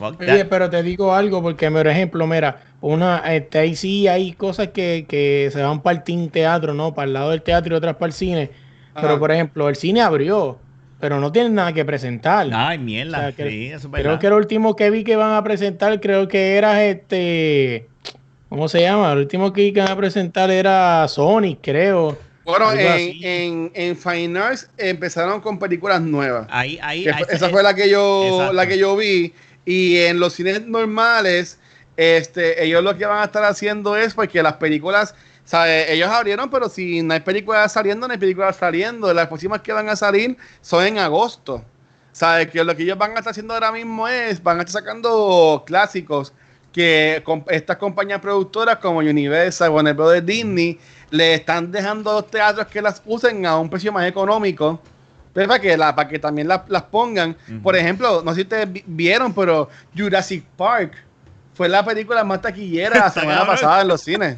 [0.00, 4.68] Oye, pero te digo algo, porque por ejemplo, mira, una, este, ahí sí hay cosas
[4.68, 6.94] que, que se van para el team teatro, ¿no?
[6.94, 8.50] Para el lado del teatro y otras para el cine.
[8.94, 10.58] Pero por ejemplo, el cine abrió,
[11.00, 12.48] pero no tienen nada que presentar.
[12.52, 13.32] Ay, mierda.
[13.32, 17.88] creo que el último que vi que van a presentar, creo que era este.
[18.48, 19.12] ¿Cómo se llama?
[19.12, 22.18] El último que iban a presentar era Sonic, creo.
[22.44, 26.46] Bueno, en, en, Fine Arts empezaron con películas nuevas.
[26.50, 29.32] Ahí, ahí, esa fue la que yo, la que yo vi.
[29.64, 31.58] Y en los cines normales,
[31.96, 35.14] este, ellos lo que van a estar haciendo es porque las películas,
[35.44, 35.92] ¿sabe?
[35.92, 39.14] ellos abrieron, pero si no hay películas saliendo, no hay películas saliendo.
[39.14, 41.64] Las próximas que van a salir son en agosto.
[42.10, 42.48] ¿Sabes?
[42.50, 45.62] Que lo que ellos van a estar haciendo ahora mismo es, van a estar sacando
[45.66, 46.34] clásicos
[46.72, 50.26] que estas compañías productoras como Universal, Warner Bros.
[50.26, 50.78] Disney
[51.12, 54.80] le están dejando los teatros que las usen a un precio más económico.
[55.34, 57.36] Pero para que, la, para que también las pongan.
[57.62, 60.94] Por ejemplo, no sé si ustedes vieron, pero Jurassic Park
[61.54, 64.36] fue la película más taquillera la semana pasada en los cines.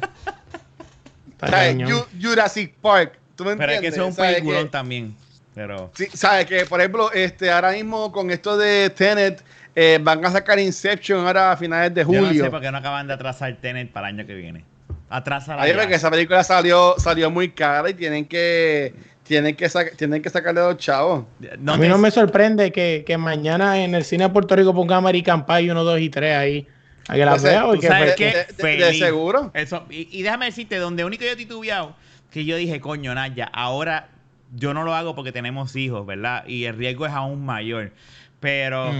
[2.21, 3.19] Jurassic Park.
[3.35, 5.15] ¿tú me pero es que eso es un peliculón también.
[5.53, 5.91] Pero...
[5.95, 9.43] Sí, sabes que, por ejemplo, este, ahora mismo con esto de Tenet,
[9.75, 12.31] eh, van a sacar Inception ahora a finales de julio.
[12.31, 14.63] Yo no sé por qué no acaban de atrasar Tenet para el año que viene.
[15.09, 18.93] Atrasa la que esa película salió, salió muy cara y tienen que
[19.25, 21.25] tienen que, tienen que sacarle a los chavos.
[21.67, 24.97] a mí no me sorprende que, que, mañana en el cine de Puerto Rico ponga
[24.97, 26.67] American Pie 1, 2 y 3 ahí.
[27.07, 27.65] A que la vea.
[27.81, 28.45] ¿Sabes qué?
[28.57, 29.51] De, seguro.
[29.53, 31.95] Eso, y, déjame decirte, donde único yo he titubeado,
[32.31, 34.09] que yo dije, coño, Naya, ahora
[34.55, 36.45] yo no lo hago porque tenemos hijos, ¿verdad?
[36.47, 37.91] Y el riesgo es aún mayor.
[38.39, 38.91] Pero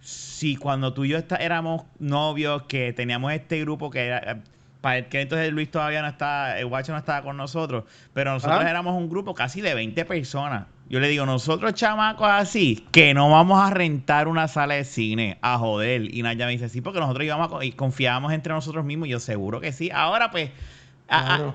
[0.00, 4.42] si cuando tú y yo éramos novios, que teníamos este grupo que era
[4.82, 8.64] para que entonces Luis todavía no está, el guacho no estaba con nosotros, pero nosotros
[8.64, 10.66] éramos un grupo casi de 20 personas.
[10.90, 15.38] Yo le digo, nosotros chamacos así, que no vamos a rentar una sala de cine
[15.40, 16.14] a joder.
[16.14, 19.08] Y Naya me dice, sí, porque nosotros íbamos y confiábamos entre nosotros mismos.
[19.08, 19.90] Y yo seguro que sí.
[19.90, 20.50] Ahora pues,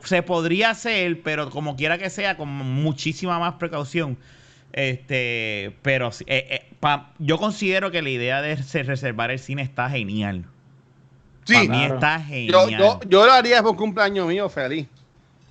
[0.05, 4.17] se podría hacer, pero como quiera que sea, con muchísima más precaución.
[4.71, 10.45] Este, pero eh, eh, yo considero que la idea de reservar el cine está genial.
[11.47, 12.99] Sí, Para mí está genial.
[13.07, 14.85] Yo, lo haría por cumpleaños mío, feliz.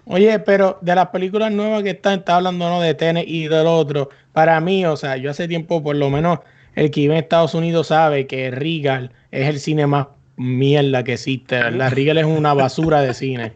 [0.04, 2.80] Oye, pero de las películas nuevas que están, está hablando ¿no?
[2.80, 6.40] de Tenet y del otro, para mí, o sea, yo hace tiempo, por lo menos,
[6.74, 11.14] el que vive en Estados Unidos sabe que Regal es el cine más mierda que
[11.14, 11.70] existe.
[11.70, 13.54] La Regal es una basura de cine.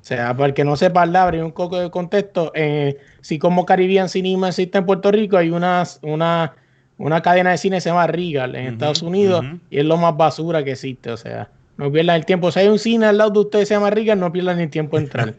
[0.00, 3.38] O sea, para el que no sepa hablar, y un poco de contexto, eh, si
[3.38, 6.54] como Caribbean Cinema existe en Puerto Rico, hay una, una,
[6.98, 10.16] una cadena de cine que se llama Regal en Estados Unidos y es lo más
[10.16, 11.12] basura que existe.
[11.12, 11.48] O sea,
[11.82, 12.50] no pierdan el tiempo.
[12.52, 14.98] Si hay un cine al lado de ustedes se llama Riga, no pierdan ni tiempo
[14.98, 15.28] en entrar.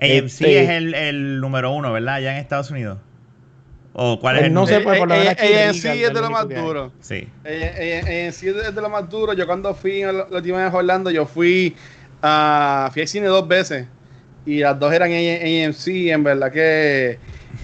[0.00, 2.14] AMC este, es el, el, número uno, ¿verdad?
[2.14, 2.98] Allá en Estados Unidos.
[3.92, 5.34] ¿O cuál es el No sé, pues por lo menos.
[5.38, 6.92] AMC es de lo más duro.
[7.00, 7.28] Sí.
[7.44, 9.34] AMC es de lo más duro.
[9.34, 11.76] Yo cuando fui la última vez a Orlando, yo fui
[12.22, 12.88] a.
[12.92, 13.86] Fui al cine dos veces.
[14.46, 15.86] Y las dos eran AMC.
[15.88, 17.18] En verdad que.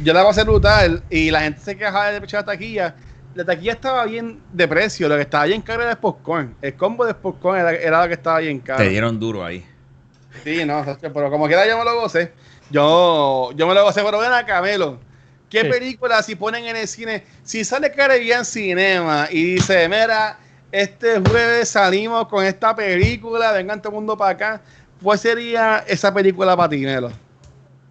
[0.05, 1.03] Yo la pasé brutal.
[1.09, 2.95] Y la gente se quejaba de la taquilla
[3.35, 6.57] la taquilla estaba bien de precio, lo que estaba bien caro era el popcorn.
[6.61, 8.83] El combo de popcorn era, lo que estaba bien caro.
[8.83, 9.65] Te dieron duro ahí.
[10.45, 12.33] Sí, no, pero como quiera yo me lo gocé.
[12.71, 14.99] Yo, yo me lo gocé, pero ven a Camelo.
[15.49, 17.25] ¿Qué película si ponen en el cine?
[17.43, 20.39] Si sale Caribbean Cinema y dice, mira,
[20.71, 24.63] este jueves salimos con esta película, vengan todo el mundo para acá,
[25.03, 27.11] ¿cuál sería esa película para ti, Melo?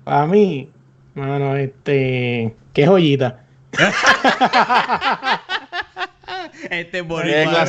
[0.03, 0.69] Para mí,
[1.15, 3.46] mano, este, qué joyita.
[6.69, 7.65] este boricua.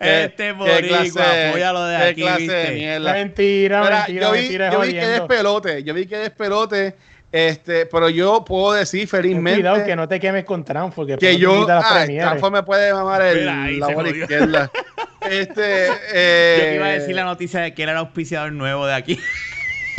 [0.00, 1.72] este boricua.
[1.72, 2.22] lo de aquí.
[2.22, 5.84] Mentira, mentira, yo vi, yo vi que despelote.
[5.84, 6.96] Yo vi que despelote.
[7.32, 9.60] Este, pero yo puedo decir felizmente.
[9.60, 11.64] Cuidado que no te quemes con Trump, porque que yo.
[11.68, 12.04] Ah,
[12.38, 14.70] Trump me puede mamar el, la bola izquierda.
[15.30, 18.84] este, eh, yo te iba a decir la noticia de que era el auspiciador nuevo
[18.86, 19.20] de aquí.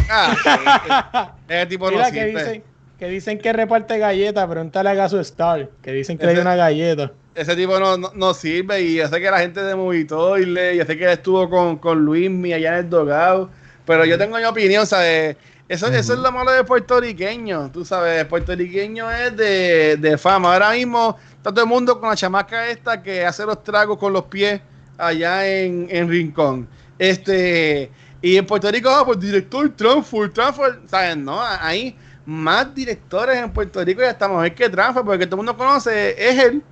[0.10, 2.64] Ah, ese tipo Mira no que dice,
[3.02, 6.56] que dicen que reparte galletas, pregúntale a Gaso Star, que dicen que le dio una
[6.56, 7.12] galleta.
[7.34, 10.96] Ese tipo no, no, sirve y yo sé que la gente de Movitoile, yo sé
[10.96, 13.50] que estuvo con, con Luismi allá en el Dogado,
[13.88, 15.36] pero yo tengo mi opinión, ¿sabes?
[15.68, 20.54] Eso, eso es lo malo de puertorriqueño, tú sabes, puertorriqueño es de, de fama.
[20.54, 24.14] Ahora mismo está todo el mundo con la chamaca esta que hace los tragos con
[24.14, 24.62] los pies
[25.00, 26.68] allá en, en Rincón.
[27.00, 27.90] Este,
[28.22, 31.18] y en Puerto Rico, ah, pues director Transfer, Transfer, ¿sabes?
[31.18, 35.46] No, ahí más directores en Puerto Rico y hasta mejor que Transfer, porque todo el
[35.46, 36.64] mundo conoce, es él.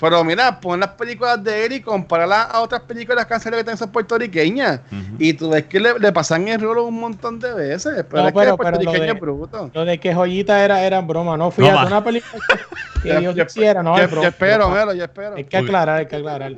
[0.00, 3.90] Pero mira, pon las películas de él y compárala a otras películas canciones que son
[3.90, 4.80] puertorriqueñas.
[5.18, 8.04] Y tú ves que le, pasan el rol un montón de veces.
[8.10, 9.70] Pero es que el puertorriqueño es bruto.
[9.72, 12.44] Lo de que Joyita era, era broma, no fui a una película
[13.02, 15.36] que yo, quisiera, no, yo, espero, yo espero.
[15.36, 16.56] Hay que aclarar, hay que aclarar.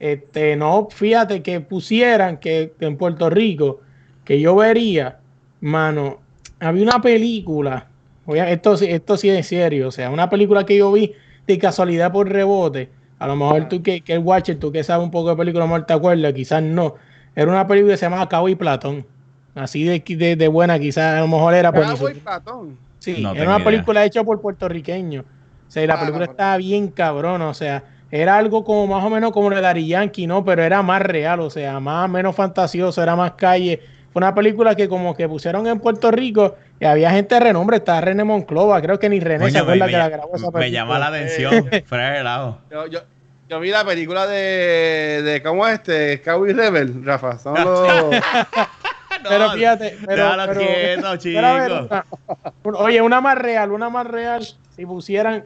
[0.00, 3.80] este, no, fíjate que pusieran que, en Puerto Rico,
[4.24, 5.18] que yo vería,
[5.60, 6.20] mano,
[6.58, 7.87] había una película,
[8.34, 11.14] esto, esto sí es serio, o sea, una película que yo vi
[11.46, 15.04] de casualidad por rebote, a lo mejor tú que, que el Watcher, tú que sabes
[15.04, 16.94] un poco de película, no te acuerdas, quizás no,
[17.34, 19.06] era una película que se llamaba Cabo y Platón,
[19.54, 21.82] así de, de, buena, quizás a lo mejor era por...
[21.82, 22.78] Cabo y Platón.
[22.98, 25.24] Sí, era una película hecha por puertorriqueños.
[25.24, 29.10] O sea, la ah, película estaba bien cabrón, o sea, era algo como más o
[29.10, 30.44] menos como de Dari Yankee, ¿no?
[30.44, 33.80] Pero era más real, o sea, más menos fantasioso, era más calle.
[34.12, 37.78] Fue una película que como que pusieron en Puerto Rico y había gente de renombre,
[37.78, 40.60] estaba René Monclova, creo que ni René se acuerda que la grabó esa película.
[40.60, 42.58] Me llama la atención, fuera.
[42.70, 43.00] Yo, yo,
[43.48, 46.20] yo, vi la película de, de ¿cómo es este?
[46.22, 47.38] Cowboy Rebel, Rafa.
[47.38, 47.88] Son los...
[49.28, 51.16] pero fíjate, pero, pero, quieto,
[52.62, 52.78] chico.
[52.78, 55.44] oye, una más real, una más real, si pusieran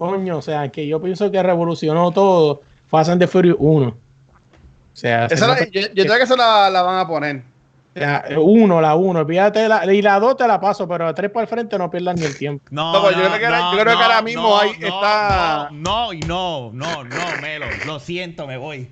[0.00, 3.88] coño, o sea, que yo pienso que revolucionó todo, Fast and the Furious 1.
[3.88, 3.96] O
[4.94, 7.42] sea, la, yo, creo que esa la, la, van a poner.
[7.92, 11.30] Sea, uno, la uno, fíjate, la, y la dos te la paso, pero a tres
[11.30, 12.64] para el frente no pierdas ni el tiempo.
[12.70, 15.68] No, no, yo, creo que, yo creo que ahora mismo ahí está.
[15.72, 18.88] No, no, no, no, Melo, lo siento, me voy.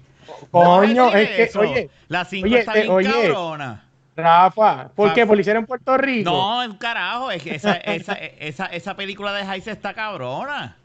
[0.50, 3.84] Coño, es que, oye, la 5 está bien oye, cabrona.
[4.16, 5.24] Rafa, ¿por qué?
[5.24, 6.30] ¿Por lo hicieron en Puerto Rico?
[6.30, 10.76] No, en carajo, es que esa, esa, esa, esa película de Heist está cabrona.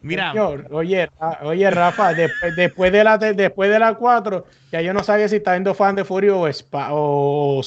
[0.00, 0.32] Mira.
[0.70, 1.08] oye,
[1.42, 5.36] oye, Rafa, después, después, de la después de la 4, ya yo no sabía si
[5.36, 7.62] está viendo fan de Furio o, Spa, o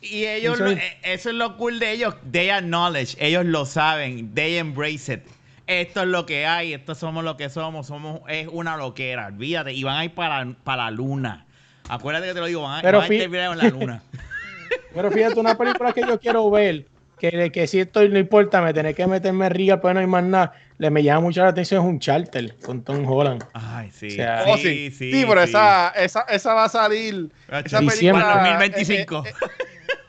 [0.00, 2.14] y ellos, eh, eso es lo cool de ellos.
[2.30, 5.22] They acknowledge, ellos lo saben, they embrace it.
[5.66, 9.72] Esto es lo que hay, esto somos lo que somos, somos es una loquera, olvídate,
[9.72, 11.46] y van a ir para, para la luna.
[11.88, 14.02] Acuérdate que te lo digo, van a, Pero van a en la luna.
[14.94, 16.86] Pero fíjate, una película que yo quiero ver,
[17.30, 20.24] que, que si esto no importa, me tenés que meterme riga, pues no hay más
[20.24, 20.52] nada
[20.82, 23.44] le me llama mucho la atención es un charter con Tom Holland.
[23.52, 24.16] Ay, sí.
[24.48, 27.30] Oh, sí, sí, pero Esa, esa, esa va a salir.
[27.64, 29.24] Esa película, 2025.
[29.24, 29.56] Eh, eh, eh,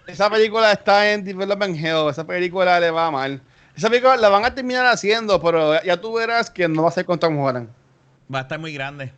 [0.07, 2.09] esa película está en Development Hell.
[2.09, 3.39] Esa película le va mal.
[3.77, 6.91] Esa película la van a terminar haciendo, pero ya tú verás que no va a
[6.91, 7.69] ser con Tom Holland.
[8.33, 9.13] Va a estar muy grande.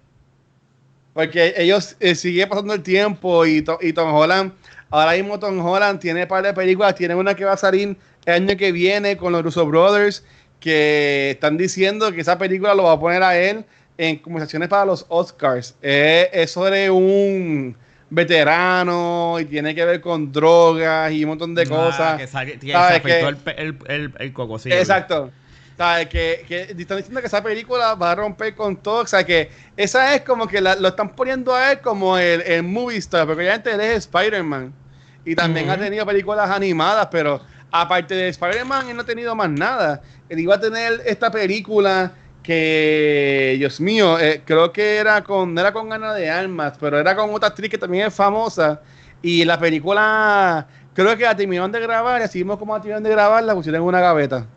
[1.14, 4.52] Porque ellos siguen pasando el tiempo y, y Tom Holland,
[4.89, 7.97] ahora mismo Tom Holland tiene un par de películas, tiene una que va a salir
[8.25, 10.23] el año que viene con los Russo Brothers
[10.59, 13.65] que están diciendo que esa película lo va a poner a él
[13.97, 15.75] en conversaciones para los Oscars.
[15.81, 17.75] es sobre un
[18.09, 22.17] veterano y tiene que ver con drogas y un montón de ah, cosas.
[22.17, 24.33] Que, se afectó el, el, el,
[24.71, 25.31] Exacto.
[25.78, 26.07] ¿Sabes?
[26.07, 29.01] Que, que, están diciendo que esa película va a romper con todo.
[29.01, 32.63] O sea, que esa es como que lo están poniendo a él como el, el
[32.63, 34.73] movie star, porque obviamente él es Spider-Man.
[35.26, 39.49] Y también ha tenido películas animadas, pero aparte de Spider-Man, él no ha tenido más
[39.49, 40.01] nada.
[40.30, 42.13] Él iba a tener esta película
[42.43, 46.99] que, Dios mío, eh, creo que era con, no era con Ana de Armas, pero
[46.99, 48.82] era con otra actriz que también es famosa.
[49.21, 53.04] Y la película, creo que la terminaron de grabar, y así mismo como la terminaron
[53.04, 54.48] de grabar, la pusieron en una gaveta.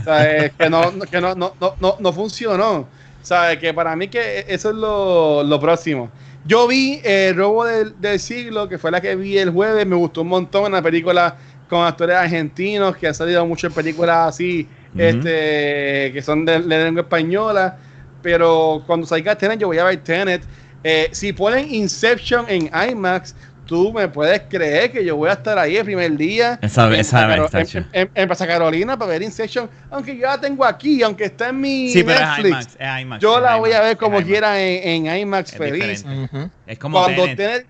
[0.00, 2.80] o sea, que no, que no, no, no, no funcionó.
[2.80, 6.10] O sea, que para mí que eso es lo, lo próximo.
[6.44, 9.94] Yo vi El robo del, del, siglo, que fue la que vi el jueves, me
[9.94, 11.36] gustó un montón, una película
[11.72, 17.02] con actores argentinos que han salido mucho en películas así, este, que son de, lengua
[17.02, 17.78] española.
[18.20, 20.42] Pero cuando salga Tenet, yo voy a ver Tenet.
[20.84, 23.34] Eh, si ponen Inception en IMAX,
[23.66, 26.94] tú me puedes creer que yo voy a estar ahí el primer día esa, en,
[26.94, 27.34] esa,
[27.92, 31.94] en, en, Carolina para ver Inception, aunque yo la tengo aquí, aunque está en mi
[31.94, 32.76] Netflix,
[33.20, 36.04] yo la voy a ver como quiera en, IMAX feliz.
[36.66, 37.66] Es como cuando Tenet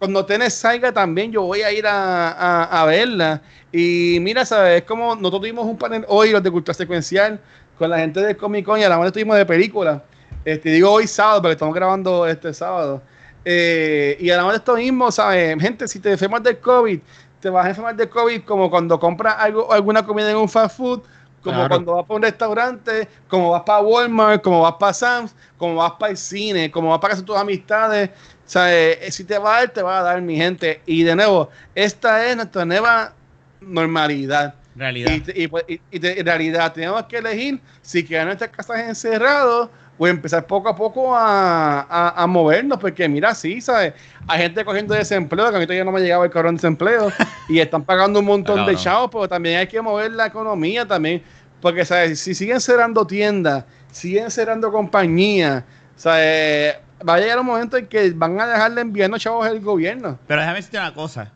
[0.00, 3.42] cuando tenés salga también yo voy a ir a, verla.
[3.70, 4.80] Y mira, ¿sabes?
[4.80, 7.38] Es como nosotros tuvimos un panel hoy, los de Cultura Secuencial,
[7.78, 10.02] con la gente de Comic Con y a la vez estuvimos de película.
[10.44, 13.02] Este, digo hoy sábado, porque estamos grabando este sábado.
[13.44, 15.60] Eh, y a la vez esto mismo, ¿sabes?
[15.60, 17.00] Gente, si te enfermas del COVID,
[17.40, 20.76] te vas a enfermar del COVID como cuando compras algo, alguna comida en un fast
[20.76, 21.00] food,
[21.42, 25.76] como cuando vas para un restaurante, como vas para Walmart, como vas para Sam's, como
[25.76, 28.10] vas para el cine, como vas para casa tus amistades.
[28.54, 30.82] Eh, si te va a dar, te va a dar, mi gente.
[30.84, 33.14] Y de nuevo, esta es nuestra nueva
[33.60, 34.54] normalidad.
[34.76, 35.12] Realidad.
[35.34, 39.70] Y, pues, en realidad tenemos que elegir si quedan nuestras casas encerrados
[40.02, 43.92] o empezar poco a poco a, movernos, porque mira, sí, ¿sabes?
[44.26, 46.62] Hay gente cogiendo desempleo, que a mí todavía no me ha llegado el cabrón de
[46.62, 47.12] desempleo,
[47.50, 51.22] y están pagando un montón de chavos, pero también hay que mover la economía también,
[51.60, 52.18] porque, ¿sabes?
[52.18, 55.64] Si siguen cerrando tiendas, siguen cerrando compañías,
[55.96, 56.76] ¿sabes?
[57.06, 60.18] va a llegar un momento en que van a dejar de enviarnos chavos el gobierno.
[60.26, 61.30] Pero déjame decirte una cosa.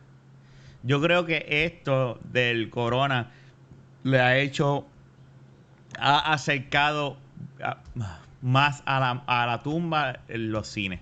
[0.81, 3.31] Yo creo que esto del corona
[4.01, 4.87] le ha hecho,
[5.99, 7.17] ha acercado,
[8.45, 10.99] más a la, a la tumba en los cines.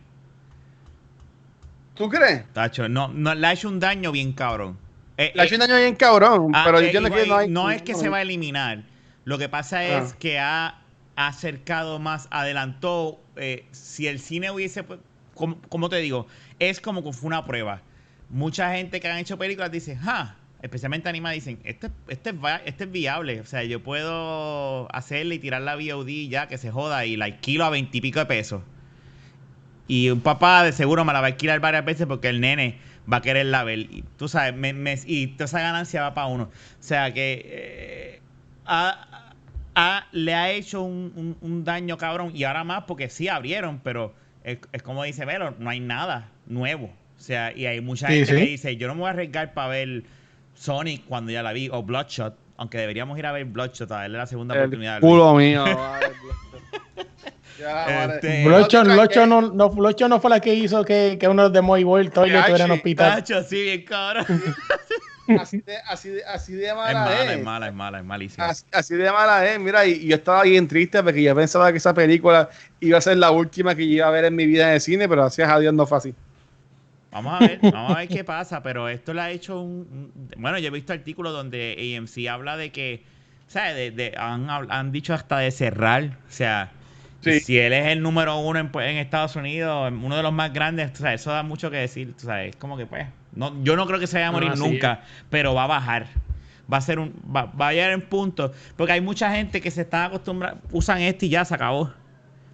[1.93, 2.45] ¿Tú crees?
[2.53, 4.77] Tacho, no, no, le ha hecho un daño bien cabrón.
[5.17, 7.49] Eh, le ha hecho un daño bien cabrón, ah, pero eh, yo que no hay...
[7.49, 8.83] No es que se va a eliminar.
[9.25, 10.15] Lo que pasa es Ah.
[10.17, 10.79] que ha
[11.17, 13.19] acercado más, adelantó.
[13.35, 14.85] eh, si el cine hubiese,
[15.33, 16.27] como, como te digo,
[16.59, 17.81] es como que fue una prueba.
[18.29, 22.35] Mucha gente que han hecho películas dice, ah, especialmente animadas, dicen, este, este, es,
[22.65, 23.41] este es viable.
[23.41, 27.25] O sea, yo puedo hacerle y tirar la VOD ya, que se joda, y la
[27.25, 28.63] alquilo a veintipico de pesos.
[29.87, 32.77] Y un papá de seguro me la va a alquilar varias veces porque el nene
[33.11, 33.79] va a querer la ver.
[33.79, 36.43] Y tú sabes, me- me- y toda esa ganancia va para uno.
[36.45, 36.49] O
[36.83, 38.19] sea que eh,
[38.65, 39.33] ha-
[39.75, 42.31] ha- le ha hecho un, un- un daño cabrón.
[42.33, 44.13] Y ahora más porque sí abrieron, pero
[44.45, 46.85] es, es como dice Velo, no hay nada nuevo.
[47.17, 48.39] O sea, y hay mucha Sí, gente sí.
[48.39, 50.03] que dice, yo no me voy a arriesgar para ver
[50.55, 52.35] Sonic cuando ya la vi, o Bloodshot.
[52.57, 54.99] Aunque deberíamos ir a ver Bloodshot, a darle la segunda oportunidad.
[55.01, 55.63] Culo mío.
[55.63, 56.07] vale.
[57.59, 58.15] Ya, vale.
[58.15, 61.61] Este- Blocho, No no, no, Blocho no fue la que hizo que, que uno de
[61.61, 63.15] Moy Boy, el toilet Ay, estuviera en hospital.
[63.15, 64.25] Tacho, sí, bien cabrón.
[65.39, 67.31] Así de, así de, así de Es mala mala, es.
[67.37, 68.49] es mala, es mala, es malísima.
[68.49, 71.71] Así, así de mala es, mira, y, y yo estaba bien triste porque yo pensaba
[71.71, 72.49] que esa película
[72.81, 74.81] iba a ser la última que yo iba a ver en mi vida en el
[74.81, 76.13] cine, pero gracias a Dios no fue así.
[77.13, 80.11] Vamos a ver, vamos a ver qué pasa, pero esto le ha hecho un...
[80.15, 83.03] un- Bueno, yo he visto artículos donde AMC habla de que,
[83.47, 83.75] ¿sabes?
[83.75, 86.71] De, de- han, han dicho hasta de cerrar, o sea,
[87.21, 87.39] Sí.
[87.39, 90.51] si él es el número uno en, pues, en Estados Unidos, uno de los más
[90.51, 93.63] grandes, o sea, eso da mucho que decir, o sea, es como que pues, no,
[93.63, 96.07] yo no creo que se vaya a morir No, nunca, pero va a bajar.
[96.71, 99.71] Va a ser un, va, va a llegar en punto, porque hay mucha gente que
[99.71, 101.93] se está acostumbrando, usan esto y ya se acabó.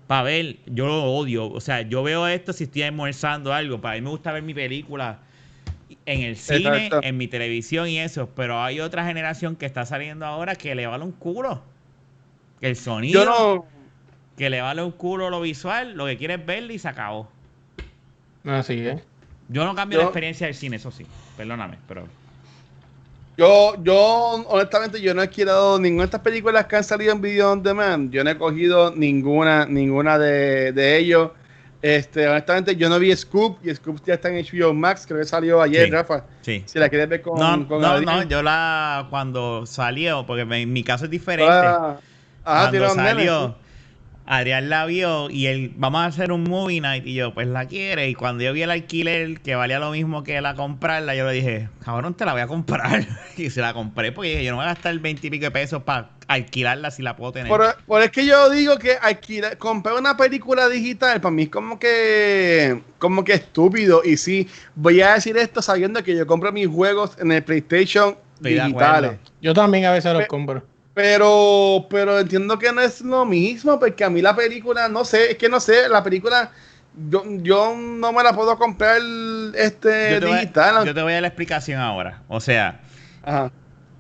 [0.10, 1.52] Para ver, yo lo odio.
[1.52, 3.80] O sea, yo veo esto si estoy almorzando algo.
[3.80, 5.20] Para mí me gusta ver mi película
[6.08, 7.08] en el cine, Exacto.
[7.08, 8.28] en mi televisión y eso.
[8.36, 11.62] Pero hay otra generación que está saliendo ahora que le vale un culo.
[12.60, 13.66] El sonido, Yo no,
[14.36, 17.30] que le vale un culo lo visual, lo que quiere es verlo y se acabó.
[18.46, 19.00] Así es.
[19.48, 21.06] Yo no cambio la Yo- experiencia del cine, eso sí.
[21.38, 22.08] Perdóname, pero.
[23.40, 23.96] Yo, yo,
[24.50, 27.64] honestamente, yo no he alquilado ninguna de estas películas que han salido en Video On
[27.64, 28.12] Demand.
[28.12, 31.32] Yo no he cogido ninguna, ninguna de, de ellos.
[31.82, 35.26] Este, honestamente, yo no vi Scoop y Scoop ya está en HBO Max, creo que
[35.26, 35.92] salió ayer, Sí.
[35.92, 36.26] Rafa.
[36.42, 36.64] Sí.
[36.66, 38.18] Si la quieres ver con, No, con no, Adrián.
[38.18, 39.08] no, yo la.
[39.10, 41.54] Cuando salió, porque me- en mi caso es diferente.
[41.54, 41.98] Ah,
[42.44, 43.54] ajá, cuando salió, sí.
[44.32, 47.66] Adrián la vio y él, vamos a hacer un movie night y yo, pues la
[47.66, 48.10] quiere.
[48.10, 51.34] Y cuando yo vi el alquiler que valía lo mismo que la comprarla, yo le
[51.34, 53.08] dije, cabrón, te la voy a comprar.
[53.38, 55.52] y se la compré porque dije, yo no voy a gastar 20 y pico de
[55.52, 57.48] pesos para alquilarla si la puedo tener.
[57.48, 61.50] Por, por es que yo digo que alquilar, comprar una película digital para mí es
[61.50, 66.52] como que como que estúpido y sí voy a decir esto sabiendo que yo compro
[66.52, 69.14] mis juegos en el PlayStation Estoy digitales.
[69.42, 70.64] Yo también a veces los compro.
[71.00, 75.32] Pero pero entiendo que no es lo mismo porque a mí la película no sé
[75.32, 76.52] es que no sé la película
[77.10, 78.98] yo, yo no me la puedo comprar
[79.56, 82.22] este yo, te voy, digital yo te voy a dar la explicación ahora.
[82.28, 82.82] O sea,
[83.24, 83.50] Ajá.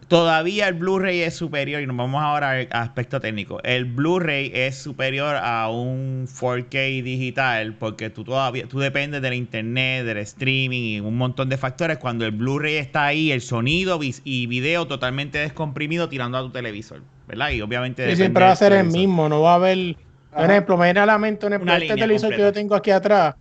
[0.09, 3.61] Todavía el Blu-ray es superior, y nos vamos ahora al aspecto técnico.
[3.63, 10.05] El Blu-ray es superior a un 4K digital porque tú todavía tú dependes del internet,
[10.05, 11.99] del streaming y un montón de factores.
[11.99, 17.01] Cuando el Blu-ray está ahí, el sonido y video totalmente descomprimido tirando a tu televisor,
[17.27, 17.51] ¿verdad?
[17.51, 19.95] Y obviamente depende siempre va a ser el mismo, no va a haber.
[20.33, 22.75] Por ejemplo, me viene a la mente un ejemplo, Una este televisor que yo tengo
[22.75, 23.35] aquí atrás,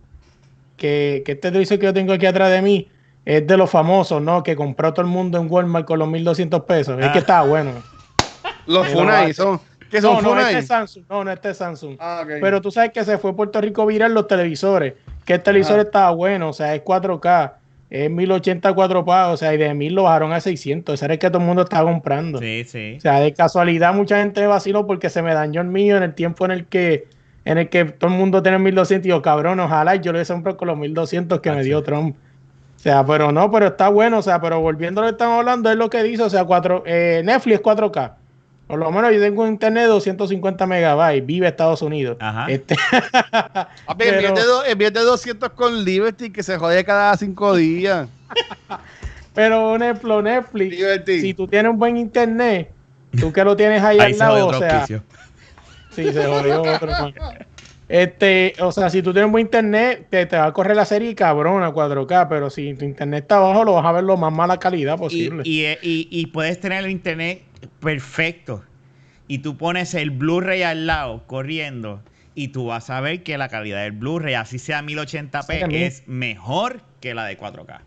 [0.77, 2.87] que, que este televisor que yo tengo aquí atrás de mí
[3.25, 4.41] es de los famosos, ¿no?
[4.43, 6.99] Que compró todo el mundo en Walmart con los 1200 pesos.
[6.99, 7.11] Es Ah.
[7.11, 7.71] que estaba bueno.
[8.65, 9.59] los Sí, Funai son
[9.89, 11.03] ¿qué son No, no, este es Samsung.
[11.09, 11.97] No, no, este es Samsung.
[11.99, 12.23] Ah.
[12.27, 14.93] Pero tú sabes que se fue a Puerto Rico viral los televisores.
[15.25, 15.81] Que el televisor Ajá.
[15.83, 17.53] estaba bueno, o sea, es 4K,
[17.89, 20.93] es 1080 4K, o sea, y de 1000 lo bajaron a 600.
[20.95, 22.39] Ese era el que todo el mundo estaba comprando.
[22.39, 22.95] Sí, sí.
[22.97, 26.03] O sea, de casualidad mucha gente me vaciló porque se me dañó el mío en
[26.03, 27.07] el tiempo en el que
[27.45, 30.33] en el que todo el mundo tiene 1200 y yo, cabrón, ojalá yo lo hubiese
[30.33, 31.69] comprado con los 1200 que Ah, me sí.
[31.69, 32.15] dio Trump.
[32.79, 35.39] O sea, pero no, pero está bueno, o sea, pero volviendo a lo que estamos
[35.39, 38.13] hablando, es lo que dice, o sea, cuatro, eh, Netflix es 4K.
[38.67, 42.15] Por lo menos yo tengo un internet de 250 megabytes, vive Estados Unidos.
[42.21, 42.45] Ajá.
[42.49, 42.75] Este,
[43.31, 43.65] Papi,
[43.97, 48.07] pero- envíate, do- envíate 200 con Liberty que se jode cada cinco días.
[49.33, 51.19] pero un ejemplo, Netflix, Liberty.
[51.21, 52.71] si tú tienes un buen internet,
[53.19, 55.03] tú que lo tienes ahí, Ahí al lado, o sea, auspicio.
[55.91, 56.91] Sí, se jodió otro.
[56.91, 57.13] man.
[57.89, 61.15] Este, o sea, si tú tienes buen internet, te, te va a correr la serie
[61.15, 64.31] cabrón a 4K, pero si tu internet está bajo, lo vas a ver lo más
[64.31, 65.41] mala calidad posible.
[65.43, 67.41] y, y- y puedes tener el internet
[67.79, 68.63] perfecto.
[69.27, 72.01] Y tú pones el Blu-ray al lado corriendo.
[72.35, 75.83] Y tú vas a ver que la calidad del Blu-ray, así sea 1080p, Sí, también.
[75.83, 77.79] es mejor que la de 4K.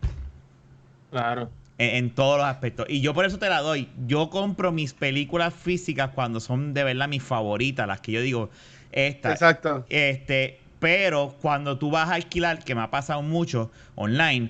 [1.11, 1.49] Claro.
[1.77, 2.85] En, en todos los aspectos.
[2.89, 3.89] Y yo por eso te la doy.
[4.05, 7.87] Yo compro mis películas físicas cuando son de verdad mis favoritas.
[7.87, 8.49] Las que yo digo,
[8.93, 9.31] Esta.
[9.31, 9.85] Exacto.
[9.89, 14.49] Este, pero cuando tú vas a alquilar, que me ha pasado mucho online,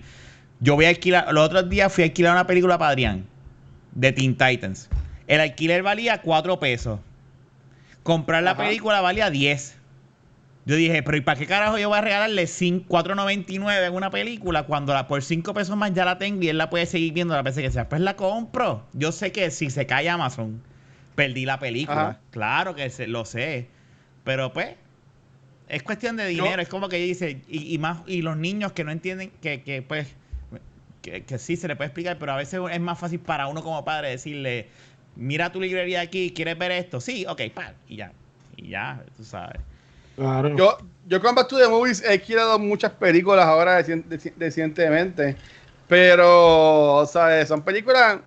[0.60, 3.26] yo voy a alquilar, los otros días fui a alquilar una película para Adrián
[3.94, 4.90] de Teen Titans.
[5.28, 7.00] El alquiler valía 4 pesos.
[8.04, 8.64] Comprar la Ajá.
[8.66, 9.78] película valía 10.
[10.66, 14.10] Yo dije, pero ¿y para qué carajo yo voy a regalarle cin- 4.99 en una
[14.12, 17.14] película cuando la por 5 pesos más ya la tengo y él la puede seguir
[17.14, 17.90] viendo las veces que sea?
[17.90, 18.86] Pues la compro.
[18.94, 20.62] Yo sé que si se cae Amazon,
[21.16, 22.02] perdí la película.
[22.02, 22.20] Ajá.
[22.32, 23.68] Claro que se- lo sé.
[24.24, 24.70] Pero pues,
[25.68, 26.62] es cuestión de Yo- dinero.
[26.62, 29.82] es como que dice, y, y más, y los niños que no entienden que, que
[29.82, 30.08] pues,
[31.02, 33.62] que, que sí se le puede explicar, pero a veces es más fácil para uno
[33.62, 34.68] como padre decirle,
[35.16, 37.02] mira tu librería aquí, ¿quieres ver esto?
[37.02, 38.12] Sí, ok, pa, y ya.
[38.56, 39.60] Y ya, tú sabes.
[40.16, 40.56] Claro.
[40.56, 45.36] Yo, yo con Back to the Movies he alquilado muchas películas ahora reci- reci- recientemente,
[45.88, 47.48] pero, ¿sabes?
[47.48, 48.20] Son películas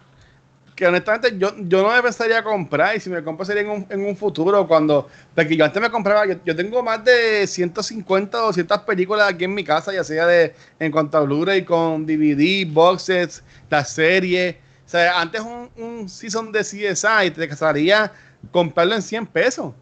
[0.76, 3.86] que honestamente yo, yo no me pensaría comprar y si me compro sería en un,
[3.90, 8.42] en un futuro cuando, porque yo antes me compraba, yo, yo tengo más de 150
[8.42, 12.06] o 200 películas aquí en mi casa, ya sea de en cuanto a Blu-ray con
[12.06, 18.12] DVD, boxes, la serie, o sea, antes un, un season de CSI te casaría
[18.52, 19.74] comprarlo en 100 pesos.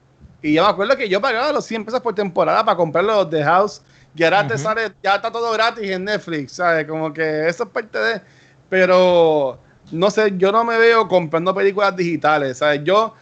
[0.43, 3.31] Y yo me acuerdo que yo pagaba los 100 pesos por temporada para comprar los
[3.31, 3.83] de House.
[4.15, 4.59] Y ahora te Ujú.
[4.59, 6.87] sale, ya está todo gratis en Netflix, ¿sabes?
[6.87, 8.23] Como que eso es parte de.
[8.69, 12.81] Pero no sé, yo no me veo comprando películas digitales, ¿sabes?
[12.85, 13.15] Yo,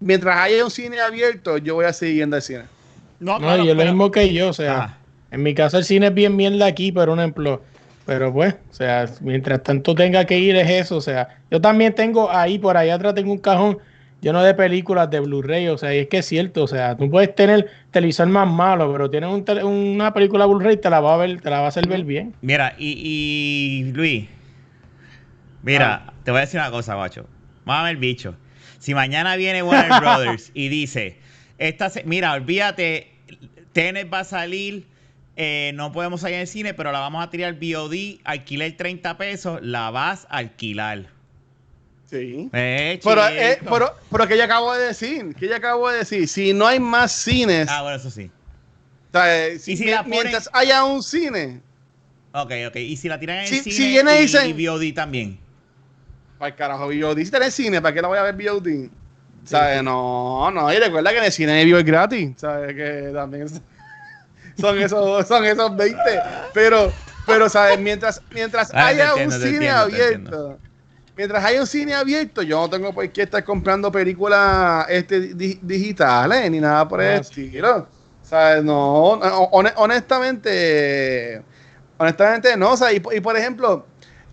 [0.00, 2.64] mientras haya un cine abierto, yo voy a seguir yendo al cine.
[3.20, 4.98] No, No, y es lo mismo que yo, o sea, Ajá.
[5.30, 7.62] en mi casa el cine es bien mierda aquí, por un ejemplo,
[8.04, 11.94] pero pues, o sea, mientras tanto tenga que ir es eso, o sea, yo también
[11.94, 13.78] tengo ahí, por allá atrás tengo un cajón
[14.20, 17.10] lleno de películas de Blu-ray, o sea, y es que es cierto, o sea, tú
[17.10, 21.14] puedes tener televisor más malo, pero tienes un tele- una película Blu-ray, te la va
[21.14, 22.34] a ver, te la va a hacer ver bien.
[22.40, 22.94] Mira, y,
[23.86, 24.28] y Luis,
[25.62, 27.26] mira, te voy a decir una cosa, guacho.
[27.66, 28.34] A ver, bicho.
[28.78, 31.16] Si mañana viene Warner Brothers y dice,
[31.58, 33.12] esta se- mira, olvídate,
[33.72, 34.86] Tenet va a salir,
[35.36, 39.16] eh, no podemos salir en el cine, pero la vamos a tirar VOD, alquiler 30
[39.16, 41.06] pesos, la vas a alquilar.
[42.10, 42.50] Sí.
[42.52, 46.28] Eh, Pero, eh, pero, pero que ya acabo de decir, que ya acabo de decir,
[46.28, 48.30] si no hay más cines, Ah, bueno, eso sí.
[49.12, 49.66] ¿sabes?
[49.66, 51.60] ¿Y si mi- la ponen- mientras haya un cine,
[52.34, 52.76] Ok, ok.
[52.76, 54.92] Y si la tiran en Si- el si cine viene y y, dicen- y VOD
[54.94, 55.38] también.
[56.42, 58.34] Para el carajo, VOD, si está en el cine, ¿para qué la voy a ver
[58.34, 58.90] VOD?
[59.44, 59.80] ¿Sabes?
[59.84, 62.74] No, no, y recuerda que en el cine vivo es gratis, ¿sabes?
[62.74, 63.62] Que también es-
[64.58, 66.20] son esos, son esos 20,
[66.52, 66.92] pero,
[67.24, 67.78] pero, ¿sabes?
[67.78, 70.60] Mientras, mientras Ah, haya entiendo, un cine entiendo, abierto,
[71.16, 75.60] mientras haya un cine abierto, yo no tengo por qué estar comprando películas este, di-
[75.62, 77.88] digitales ni nada por el Ah, estilo.
[78.22, 78.64] ¿Sabes?
[78.64, 81.42] No, no, hone- honestamente,
[81.98, 83.86] honestamente no, o sea, y, y por ejemplo,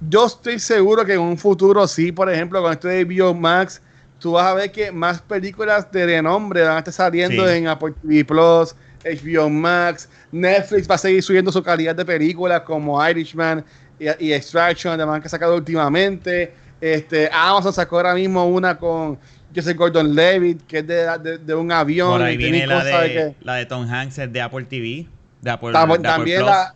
[0.07, 3.81] yo estoy seguro que en un futuro sí, por ejemplo, con esto de Biomax,
[4.19, 7.53] tú vas a ver que más películas de renombre van a estar saliendo Sí.
[7.57, 12.61] en Apple TV Plus, HBO Max, Netflix va a seguir subiendo su calidad de películas
[12.61, 13.63] como Irishman
[13.97, 16.53] y, y Extraction, además que ha sacado últimamente.
[16.81, 19.17] Este, Amazon sacó ahora mismo una con
[19.55, 22.11] Joseph Gordon Levitt, que es de, de- de un avión.
[22.11, 25.07] Por ahí y viene la de, que- la de Tom Hanks es de Apple TV.
[25.41, 26.49] De Apple, Tam- de Apple también Plus.
[26.49, 26.73] la,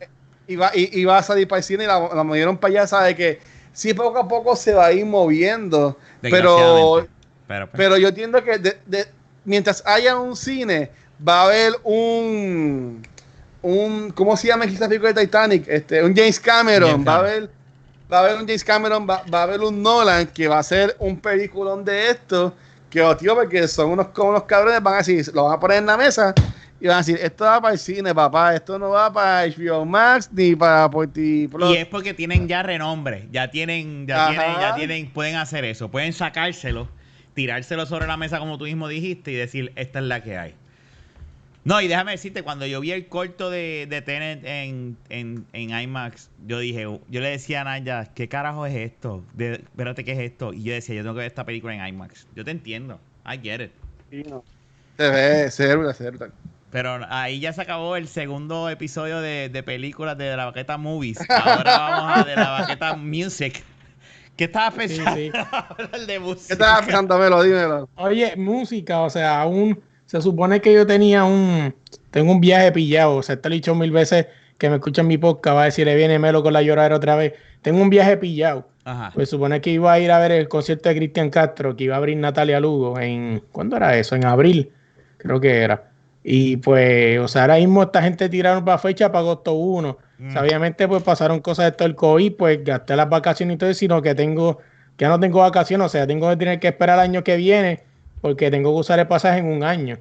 [0.47, 3.39] iba, iba a salir para el cine y la, la movieron para allá, sabe que
[3.73, 5.97] sí poco a poco se va a ir moviendo,
[6.31, 7.07] pero.
[7.47, 9.07] Pero, pues, pero yo entiendo que de- de-
[9.45, 10.89] mientras haya un cine,
[11.27, 13.05] va a haber un,
[13.61, 15.65] un ¿cómo se llama esta película de Titanic?
[15.67, 17.49] Este, un James Cameron, James va a haber
[18.11, 20.59] va a haber un James Cameron, va, va a haber un Nolan que va a
[20.59, 22.53] hacer un peliculón de esto,
[22.89, 25.59] que oh, tío, porque son unos como unos cabrones, van a decir, lo van a
[25.59, 26.33] poner en la mesa
[26.83, 29.85] y van a decir, esto va para el cine, papá, esto no va para HBO
[29.85, 31.07] Max ni para Plus.
[31.15, 34.31] y es porque tienen ya renombre, ya tienen, ya Ajá.
[34.31, 36.89] tienen, ya tienen, pueden hacer eso, pueden sacárselo,
[37.35, 40.55] tirárselo sobre la mesa como tú mismo dijiste y decir, esta es la que hay.
[41.63, 45.69] No, y déjame decirte, cuando yo vi el corto de, de Tenet en, en, en
[45.69, 49.23] IMAX, yo dije, yo le decía a Naya, ¿qué carajo es esto?
[49.35, 50.51] De, espérate, ¿qué es esto?
[50.51, 52.27] Y yo decía, yo tengo que ver esta película en IMAX.
[52.35, 53.71] Yo te entiendo, I get it.
[54.09, 54.43] Sí, no.
[54.97, 56.29] Se ve, se ve, se ve.
[56.73, 61.19] Pero ahí ya se acabó el segundo episodio de, de películas de la Baqueta Movies.
[61.29, 63.63] Ahora vamos a de la Baqueta Music.
[64.35, 65.15] ¿Qué estabas pensando?
[65.15, 65.31] sí.
[65.51, 66.47] Hablar de música.
[66.47, 67.43] ¿Qué estabas pensando, Melo?
[67.43, 67.89] Dímelo.
[67.95, 71.75] Oye, música, o sea, aún se supone que yo tenía un,
[72.09, 74.25] tengo un viaje pillado, o sea, te lo he dicho mil veces
[74.57, 77.15] que me escuchan mi podcast, va a decir, "Le viene Melo con la lloradera otra
[77.15, 77.33] vez.
[77.61, 78.67] Tengo un viaje pillado.
[78.83, 79.11] Ajá.
[79.13, 81.93] Pues supone que iba a ir a ver el concierto de Cristian Castro, que iba
[81.93, 84.15] a abrir Natalia Lugo en, ¿cuándo era eso?
[84.15, 84.71] En abril,
[85.19, 85.92] creo que era.
[86.23, 89.89] Y pues, o sea, ahora mismo esta gente tiraron para fecha para agosto 1.
[89.89, 90.45] O sea, Mm.
[90.45, 94.01] obviamente, pues pasaron cosas de todo el COVID, pues gasté las vacaciones y todo, sino
[94.01, 94.59] que tengo,
[94.95, 97.35] que ya no tengo vacaciones, o sea, tengo que tener que esperar el año que
[97.35, 97.81] viene,
[98.21, 99.97] porque tengo que usar el pasaje en un año.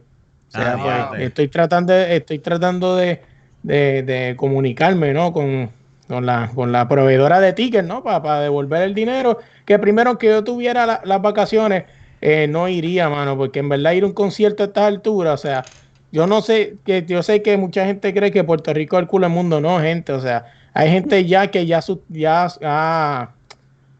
[0.49, 3.21] O sea, ah, pues, estoy tratando, estoy tratando de,
[3.63, 5.33] de, comunicarme, ¿no?
[5.33, 5.71] Con,
[6.07, 8.05] con, la, con la proveedora de tickets, ¿no?
[8.05, 9.39] Para, devolver el dinero.
[9.65, 11.85] Que primero que yo tuviera las vacaciones,
[12.21, 15.43] eh, no iría, mano, porque en verdad ir a un concierto a estas alturas, o
[15.43, 15.65] sea,
[16.13, 19.09] yo no sé, que yo sé que mucha gente cree que Puerto Rico es el
[19.09, 20.45] culo del mundo, no, gente, o sea,
[20.75, 23.31] hay gente ya que ya, ya ha,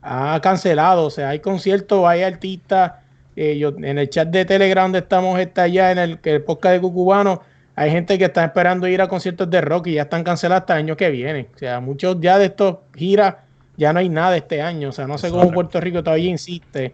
[0.03, 2.93] ha cancelado, o sea, hay conciertos, hay artistas,
[3.35, 6.43] eh, yo, en el chat de Telegram donde estamos está ya en el, que el
[6.43, 7.43] podcast de Cucubano,
[7.75, 10.75] hay gente que está esperando ir a conciertos de rock y ya están cancelados hasta
[10.75, 11.49] el año que viene.
[11.55, 13.37] O sea, muchos ya de estos giras
[13.79, 14.91] ya no hay nada este año.
[14.91, 16.93] O sea, no sé cómo Puerto Rico todavía insiste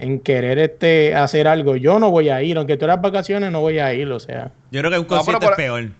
[0.00, 1.76] en querer este hacer algo.
[1.76, 4.50] Yo no voy a ir, aunque tú las vacaciones no voy a ir, o sea.
[4.70, 5.90] Yo creo que un concierto es peor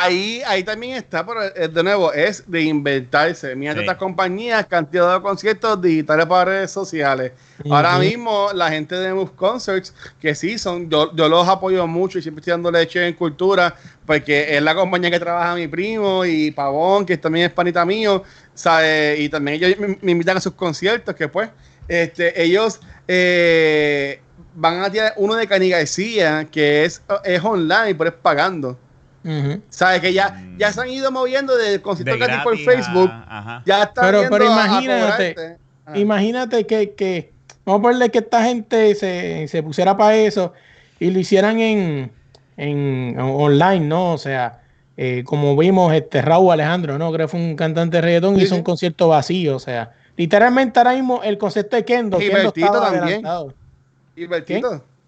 [0.00, 3.54] ahí, ahí también está, pero de nuevo, es de inventarse.
[3.54, 7.32] Mira estas compañías que han tirado conciertos digitales para redes sociales.
[7.70, 12.18] Ahora mismo, la gente de Move Concerts, que sí, son, yo, yo, los apoyo mucho
[12.18, 16.24] y siempre estoy dando leche en cultura, porque es la compañía que trabaja mi primo
[16.24, 18.22] y Pavón, que también es panita mío,
[18.54, 19.16] ¿sabe?
[19.18, 21.50] y también ellos me, invitan a sus conciertos, que pues,
[21.88, 24.20] este, ellos eh,
[24.54, 28.78] van a tirar uno de Cani García, que es, es online, pero es pagando.
[29.70, 30.02] ¿Sabes?
[30.02, 30.58] Que ya, mm.
[30.58, 33.10] ya se han ido moviendo de concierto de por Facebook.
[33.64, 35.56] ya está pero, pero imagínate,
[35.94, 37.32] imagínate que, que,
[37.64, 40.52] vamos a ponerle que esta gente se, se pusiera para eso
[41.00, 42.12] y lo hicieran en,
[42.58, 44.12] en online, ¿no?
[44.12, 44.60] O sea,
[44.96, 47.12] eh, como vimos este Raúl Alejandro, ¿no?
[47.12, 50.78] Creo que fue un cantante de reggaetón y hizo un concierto vacío, o sea, literalmente
[50.78, 53.02] ahora mismo el concepto de Kendo, Kendo estaba también.
[53.04, 53.54] adelantado.
[54.16, 54.26] ¿Y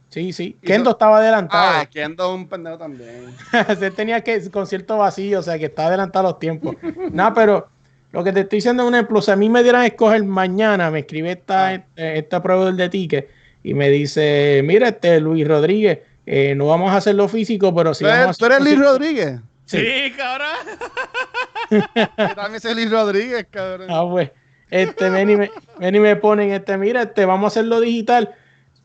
[0.09, 0.57] Sí, sí.
[0.63, 1.81] Kendo estaba adelantado.
[1.81, 3.35] Ah, Kendo un pendejo también.
[3.79, 6.77] Se tenía que concierto vacío, o sea que está adelantado los tiempos.
[7.13, 7.69] Nada, pero
[8.13, 9.21] lo que te estoy diciendo es un ejemplo.
[9.21, 11.85] Si a mí me dieran a escoger mañana, me escribe esta, ah.
[11.97, 13.29] esta prueba del de ticket
[13.63, 18.05] y me dice: Mira, este Luis Rodríguez, eh, no vamos a hacerlo físico, pero sí
[18.05, 18.39] vamos.
[18.39, 19.41] ¿Tú eres Luis Rodríguez?
[19.67, 20.49] Sí, sí cabrón.
[22.37, 23.89] también soy Luis Rodríguez, cabrón.
[23.91, 24.31] Ah, pues.
[24.71, 28.35] Este, ven y me, ven y me ponen, este, mira, este, vamos a hacerlo digital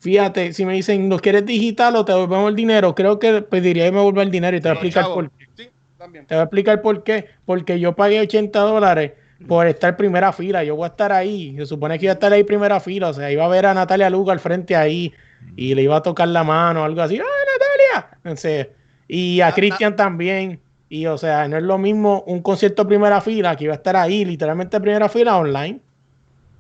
[0.01, 2.95] Fíjate, si me dicen, ¿no quieres digital o te devolvemos el dinero?
[2.95, 5.47] Creo que pediría que me vuelva el dinero y te voy a explicar por qué.
[5.55, 7.27] Te voy a explicar por qué.
[7.45, 9.11] Porque yo pagué 80 dólares
[9.47, 10.63] por estar primera fila.
[10.63, 11.55] Yo voy a estar ahí.
[11.55, 13.09] Se supone que iba a estar ahí primera fila.
[13.09, 15.13] O sea, iba a ver a Natalia Luga al frente ahí
[15.55, 17.19] y le iba a tocar la mano o algo así.
[17.19, 18.69] ¡Ay, Natalia!
[19.07, 20.59] y a Cristian también.
[20.92, 23.96] Y o sea, no es lo mismo un concierto primera fila que iba a estar
[23.96, 25.80] ahí, literalmente primera fila online.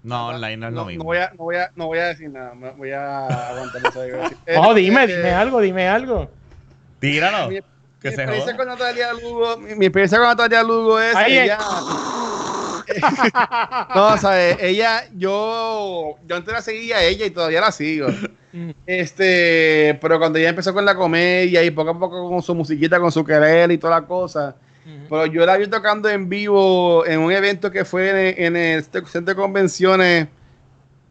[0.03, 1.03] No, online no es lo mismo.
[1.03, 4.61] No voy, a, no, voy a, no voy a decir nada, voy a aguantar eso.
[4.61, 6.31] no, dime, dime algo, dime algo.
[7.01, 7.49] Tíralo.
[7.49, 7.63] Mi, que
[8.03, 11.57] mi experiencia con Natalia Lugo, mi, experiencia con Natalia Lugo es Ahí ella.
[13.95, 18.07] no, sabes, ella, yo, yo antes la seguía a ella y todavía la sigo.
[18.85, 22.99] Este, pero cuando ella empezó con la comedia y poco a poco con su musiquita,
[22.99, 24.55] con su querer y toda la cosa
[25.09, 29.21] pero yo la vi tocando en vivo en un evento que fue en, el centro
[29.21, 30.27] de convenciones.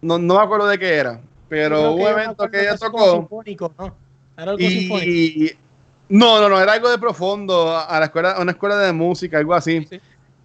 [0.00, 3.28] No, no me acuerdo de qué era, pero un evento que ella tocó.
[3.78, 3.94] ¿no?
[4.36, 5.52] Era algo y,
[6.08, 9.38] no, no, no, era algo de profundo a la escuela, a una escuela de música,
[9.38, 9.86] algo así.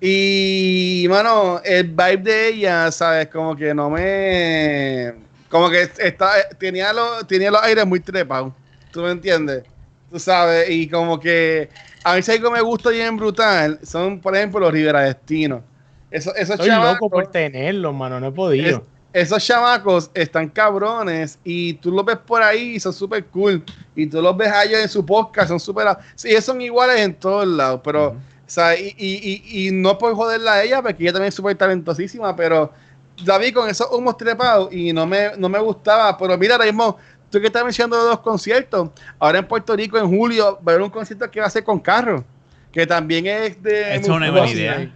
[0.07, 3.27] Y, mano, el vibe de ella, ¿sabes?
[3.27, 5.15] Como que no me.
[5.49, 8.53] Como que está, tenía, los, tenía los aires muy trepados.
[8.91, 9.63] ¿Tú me entiendes?
[10.11, 11.69] Tú sabes, y como que
[12.03, 15.63] a mí si algo me gusta bien brutal son, por ejemplo, los Rivera Destino.
[16.11, 18.85] Eso, esos Estoy loco por tenerlos, mano, no he podido.
[19.11, 23.63] esos chamacos están cabrones y tú los ves por ahí y son súper cool.
[23.95, 25.87] Y tú los ves a ellos en su podcast, son súper...
[26.13, 28.15] Sí, ellos son iguales en todos lados, pero...
[28.45, 31.57] O sea, y, y, y, no por joderla a ella, porque ella también es súper
[31.57, 32.71] talentosísima, pero
[33.23, 36.15] la vi con esos humos trepados y no me, no me gustaba.
[36.17, 36.97] Pero mira, ahora mismo
[37.29, 38.89] tú que estás mencionando dos conciertos,
[39.19, 41.63] ahora en Puerto Rico en julio va a haber un concierto que va a ser
[41.63, 42.23] con carro,
[42.71, 43.95] que también es de...
[43.95, 44.95] Es una buena idea.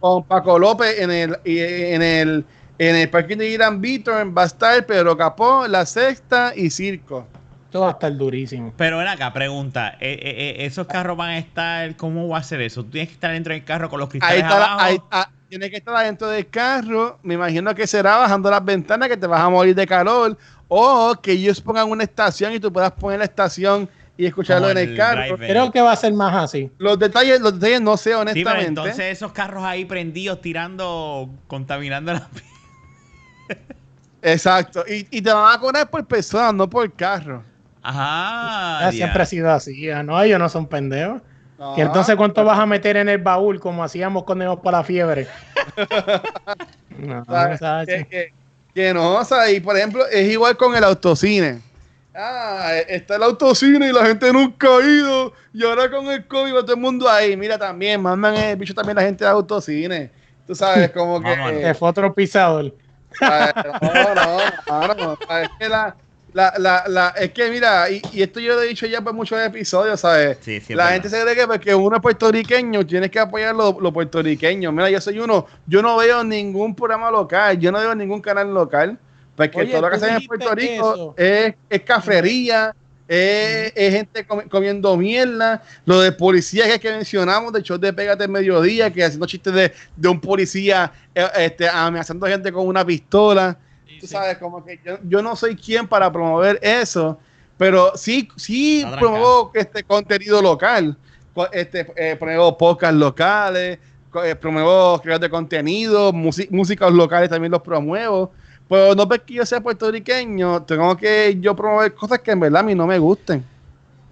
[0.00, 2.44] Con Paco López en el, en el,
[2.78, 7.26] en el parking de Irán Víctor va a estar Pedro Capó, La Sexta y Circo.
[7.70, 8.72] Todo va a estar durísimo.
[8.76, 12.42] Pero ven acá, pregunta, eh, eh, eh, ¿esos carros van a estar, cómo va a
[12.42, 12.82] ser eso?
[12.82, 14.80] ¿Tú tienes que estar dentro del carro con los cristales ahí abajo?
[14.80, 19.08] ahí, ah, tienes que estar dentro del carro, me imagino que será bajando las ventanas
[19.08, 20.36] que te vas a morir de calor
[20.68, 24.78] o que ellos pongan una estación y tú puedas poner la estación y escucharlo en
[24.78, 25.36] el, carro.
[25.36, 26.70] Creo que va a ser más así.
[26.78, 28.66] Los detalles, los detalles no sé honestamente.
[28.66, 32.28] entonces esos carros ahí prendidos, tirando, contaminando la
[34.22, 34.84] Exacto.
[34.88, 37.44] Y, y, te van a cobrar por persona, no por carro.
[37.88, 38.92] Ajá.
[38.92, 39.88] siempre ha sido así.
[40.04, 41.22] No, ellos no son pendejos.
[41.76, 44.84] y entonces, ¿cuánto vas a meter en el baúl como hacíamos cuando íbamos para la
[44.84, 45.26] fiebre?
[46.98, 47.24] no,
[47.86, 48.32] que,
[48.74, 51.60] que no, o sea, y por ejemplo, es igual con el autocine.
[52.14, 55.32] ah, está el autocine y la gente nunca ha ido.
[55.54, 57.36] Y ahora con el COVID va todo el mundo ahí.
[57.38, 60.10] Mira también, mandan el bicho también la gente de autocine.
[60.46, 61.70] Tú sabes, como que.
[61.70, 62.74] Es otro pisador.
[63.20, 65.16] No, no,
[66.32, 69.40] la, la, la, es que mira, y, esto yo lo he dicho ya por muchos
[69.40, 70.38] episodios, ¿sabes?
[70.68, 74.72] la gente se cree que porque uno es puertorriqueño, tienes que apoyar los lo puertorriqueños.
[74.72, 78.52] Mira, yo soy uno, yo no veo ningún programa local, yo no veo ningún canal
[78.52, 78.98] local,
[79.36, 82.74] porque todo lo que hacen en Puerto Rico es, es cafrería,
[83.08, 85.62] es, gente comiendo mierda.
[85.86, 89.72] Lo de policía que, mencionamos, de hecho de Pégate el Mediodía, que haciendo chistes de,
[89.96, 93.56] de un policía eh, este, amenazando a gente con una pistola.
[94.00, 97.18] Tú sabes, como que yo, no soy quien para promover eso,
[97.56, 100.96] pero sí, sí promuevo este contenido local.
[101.52, 103.78] Este, eh, promuevo podcasts locales,
[104.24, 108.32] eh, promuevo creadores de contenido, músicos locales también los promuevo.
[108.66, 112.60] Pues no ves que yo sea puertorriqueño, tengo que yo promover cosas que en verdad
[112.60, 113.44] a mí no me gusten.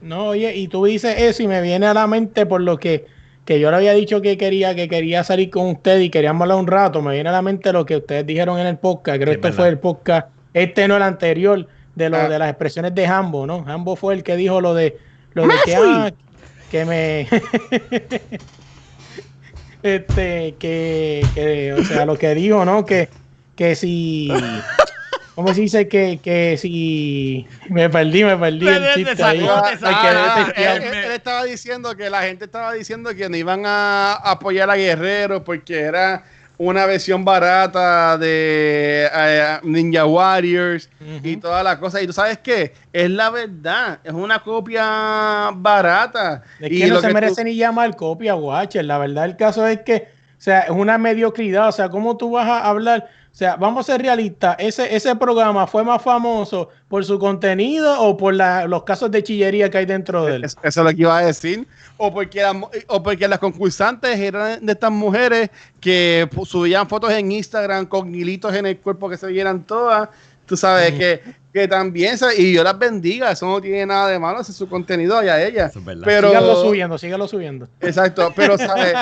[0.00, 3.06] No, oye, y tú dices eso y me viene a la mente por lo que,
[3.46, 6.58] que yo le había dicho que quería, que quería salir con usted y queríamos hablar
[6.58, 9.28] un rato, me viene a la mente lo que ustedes dijeron en el podcast, creo
[9.28, 12.28] que este fue el podcast, este no el anterior, de lo ah.
[12.28, 13.64] de las expresiones de Hambo, ¿no?
[13.66, 14.98] Hambo fue el que dijo lo de
[15.32, 16.12] lo de que, ah,
[16.70, 17.20] que me
[19.82, 22.84] este que, que o sea lo que dijo, ¿no?
[22.84, 23.08] Que
[23.56, 24.28] que si.
[25.36, 29.46] ¿Cómo se dice que, que si me perdí, me perdí el chiste ahí.
[30.56, 35.44] él, estaba diciendo que la gente estaba diciendo que no iban a apoyar a Guerrero
[35.44, 36.24] porque era
[36.56, 40.88] una versión barata de eh, Ninja Warriors
[41.22, 42.00] y toda la cosa.
[42.00, 46.44] Y tú sabes qué, es la verdad, es una copia barata.
[46.60, 48.86] Es y que no se merece ni llamar copia, Watcher.
[48.86, 50.08] La verdad, el caso es que,
[50.38, 51.68] o sea, es una mediocridad.
[51.68, 53.06] O sea, ¿cómo tú vas a hablar?
[53.36, 58.00] O sea, vamos a ser realistas, ese, ese programa fue más famoso por su contenido
[58.00, 60.44] o por los casos de chillería que hay dentro de él.
[60.44, 61.68] Eso, es lo que iba a decir.
[61.98, 62.42] O porque,
[62.86, 65.50] o porque las concursantes eran de estas mujeres
[65.80, 70.08] que subían fotos en Instagram con hilitos en el cuerpo que se vieran todas.
[70.46, 71.20] Tú sabes que,
[71.56, 75.16] que también, y yo las bendiga, eso no tiene nada de malo, es su contenido
[75.16, 75.70] allá ella.
[76.04, 77.68] pero, sígalo subiendo, sígalo subiendo.
[77.80, 78.92] Exacto, pero, ¿sabes?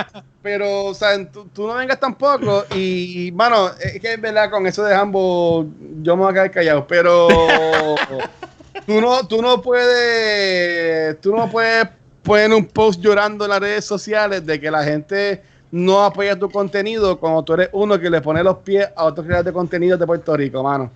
[0.41, 4.85] pero, o sea, tú, no vengas tampoco y, bueno, es que es verdad, con eso
[4.85, 5.67] de ambos,
[6.01, 7.27] yo me voy a quedar callado, pero
[8.87, 11.89] tú no, tú no puedes, tú no puedes
[12.23, 16.49] poner un post llorando en las redes sociales de que la gente no apoya tu
[16.49, 19.99] contenido cuando tú eres uno que le pone los pies a otros creadores de contenido
[19.99, 20.93] de Puerto Rico, mano.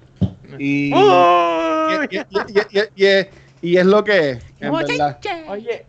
[0.58, 0.92] Y,
[3.60, 5.18] y, es lo que es, en verdad.
[5.48, 5.84] Oye,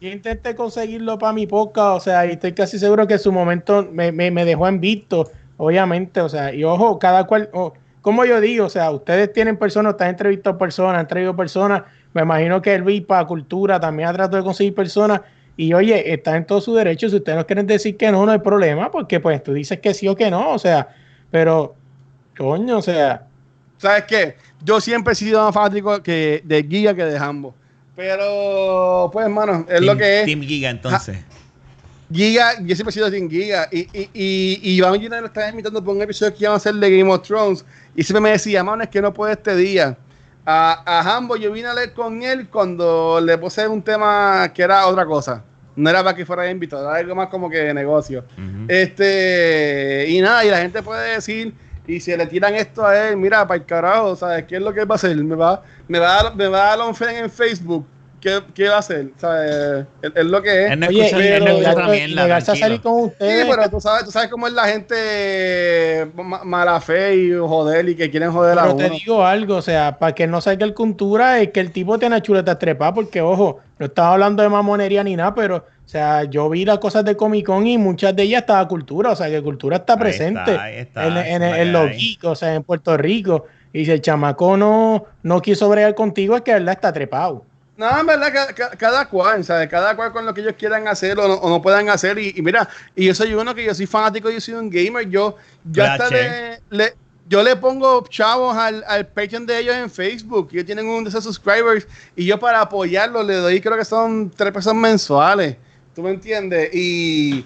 [0.00, 3.32] yo intenté conseguirlo para mi podcast, o sea, y estoy casi seguro que en su
[3.32, 4.12] momento me,
[4.44, 7.48] dejó en visto, obviamente, o sea, y ojo, cada cual,
[8.02, 12.22] como yo digo, o sea, ustedes tienen personas, están entrevistando personas, han traído personas, me
[12.22, 15.22] imagino que el para Cultura también ha tratado de conseguir personas,
[15.56, 18.32] y oye, está en todo su derecho, si ustedes no quieren decir que no, no
[18.32, 20.88] hay problema, porque pues tú dices que sí o que no, o sea,
[21.30, 21.76] pero
[22.36, 23.26] Coño, o sea.
[23.78, 24.36] ¿Sabes qué?
[24.62, 27.54] Yo siempre he sido más fanático que de Giga que de Hambo.
[27.96, 30.26] Pero, pues, hermano, es lo que es.
[30.26, 31.18] Team Giga, entonces.
[32.12, 33.68] Giga, yo siempre he sido Team Giga.
[33.70, 36.56] Y, y, y, y Iván Gina lo estaba invitando por un episodio que iban a
[36.56, 37.64] hacer de Game of Thrones.
[37.94, 39.96] Y siempre me decía, mano, es que no puedo este día.
[40.46, 44.62] A, a Hambo yo vine a leer con él cuando le puse un tema que
[44.62, 45.42] era otra cosa.
[45.76, 48.24] No era para que fuera invitado, era algo más como que de negocio.
[48.68, 51.52] Este, y nada, y la gente puede decir
[51.86, 54.44] y si le tiran esto a él, mira, para el carajo, ¿sabes?
[54.44, 55.16] ¿Qué es lo que va a hacer?
[55.16, 57.86] Me va, me va, a, dar, me va a dar un friend en Facebook.
[58.22, 59.10] ¿Qué, ¿Qué, va a hacer?
[59.18, 59.84] ¿Sabes?
[60.00, 60.70] Es, lo que es.
[60.70, 63.44] Él no Oye, pero, a salir con ustedes.
[63.44, 67.94] Sí, pero tú sabes, tú sabes cómo es la gente mala fe y joder y
[67.94, 68.76] que quieren joder a uno.
[68.78, 71.70] Pero te digo algo, o sea, para que no salga el cultura es que el
[71.70, 75.88] tipo tiene chuleta trepa, porque ojo, no estaba hablando de mamonería ni nada, pero o
[75.88, 79.16] sea, yo vi las cosas de Comic Con y muchas de ellas estaba cultura, o
[79.16, 80.58] sea, que cultura está presente
[80.94, 83.46] en, los geeks, o sea, en Puerto Rico.
[83.72, 87.44] Y si el chamaco no, no quiso bregar contigo, es que verdad está trepado.
[87.76, 89.68] No, en verdad, cada, cual, ¿sabes?
[89.68, 92.18] Cada cual con lo que ellos quieran hacer o no, puedan hacer.
[92.18, 95.08] Y, mira, y yo soy uno que yo soy fanático, yo soy un gamer.
[95.08, 96.94] Yo, yo hasta le,
[97.28, 100.50] yo le pongo chavos al, al Patreon de ellos en Facebook.
[100.52, 101.88] Ellos tienen un de esos subscribers.
[102.14, 105.56] Y yo para apoyarlos le doy, creo que son tres pesos mensuales.
[105.94, 106.70] ¿Tú me entiendes?
[106.72, 107.44] Y.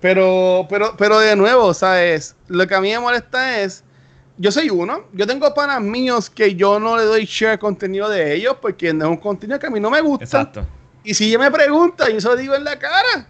[0.00, 2.36] Pero, pero, pero de nuevo, ¿sabes?
[2.46, 3.84] Lo que a mí me molesta es.
[4.36, 5.04] Yo soy uno.
[5.12, 9.06] Yo tengo panas míos que yo no le doy share contenido de ellos porque no
[9.06, 10.24] es un contenido que a mí no me gusta.
[10.24, 10.66] Exacto.
[11.02, 13.26] Y si ella me pregunta, yo se lo digo en la cara.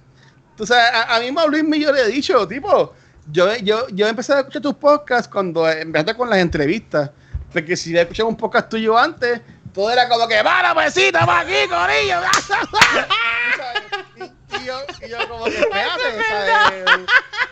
[0.56, 2.92] Tú sabes, a, a mí Luis yo le he dicho, tipo,
[3.30, 7.10] yo, yo, yo empecé a escuchar tus podcasts cuando empezaste con las entrevistas.
[7.52, 9.40] Porque si le escuchaba un podcast tuyo antes,
[9.72, 12.20] todo era como que, ¡Para, pesita, para aquí, corillo!
[14.52, 16.84] y, y, yo, y yo como que, espérate, ¿sabes?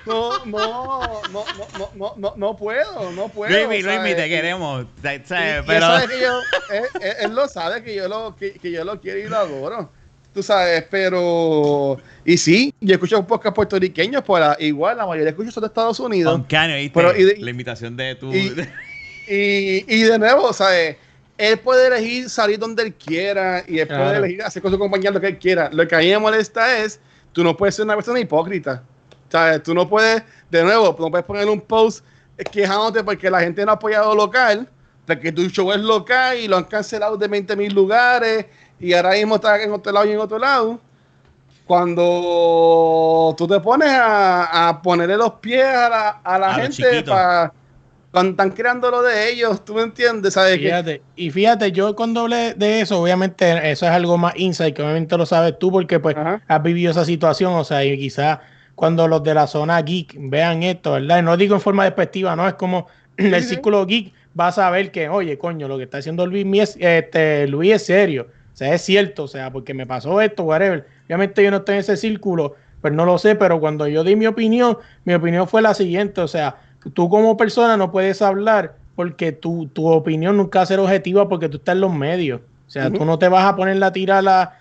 [0.06, 1.44] No, no, no,
[1.78, 3.52] no, no, no, no puedo, no puedo.
[3.52, 4.86] Luismi, Luismi, te queremos.
[5.02, 5.62] ¿sabes?
[5.62, 5.96] Y, Pero...
[5.96, 6.40] él, que yo,
[6.70, 6.84] él,
[7.20, 9.90] él, lo sabe que yo lo, que, que yo lo quiero y lo adoro
[10.36, 11.98] tú sabes, pero.
[12.24, 15.98] Y sí, yo escucho un podcast puertorriqueños, pues igual la mayoría escucho son de Estados
[15.98, 16.42] Unidos.
[16.92, 18.32] pero, y de, la invitación de tu.
[18.32, 18.52] Y,
[19.88, 20.98] y, de nuevo, ¿sabes?
[21.38, 25.12] Él puede elegir salir donde él quiera y él puede elegir hacer con su compañero
[25.12, 25.68] lo que él quiera.
[25.72, 26.98] Lo que a mí me molesta es,
[27.32, 28.82] tú no puedes ser una persona hipócrita.
[29.28, 29.62] ¿Sabes?
[29.62, 32.04] Tú no puedes, de nuevo, no puedes poner un post
[32.50, 34.68] quejándote porque la gente no ha apoyado local,
[35.06, 38.46] porque tu show es local y lo han cancelado de 20 mil lugares
[38.78, 40.80] y ahora mismo está en otro lado y en otro lado.
[41.66, 47.52] Cuando tú te pones a, a ponerle los pies a la, a la gente para
[48.16, 50.56] cuando están creando lo de ellos, tú me entiendes, ¿sabes?
[50.56, 54.80] Fíjate, y fíjate, yo cuando hablé de eso, obviamente eso es algo más insight, que
[54.80, 56.16] obviamente lo sabes tú porque pues
[56.48, 58.38] has vivido esa situación, o sea, y quizás
[58.74, 61.22] cuando los de la zona geek vean esto, ¿verdad?
[61.22, 62.86] no digo en forma despectiva, no, es como
[63.18, 67.46] el círculo geek va a saber que, oye, coño, lo que está haciendo Luis, este,
[67.48, 68.28] Luis es serio.
[68.54, 70.86] O sea, es cierto, o sea, porque me pasó esto, whatever.
[71.04, 74.16] Obviamente yo no estoy en ese círculo, pues no lo sé, pero cuando yo di
[74.16, 76.56] mi opinión, mi opinión fue la siguiente, o sea,
[76.92, 81.28] tú como persona no puedes hablar porque tu, tu opinión nunca va a ser objetiva
[81.28, 82.40] porque tú estás en los medios.
[82.66, 84.18] O sea, tú no te vas a poner la tira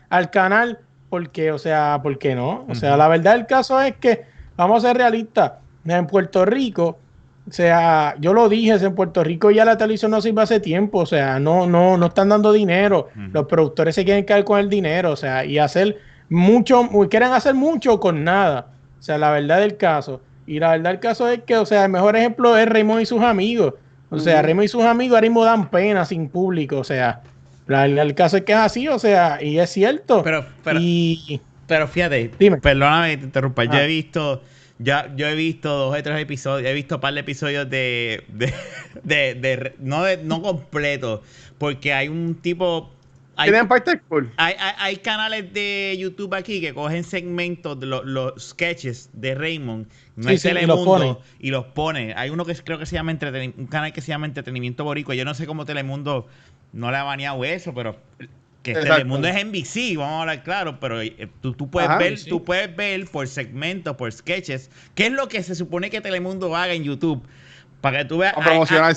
[0.09, 0.79] al canal
[1.09, 2.65] porque, o sea, porque no.
[2.69, 4.25] O sea, la verdad del caso es que,
[4.55, 5.53] vamos a ser realistas,
[5.85, 6.99] en Puerto Rico
[7.47, 10.99] o sea, yo lo dije, en Puerto Rico ya la televisión no sirve hace tiempo,
[10.99, 13.09] o sea, no, no, no están dando dinero.
[13.31, 15.99] Los productores se quieren caer con el dinero, o sea, y hacer
[16.29, 18.67] mucho, quieren hacer mucho con nada.
[18.99, 20.21] O sea, la verdad del caso.
[20.47, 23.05] Y la verdad del caso es que, o sea, el mejor ejemplo es Raymond y
[23.05, 23.73] sus amigos.
[24.09, 27.21] O sea, Raymond y sus amigos ahora mismo dan pena sin público, o sea,
[27.67, 30.23] el caso es que es así, o sea, y es cierto.
[30.23, 30.79] Pero, pero,
[31.67, 32.31] pero fíjate,
[32.61, 33.87] perdóname te interrumpa, yo he ah.
[33.87, 34.41] visto
[34.77, 38.25] ya, yo he visto dos o tres episodios, he visto un par de episodios de,
[38.27, 38.53] de,
[39.35, 41.23] de, no de, no completo,
[41.57, 42.91] porque hay un tipo
[43.37, 43.99] hay, parte
[44.37, 49.87] hay, hay, hay, canales de YouTube aquí que cogen segmentos de los sketches de Raymond,
[50.15, 52.13] no es Telemundo, y los, pone.
[52.15, 55.15] Hay uno que creo que se llama un canal que se llama Entretenimiento Boricua.
[55.15, 56.27] Yo no sé cómo Telemundo
[56.73, 57.97] no le ha baneado eso, pero
[58.63, 62.43] que Telemundo es NBC, vamos a hablar claro, pero eh, tú, tú, puedes ver, tú
[62.43, 66.73] puedes ver por segmentos, por sketches, qué es lo que se supone que Telemundo haga
[66.73, 67.23] en YouTube.
[67.81, 68.33] Para que tú veas,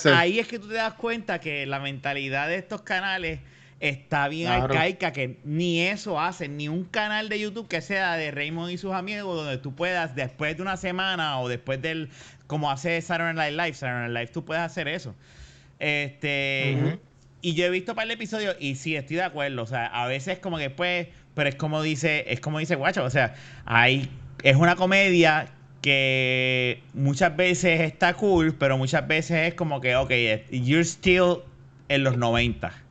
[0.07, 3.41] ahí, es que tú te das cuenta que la mentalidad de estos canales
[3.81, 8.31] está bien arcaica, que ni eso hacen, ni un canal de YouTube que sea de
[8.31, 12.11] Raymond y sus amigos, donde tú puedas, después de una semana o después del,
[12.47, 15.15] como hace Saturday Night Live, Saturday Night Live, tú puedes hacer eso.
[15.79, 16.99] Este,
[17.41, 19.63] y yo he visto un par de episodios y sí, estoy de acuerdo.
[19.63, 23.05] O sea, a veces como que pues, pero es como dice, es como dice Guacho,
[23.05, 24.11] o sea, hay,
[24.43, 30.11] es una comedia que muchas veces está cool, pero muchas veces es como que, ok,
[30.51, 31.43] you're still
[31.89, 32.88] en los 90.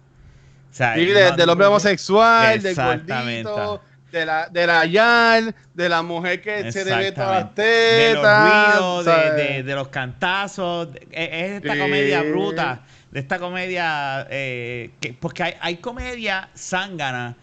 [0.77, 3.81] Sea, sí, del hombre homosexual, del gordito,
[4.11, 7.65] de la, de la yal, de la mujer que se debe todas las tetas.
[7.97, 10.89] De los ruidos, de, los cantazos.
[11.09, 17.35] Es, es esta comedia bruta de esta comedia, eh, que, porque hay, hay comedia zángana,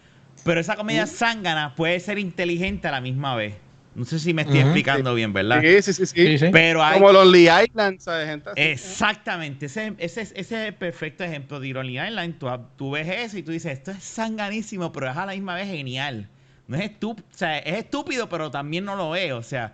[0.45, 3.55] pero esa comedia zángana puede ser inteligente a la misma vez.
[3.95, 5.61] No sé si me estoy explicando bien, ¿verdad?
[5.61, 6.37] Sí, sí, sí.
[6.37, 6.45] sí.
[6.51, 6.99] Pero hay...
[6.99, 8.27] Como Lonely Island, ¿sabes?
[8.27, 9.65] Gente Exactamente.
[9.67, 12.37] Ese, ese, ese, es el perfecto ejemplo de Lonely Island.
[12.37, 15.55] Tú, tú, ves eso y tú dices, esto es sanganísimo, pero es a la misma
[15.55, 16.29] vez genial.
[16.67, 19.31] No es estúpido, o sea, es estúpido, pero también no lo es.
[19.31, 19.73] O sea,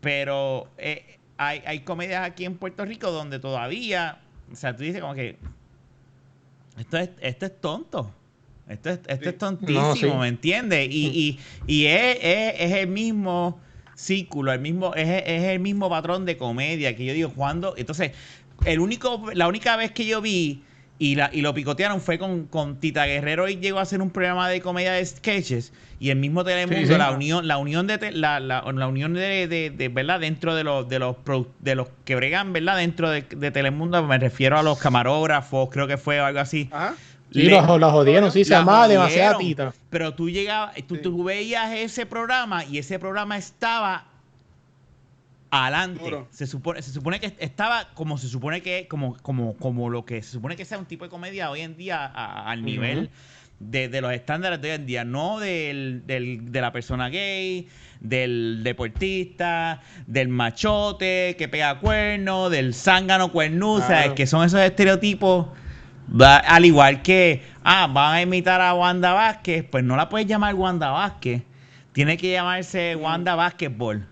[0.00, 4.18] pero eh, hay, hay comedias aquí en Puerto Rico donde todavía
[4.52, 5.38] o sea, tú dices como que
[6.78, 8.14] esto es, esto es tonto.
[8.72, 10.88] Esto es, esto es tontísimo, ¿me entiendes?
[10.90, 13.60] Y, y, y es, es, el mismo
[13.94, 17.74] círculo, el mismo, es, es, el mismo patrón de comedia que yo digo, cuando.
[17.76, 18.12] Entonces,
[18.64, 20.62] el único, la única vez que yo vi
[20.98, 24.10] y, la, y lo picotearon fue con, con Tita Guerrero y llegó a hacer un
[24.10, 28.40] programa de comedia de sketches y el mismo Telemundo, la unión, la unión de la,
[28.40, 31.16] la, la unión de, de, verdad dentro de los de los
[31.60, 32.76] de los que bregan, ¿verdad?
[32.76, 36.68] Dentro de, Telemundo, me refiero a los camarógrafos, creo que fue algo así.
[36.72, 36.94] Ajá.
[37.32, 39.72] Sí, los, jodieron, sí, se llamaba demasiada tita.
[39.90, 44.06] Pero tú llegabas, tú, tú veías ese programa y ese programa estaba
[45.50, 46.24] adelante.
[46.30, 50.22] Se supone, se supone que estaba como se supone que, como, como, como lo que
[50.22, 53.10] se supone que sea un tipo de comedia hoy en día al nivel
[53.70, 57.68] de, los estándares de hoy en día, no del, de la persona gay,
[58.00, 63.84] del deportista, del machote que pega cuernos, del zángano cuernudo,
[64.16, 65.46] que son esos estereotipos
[66.18, 70.54] al igual que, ah, van a imitar a Wanda Vázquez, pues no la puedes llamar
[70.54, 71.42] Wanda Vázquez.
[71.92, 74.06] Tiene que llamarse Wanda Basketball.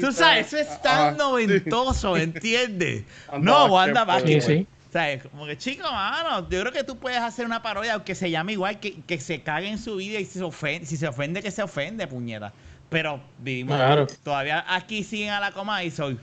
[0.00, 3.04] Tú sabes, eso es tan noventoso, ¿entiendes?
[3.38, 4.42] no, Wanda Basketball.
[4.42, 5.22] Sí, ¿Sabes?
[5.22, 8.52] Como que, chico, mano, yo creo que tú puedes hacer una parodia, aunque se llame
[8.52, 11.42] igual, que, que se cague en su vida y si se ofende, si se ofende,
[11.42, 12.52] que se ofende, puñeta.
[12.88, 13.78] Pero vivimos,
[14.24, 16.18] todavía aquí siguen a la coma y soy.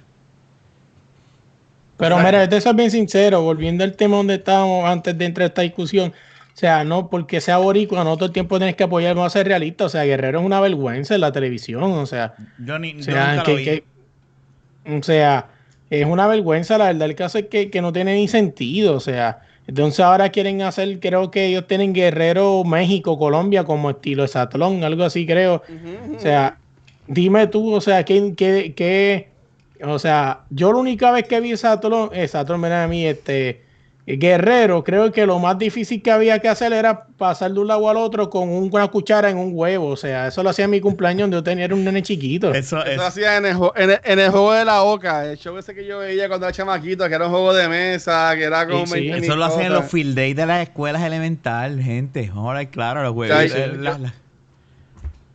[1.97, 5.47] Pero mira, de ser bien sincero, volviendo al tema donde estábamos antes de entrar a
[5.47, 6.13] esta discusión,
[6.57, 9.37] o sea, no porque sea boricua, no todo el tiempo tienes que apoyar, vamos a
[9.37, 9.85] ser realista.
[9.85, 11.83] O sea, Guerrero es una vergüenza en la televisión.
[11.83, 13.83] O sea, yo ni, o sea, que,
[14.87, 15.49] o sea,
[15.91, 16.79] es una vergüenza.
[16.79, 18.95] La verdad, el caso es que, no tiene ni sentido.
[18.95, 24.23] O sea, entonces ahora quieren hacer, creo que ellos tienen Guerrero, México, Colombia como estilo
[24.23, 25.61] de Satlón, algo así, creo.
[26.15, 26.57] O sea,
[27.07, 29.27] dime tú, o sea, ¿qué, qué, qué
[29.83, 33.67] o sea, yo la única vez que vi Saturn, eh, Saturn, mira a mí, este,
[34.15, 37.89] Guerrero, creo que lo más difícil que había que hacer era pasar de un lado
[37.89, 39.89] al otro con una cuchara en un huevo.
[39.89, 42.53] O sea, eso lo hacía en mi cumpleaños donde yo tenía un nene chiquito.
[42.53, 45.85] Eso, lo hacía en el, en, el, juego de la boca, el show ese que
[45.85, 48.87] yo veía cuando era chamaquito, que era un juego de mesa, que era como...
[48.87, 52.31] Sí, Eso lo hacían en los field days de las escuelas elementales, gente.
[52.33, 53.37] Ahora, claro, los juegos.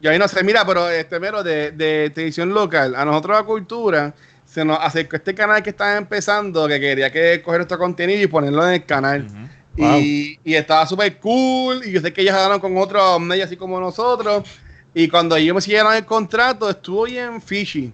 [0.00, 3.44] Yo ahí no sé, mira, pero este mero de, de televisión local, a nosotros la
[3.44, 4.14] cultura
[4.52, 8.26] se nos acercó este canal que estaba empezando, que quería que coger nuestro contenido y
[8.26, 9.26] ponerlo en el canal.
[9.78, 11.80] y, estaba súper cool.
[11.86, 14.46] Y yo sé que ellos hablaron con otros medios así como nosotros.
[14.92, 17.90] Y cuando ellos me siguieron el contrato, estuvo bien fishy.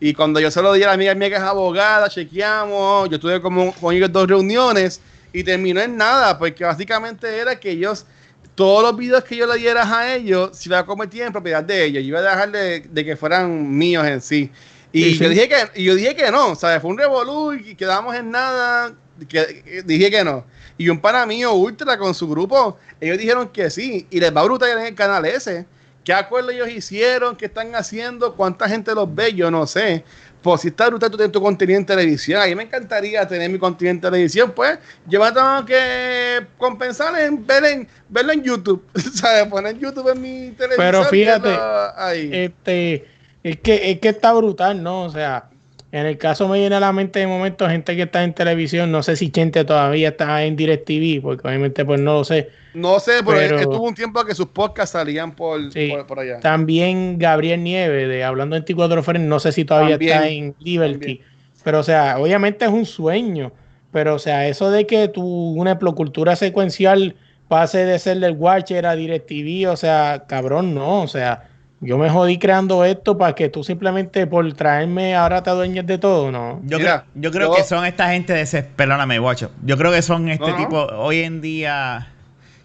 [0.00, 3.20] Y cuando yo se lo di a la amiga mía que es abogada, chequeamos, yo
[3.20, 5.02] tuve como con ellos dos reuniones
[5.34, 8.06] y terminó en nada, porque básicamente era que ellos,
[8.54, 11.62] todos los videos que yo le diera a ellos, se iba a convertir en propiedad
[11.62, 14.50] de ellos, yo iba a dejar de que fueran míos en sí.
[14.92, 16.80] Y yo dije que yo dije que no, ¿sabes?
[16.80, 18.92] Fue un revolú y quedamos en nada.
[19.28, 20.44] Que, dije que no.
[20.78, 24.06] Y un pana mío, Ultra, con su grupo, ellos dijeron que sí.
[24.10, 25.66] Y les va a brutal en el canal ese.
[26.04, 27.36] ¿Qué acuerdo ellos hicieron?
[27.36, 28.34] ¿Qué están haciendo?
[28.34, 29.34] ¿Cuánta gente los ve?
[29.34, 30.02] Yo no sé.
[30.42, 32.40] Pues si está brutal tú tienes tu contenido en televisión.
[32.40, 34.52] A mí me encantaría tener mi contenido en televisión.
[34.56, 38.82] Pues yo me tengo que compensar en, ver en verlo en YouTube.
[39.14, 39.46] ¿Sabes?
[39.46, 40.76] Poner YouTube en mi televisión.
[40.78, 43.06] Pero fíjate, este
[43.42, 45.04] es que, es que está brutal, ¿no?
[45.04, 45.48] O sea,
[45.92, 48.92] en el caso me viene a la mente de momento gente que está en televisión,
[48.92, 52.50] no sé si gente todavía está en DirecTV, porque obviamente pues no lo sé.
[52.74, 55.60] No sé, pero, estuvo un tiempo que sus podcasts salían por,
[56.06, 56.38] por, allá.
[56.38, 61.20] También Gabriel Nieve, de Hablando 24 Frames, no sé si todavía está en Liberty.
[61.64, 63.52] Pero o sea, obviamente es un sueño,
[63.90, 67.16] pero o sea, eso de que tu, una cultura secuencial
[67.48, 71.49] pase de ser del Watcher a DirecTV, o sea, cabrón, no, o sea
[71.80, 75.96] yo me jodí creando esto para que tú simplemente por traerme ahora te adueñes de
[75.96, 76.60] todo, ¿no?
[76.64, 79.50] Yo, creo, yo creo que son esta gente de ese, perdóname, guacho.
[79.64, 82.08] Yo creo que son este tipo, hoy en día,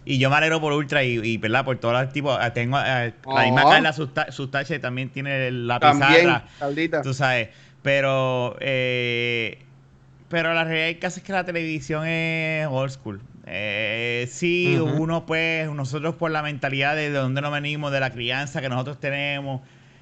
[0.04, 1.64] y yo me alegro por Ultra y, ¿verdad?
[1.64, 6.44] Por todos los tipos, eh, tengo eh, la misma Carla Sustache también tiene la pizarra.
[7.02, 7.48] tú sabes.
[7.82, 9.62] Pero, eh,
[10.28, 13.20] pero la realidad es que la televisión es old school.
[13.48, 18.60] Eh, sí, uno pues, nosotros por la mentalidad de, donde nos venimos, de la crianza
[18.60, 19.60] que nosotros tenemos,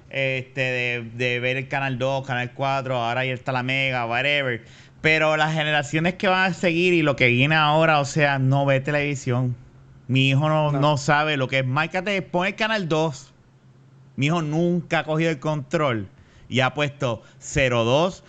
[0.08, 4.64] este, de, ver el Canal 2, Canal 4, ahora ahí está la Mega, whatever.
[5.02, 8.64] Pero las generaciones que van a seguir y lo que viene ahora, o sea, no
[8.64, 9.54] ve televisión.
[10.08, 10.96] Mi hijo no, no.
[10.96, 11.66] sabe lo que es.
[11.66, 13.34] Márcate, pon el Canal 2.
[14.16, 16.08] Mi hijo nunca ha cogido el control
[16.54, 18.22] y ha puesto 02,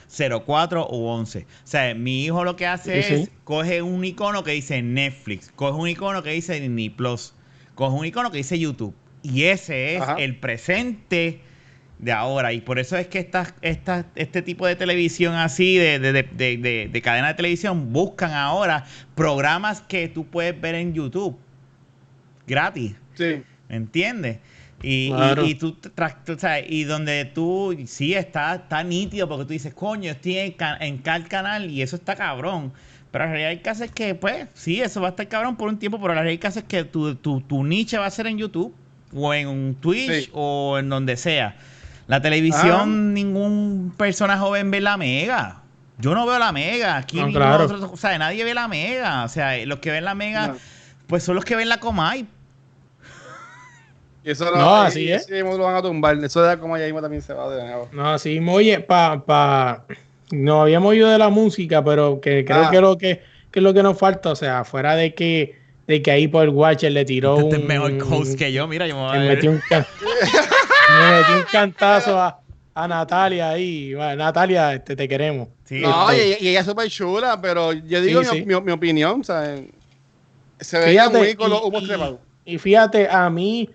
[0.47, 1.39] 04 u 11.
[1.41, 5.79] O sea, mi hijo lo que hace es coge un icono que dice Netflix, coge
[5.79, 7.35] un icono que dice Disney Plus,
[7.75, 8.95] coge un icono que dice YouTube.
[9.21, 11.39] Y ese es el presente
[11.99, 12.51] de ahora.
[12.51, 16.89] Y por eso es que esta, esta, este tipo de televisión así, de, de, de,
[16.91, 21.37] de, cadena de televisión, buscan ahora programas que tú puedes ver en YouTube.
[22.47, 22.95] Gratis.
[23.13, 23.43] Sí.
[23.69, 24.39] ¿Entiendes?
[24.87, 25.11] Y,
[25.43, 25.75] y, tú,
[26.67, 31.27] y donde tú, sí, está, está nítido porque tú dices, coño, estoy en, en tal
[31.27, 32.71] canal y eso está cabrón.
[33.09, 35.69] Pero la realidad hay casos es que, pues, sí, eso va a estar cabrón por
[35.69, 38.11] un tiempo, pero la realidad hay casos es que tu, tu, tu niche va a
[38.11, 38.75] ser en YouTube
[39.11, 41.55] o en Twitch o en donde sea.
[42.05, 43.13] La televisión, ah.
[43.13, 45.63] ningún persona joven ve la mega.
[45.97, 46.97] Yo no veo la mega.
[46.97, 49.23] Aquí o sea, nadie ve la mega.
[49.23, 50.55] O sea, los que ven la mega,
[51.07, 52.27] pues son los que ven la Comay
[54.31, 55.29] eso no, así es.
[55.29, 56.23] lo van a tumbar.
[56.23, 57.89] Eso de como ya mismo también se va de nuevo.
[57.91, 59.85] No, así oye, pa, pa,
[60.31, 62.71] no habíamos oído de la música, pero que creo ah.
[62.71, 63.21] que lo que,
[63.51, 66.43] que es lo que nos falta, o sea, fuera de que de que ahí por
[66.43, 69.19] el Watcher le tiró este un mejor coach que yo, mira, yo me voy a
[69.19, 72.39] me metí un, me metí un cantazo a,
[72.73, 73.93] a Natalia ahí.
[73.95, 75.47] Natalia, este, te queremos.
[75.69, 79.61] no, y, ella es súper chula, pero yo digo mi, mi, opinión, ¿sabes?
[80.59, 81.83] Se veía muy con los humos
[82.45, 83.69] y, y fíjate, a mí,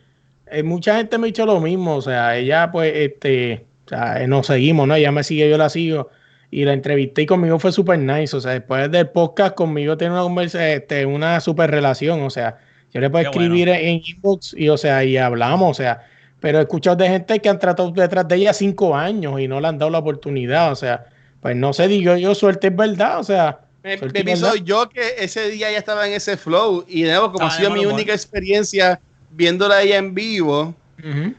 [0.51, 1.97] eh, mucha gente me ha dicho lo mismo.
[1.97, 4.95] O sea, ella, pues, este, o sea, nos seguimos, ¿no?
[4.95, 6.11] Ella me sigue, yo la sigo
[6.51, 8.37] y la entrevisté y conmigo fue súper nice.
[8.37, 12.23] O sea, después del podcast conmigo tiene una conversa, este, una súper relación.
[12.23, 12.59] O sea,
[12.93, 16.07] yo le puedo escribir en inbox y, o sea, y hablamos, o sea,
[16.41, 19.61] pero he escuchado de gente que han tratado detrás de ella cinco años y no
[19.61, 20.73] le han dado la oportunidad.
[20.73, 21.07] O sea,
[21.41, 23.61] pues no sé, digo yo, suerte es verdad, o sea.
[23.83, 27.47] Me, pienso yo que ese día ya estaba en ese flow y de nuevo, como
[27.47, 29.01] ha sido mi única experiencia
[29.31, 30.75] viéndola ella en vivo,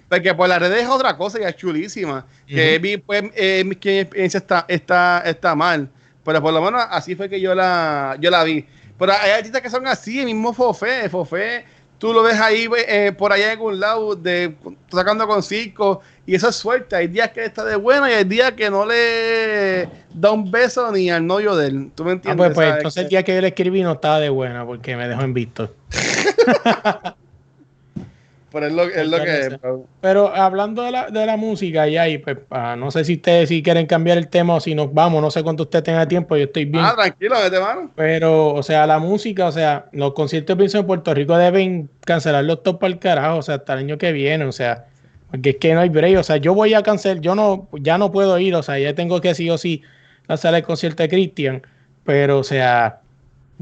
[0.10, 2.26] porque por las redes es otra cosa y es chulísima.
[2.48, 5.90] Que vi, pues, eh, mi experiencia está, está, está mal,
[6.24, 8.66] pero por lo menos así fue que yo la, yo la vi.
[8.98, 11.66] Pero hay artistas que son así, el mismo Fofé, Fofé,
[11.98, 14.56] tú lo ves ahí eh, por allá en algún lado, de,
[14.92, 16.96] sacando con circo, y eso es suerte.
[16.96, 20.92] Hay días que está de buena y hay días que no le da un beso
[20.92, 21.92] ni al novio de él.
[21.96, 22.46] ¿Tú me entiendes?
[22.46, 24.96] Ah, pues, pues entonces el día que yo le escribí no estaba de buena porque
[24.96, 25.76] me dejó en visto.
[28.52, 29.58] Pero es lo, es lo que es.
[30.02, 32.38] Pero hablando de la, de la música, y ahí, pues,
[32.78, 35.42] no sé si ustedes si quieren cambiar el tema o si nos vamos, no sé
[35.42, 36.84] cuánto usted tenga tiempo, yo estoy bien.
[36.84, 37.92] Ah, tranquilo, vete mano.
[37.96, 42.44] Pero, o sea, la música, o sea, los conciertos pienso en Puerto Rico deben cancelar
[42.44, 44.86] los top para el carajo, o sea, hasta el año que viene, o sea,
[45.30, 47.98] porque es que no hay break, o sea, yo voy a cancelar, yo no, ya
[47.98, 49.82] no puedo ir, o sea, ya tengo que sí o sí
[50.28, 51.62] cancelar el concierto de Cristian,
[52.04, 53.01] pero, o sea,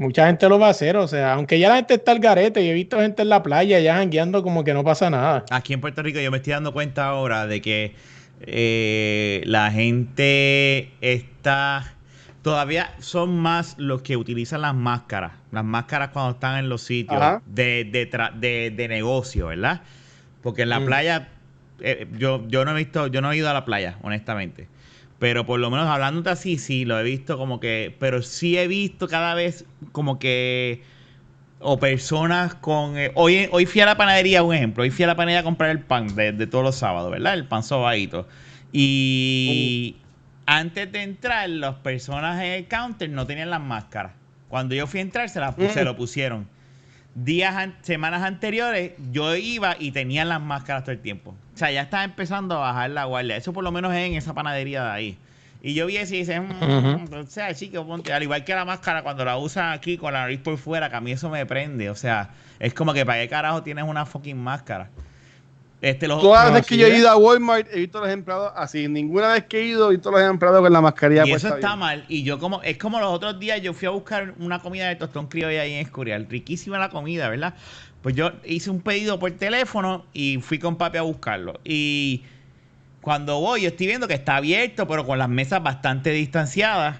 [0.00, 2.62] Mucha gente lo va a hacer, o sea, aunque ya la gente está al garete
[2.62, 5.44] y he visto gente en la playa ya jangueando como que no pasa nada.
[5.50, 7.94] Aquí en Puerto Rico yo me estoy dando cuenta ahora de que
[8.40, 11.92] eh, la gente está...
[12.40, 15.32] Todavía son más los que utilizan las máscaras.
[15.52, 19.82] Las máscaras cuando están en los sitios de, de, de, negocio, ¿verdad?
[20.42, 20.86] Porque en la mm.
[20.86, 21.28] playa,
[21.80, 24.66] eh, yo, yo no he visto, yo no he ido a la playa, honestamente.
[25.20, 27.94] Pero por lo menos hablándote así, sí, lo he visto como que.
[28.00, 30.82] Pero sí he visto cada vez como que.
[31.60, 32.96] O personas con.
[32.96, 34.82] Eh, hoy, hoy fui a la panadería, un ejemplo.
[34.82, 37.34] Hoy fui a la panadería a comprar el pan de, todos los sábados, ¿verdad?
[37.34, 38.26] El pan sobadito.
[38.72, 39.96] Y.
[40.46, 44.12] Antes de entrar, las personas en el counter no tenían las máscaras.
[44.48, 46.48] Cuando yo fui a entrar, se, las, se lo pusieron.
[47.14, 51.36] Días, semanas anteriores, yo iba y tenían las máscaras todo el tiempo.
[51.60, 53.36] O sea, ya está empezando a bajar la guardia.
[53.36, 55.18] Eso por lo menos es en esa panadería de ahí.
[55.60, 58.64] Y yo vi eso y dice, mm, o sea, chico, ponte, al igual que la
[58.64, 61.44] máscara cuando la usan aquí con la nariz por fuera, que a mí eso me
[61.44, 61.90] prende.
[61.90, 64.88] O sea, es como que para qué carajo tienes una fucking máscara.
[65.82, 68.52] Este, los, Todas las veces que yo he ido a Walmart he visto los empleados
[68.56, 68.88] así.
[68.88, 71.26] Ninguna vez que he ido he visto los empleados con la mascarilla.
[71.26, 72.06] Y eso está mal.
[72.08, 74.96] Y yo como, es como los otros días yo fui a buscar una comida de
[74.96, 76.26] tostón criolla ahí en Escurial.
[76.28, 77.54] Riquísima la comida, ¿verdad?
[78.02, 81.60] Pues yo hice un pedido por teléfono y fui con papi a buscarlo.
[81.64, 82.24] Y
[83.02, 86.98] cuando voy, yo estoy viendo que está abierto, pero con las mesas bastante distanciadas.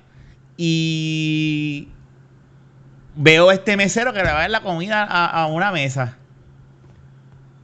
[0.57, 1.89] Y
[3.17, 6.19] veo este mesero que le va a dar la comida a, una mesa.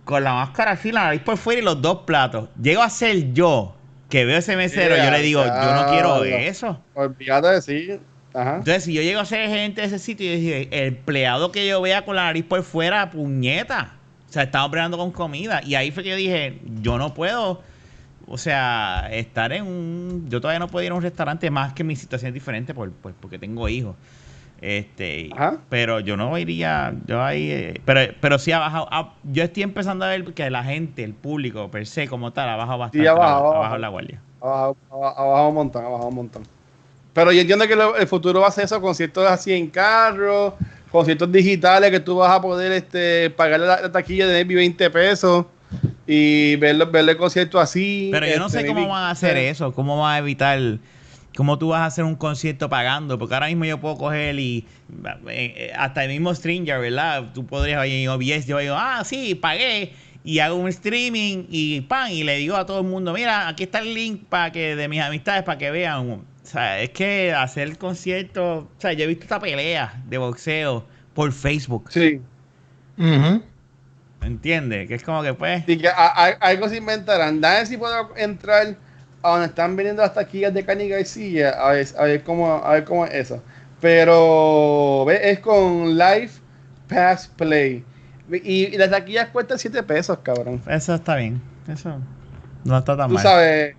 [0.04, 2.48] Con la máscara así, la nariz por fuera y los dos platos.
[2.60, 3.76] Llego a ser yo
[4.08, 6.80] que veo ese mesero, yo le digo, yo no quiero eso.
[6.94, 8.00] Olvídate de decir.
[8.36, 11.66] Entonces, si yo llego a ser gente de ese sitio y dije, el empleado que
[11.66, 13.94] yo vea con la nariz por fuera, puñeta.
[14.28, 15.62] O sea, estaba operando con comida.
[15.64, 17.62] Y ahí fue que yo dije, yo no puedo,
[18.26, 20.26] o sea, estar en un...
[20.28, 22.90] Yo todavía no puedo ir a un restaurante más que mi situación es diferente por,
[22.92, 23.96] porque tengo hijos.
[24.60, 25.30] Este,
[25.68, 28.88] pero yo no iría, yo ahí, eh, pero, pero sí ha bajado.
[29.22, 32.56] yo estoy empezando a ver que la gente, el público per se como tal, ha
[32.56, 33.04] bajado bastante.
[33.04, 34.20] Sí, ha bajado, la guardia.
[34.40, 36.55] Ha bajado, ha bajado un montón, ha bajado un montón.
[37.16, 40.54] Pero yo entiendo que el futuro va a ser eso, conciertos así en carro,
[40.90, 45.46] conciertos digitales que tú vas a poder este, pagar la, taquilla de 20 pesos
[46.06, 48.10] y ver, ver el concierto así.
[48.12, 50.60] Pero yo no sé este, cómo van a hacer eso, cómo van a evitar,
[51.34, 54.66] cómo tú vas a hacer un concierto pagando, porque ahora mismo yo puedo coger y
[55.30, 57.32] eh, hasta el mismo Stringer, ¿verdad?
[57.32, 62.12] Tú podrías en OBS, yo digo, ah, sí, pagué y hago un streaming y pan,
[62.12, 64.86] y le digo a todo el mundo, mira, aquí está el link para que de
[64.86, 68.58] mis amistades para que vean o sea, es que hacer el concierto.
[68.58, 71.90] O sea, yo he visto esta pelea de boxeo por Facebook.
[71.90, 72.20] Sí.
[72.98, 73.40] Uh
[74.22, 74.86] ¿Entiendes?
[74.88, 75.64] Que es como que pues.
[75.66, 77.40] Sí, que algo se inventarán.
[77.40, 78.76] Dame si puedo entrar
[79.22, 81.50] a donde están viniendo las taquillas de Cani García.
[81.50, 83.42] A ver, a ver, cómo, a ver cómo es eso.
[83.80, 85.20] Pero ¿ves?
[85.22, 86.30] es con Live
[86.88, 87.84] Pass Play.
[88.30, 90.62] Y, las taquillas cuestan 7 pesos, cabrón.
[90.68, 91.40] Eso está bien.
[91.68, 92.00] Eso
[92.64, 93.22] no está tan mal.
[93.22, 93.76] Tú sabes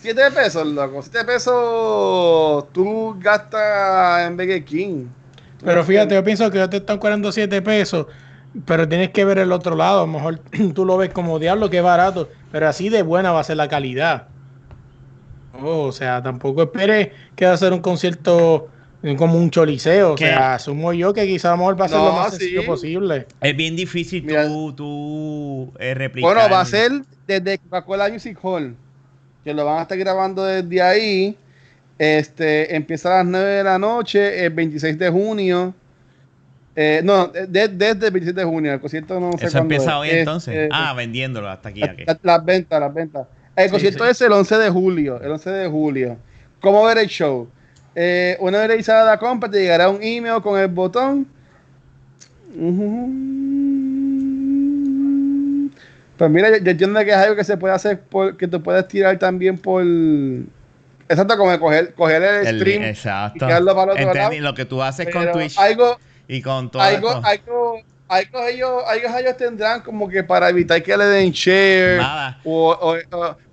[0.00, 1.02] 7 pesos, loco.
[1.02, 5.06] 7 pesos tú gastas en Burger King.
[5.64, 8.06] Pero fíjate, yo pienso que yo te están cobrando 7 pesos,
[8.64, 10.02] pero tienes que ver el otro lado.
[10.02, 10.40] A lo mejor
[10.74, 13.56] tú lo ves como diablo, que es barato, pero así de buena va a ser
[13.56, 14.28] la calidad.
[15.62, 18.68] Oh, o sea, tampoco esperes que va a ser un concierto
[19.16, 20.14] como un choliseo.
[20.14, 22.66] O sea, asumo yo que quizá a lo mejor va a ser lo más sencillo
[22.66, 23.26] posible.
[23.40, 26.34] Es bien difícil tú, tú eh, replicar.
[26.34, 26.90] Bueno, va a ser
[27.26, 28.74] desde Coca-Cola Music Hall,
[29.46, 31.36] que lo van a estar grabando desde ahí.
[31.98, 35.72] Este, empieza a las 9 de la noche, el 26 de junio.
[36.74, 40.52] Eh, no, desde el 26 de junio, el concierto no sé Eso empieza hoy entonces.
[40.52, 41.80] Este, ah, vendiéndolo hasta aquí.
[42.22, 43.28] Las ventas, las ventas.
[43.54, 46.18] El concierto es el 11 de julio, el 11 de julio.
[46.60, 47.48] ¿Cómo ver el show?
[47.94, 51.28] Eh, una vez realizada la compra, te llegará un email con el botón.
[56.16, 58.86] Pues mira, yo, entiendo que es algo que se puede hacer, por, que tú puedes
[58.88, 59.82] tirar también por...
[61.08, 63.36] Exacto, como coger, coger el, stream exacto.
[63.36, 64.32] y tirarlo para otro lado.
[64.40, 69.18] Lo que tú haces con Twitch algo, y con todo algo, algo, algo, ellos, algo
[69.18, 72.00] ellos tendrán como que para evitar que le den share.
[72.44, 72.96] O,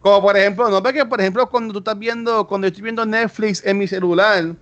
[0.01, 3.05] como por ejemplo, no que por ejemplo cuando tú estás viendo, cuando yo estoy viendo
[3.05, 4.55] Netflix en mi celular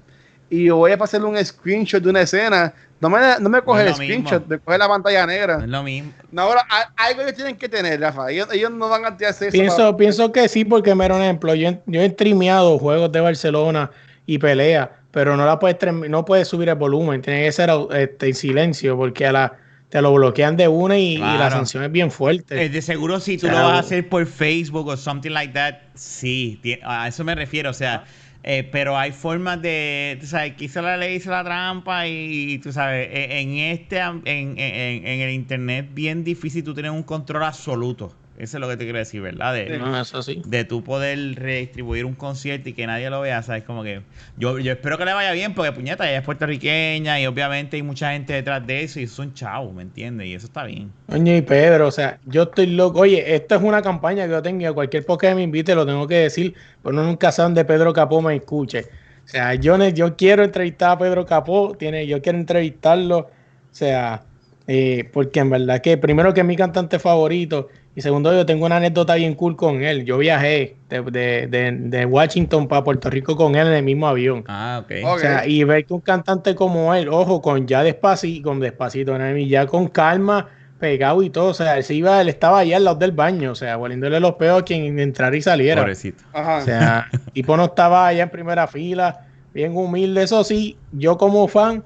[0.52, 3.95] y voy a pasarle un screenshot de una escena, no me, no me coge el
[3.95, 5.60] screenshot, me coge la pantalla negra.
[5.61, 6.11] es lo mismo.
[6.30, 6.68] No, ahora,
[6.98, 8.30] algo ellos tienen que tener, Rafa.
[8.30, 9.52] Ellos, no van a hacer eso.
[9.52, 11.56] Pienso, pienso que sí, porque me un ejemplo.
[11.56, 13.91] Yo, yo he streameado juegos de Barcelona
[14.26, 15.78] y pelea, pero no la puedes
[16.10, 19.53] no puedes subir el volumen, tiene que ser este, en silencio, porque a la
[19.88, 22.69] te lo bloquean de una y, la sanción es bien fuerte.
[22.69, 26.61] de seguro si tú lo vas a hacer por Facebook o something like that, sí,
[26.84, 28.06] a eso me refiero, o sea,
[28.43, 32.72] eh, pero hay formas de, tú sabes, quiso la ley, hizo la trampa y, tú
[32.72, 37.43] sabes, e, en este, en, en, en el internet bien difícil tú tienes un control
[37.43, 38.20] absoluto.
[38.41, 39.53] Eso es lo que te quiero decir, ¿verdad?
[39.53, 40.41] De, eso sí.
[40.43, 43.61] de tú poder redistribuir un concierto y que nadie lo vea, ¿sabes?
[43.61, 44.01] Como que
[44.35, 47.84] yo, yo espero que le vaya bien porque puñeta, ella es puertorriqueña y obviamente hay
[47.84, 50.26] mucha gente detrás de eso y son chavos, ¿me entiendes?
[50.26, 50.91] Y eso está bien.
[51.09, 53.01] Oye, y Pedro, o sea, yo estoy loco.
[53.01, 56.07] Oye, esta es una campaña que yo tengo, cualquier podcast que me invite lo tengo
[56.07, 58.85] que decir, pero no nunca saben de Pedro Capó me escuche.
[59.23, 63.30] O sea, yo, yo quiero entrevistar a Pedro Capó, tiene, yo quiero entrevistarlo, o
[63.69, 64.23] sea,
[64.65, 68.65] eh, porque en verdad que primero que es mi cantante favorito y segundo, yo tengo
[68.65, 70.05] una anécdota bien cool con él.
[70.05, 74.45] Yo viajé de, Washington para Puerto Rico con él en el mismo avión.
[74.47, 74.91] Ah, ok.
[75.05, 79.18] O sea, y ver que un cantante como él, ojo, con ya despacito, con despacito,
[79.39, 80.47] ya con calma,
[80.80, 81.49] pegado y todo.
[81.49, 84.22] O sea, él, se iba, él estaba allá al lado del baño, o sea, volviéndole
[84.22, 85.81] los peos a quien entrara y saliera.
[85.81, 86.23] Pobrecito.
[86.34, 90.23] O sea, tipo no estaba allá en primera fila, bien humilde.
[90.23, 91.84] Eso sí, yo como fan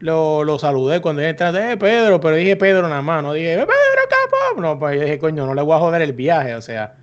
[0.00, 3.54] lo, lo saludé cuando entré de eh, Pedro, pero dije Pedro nada más, no dije,
[3.54, 3.70] eh, Pedro
[4.08, 4.60] capo.
[4.60, 6.94] No, pues dije, coño, no le voy a joder el viaje, o sea.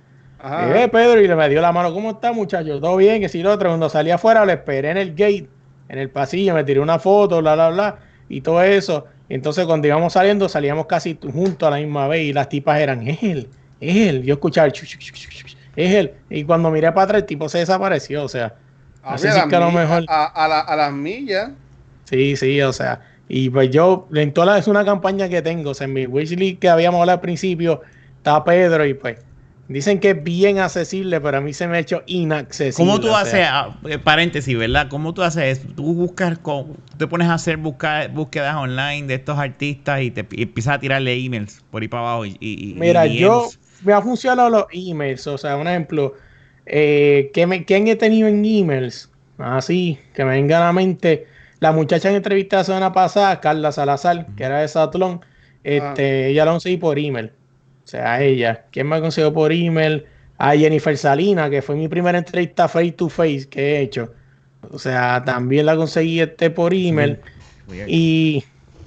[0.42, 2.80] Dije, eh, Pedro, y le me dio la mano, ¿cómo está, muchacho?
[2.80, 3.20] ¿Todo bien?
[3.20, 5.48] Que si lo otro, cuando salí afuera, lo esperé en el gate,
[5.88, 7.98] en el pasillo, me tiré una foto, bla, bla, bla,
[8.28, 9.06] y todo eso.
[9.28, 12.80] Y entonces cuando íbamos saliendo, salíamos casi juntos a la misma vez, y las tipas
[12.80, 13.48] eran, es él,
[13.80, 14.22] es él.
[14.24, 16.14] Yo escuchaba, es él.
[16.30, 18.54] Y cuando miré para atrás, el tipo se desapareció, o sea.
[19.02, 20.04] Así que a lo mejor.
[20.08, 21.50] A, a las millas.
[22.08, 25.74] Sí, sí, o sea, y pues yo, en toda es una campaña que tengo, o
[25.74, 27.82] sea, en mi wishlist que habíamos hablado al principio,
[28.16, 29.18] está Pedro y pues
[29.68, 32.90] dicen que es bien accesible, pero a mí se me ha hecho inaccesible.
[32.90, 34.88] ¿Cómo tú haces, ah, eh, paréntesis, ¿verdad?
[34.88, 36.38] ¿Cómo tú haces Tú buscas,
[36.96, 41.62] te pones a hacer búsquedas online de estos artistas y te empiezas a tirarle emails
[41.70, 42.24] por ahí para abajo.
[42.24, 43.50] Y, Mira, yo
[43.84, 46.14] me ha funcionado los emails, o sea, un ejemplo,
[46.64, 49.10] eh, ¿quién he tenido en emails?
[49.36, 51.26] Así, que me venga a la mente
[51.60, 55.20] la muchacha en entrevista la semana pasada, Carla Salazar, que era de Satlón,
[55.64, 56.26] este, ah.
[56.28, 57.32] ella la conseguí por email.
[57.84, 58.64] O sea, ella.
[58.70, 60.06] ¿Quién me ha conseguido por email?
[60.40, 64.12] A Jennifer Salina, que fue mi primera entrevista face to face que he hecho.
[64.70, 67.18] O sea, también la conseguí este por email.
[67.88, 68.44] Y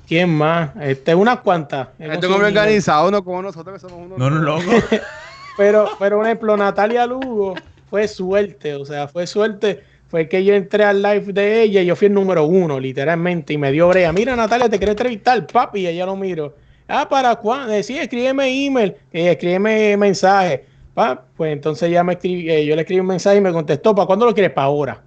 [0.08, 0.72] ¿quién más?
[0.80, 1.90] Este, unas cuantas.
[2.00, 4.18] Este hombre organizado, no como nosotros que somos unos.
[4.18, 4.72] No, no, loco.
[5.58, 7.56] pero, pero, un ejemplo, Natalia Lugo
[7.90, 8.76] fue suerte.
[8.76, 12.08] O sea, fue suerte fue que yo entré al live de ella y yo fui
[12.08, 14.12] el número uno, literalmente, y me dio brea.
[14.12, 16.54] Mira, Natalia, te quiero entrevistar, papi, y ella lo miro.
[16.86, 17.72] Ah, ¿para cuándo?
[17.72, 20.66] Eh, sí, escríbeme email, eh, escríbeme mensaje.
[20.94, 23.96] Pa, pues entonces ya me escribí, eh, yo le escribí un mensaje y me contestó,
[23.96, 24.52] ¿para cuándo lo quieres?
[24.52, 25.02] Para ahora.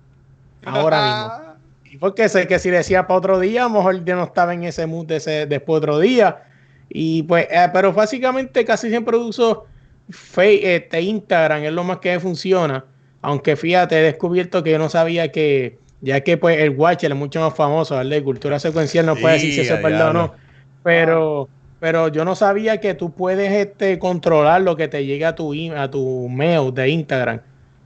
[0.65, 1.55] Ahora mismo.
[1.93, 4.53] Y porque sé que si decía para otro día, a lo mejor yo no estaba
[4.53, 6.43] en ese mood ese, después otro día.
[6.89, 9.67] Y pues, pero básicamente casi siempre uso
[10.09, 12.85] Facebook, este, Instagram, es lo más que funciona
[13.25, 17.17] aunque fíjate, he descubierto que yo no sabía que, ya que pues el Watcher es
[17.17, 18.23] mucho más famoso, ¿verdad?
[18.23, 20.35] Cultura secuencial no puede decir si eso es verdad o no.
[20.83, 21.49] Pero,
[21.81, 25.55] pero yo no sabía que tú puedes este, controlar lo que te llega a tu,
[25.75, 27.41] a tu mail de Instagram.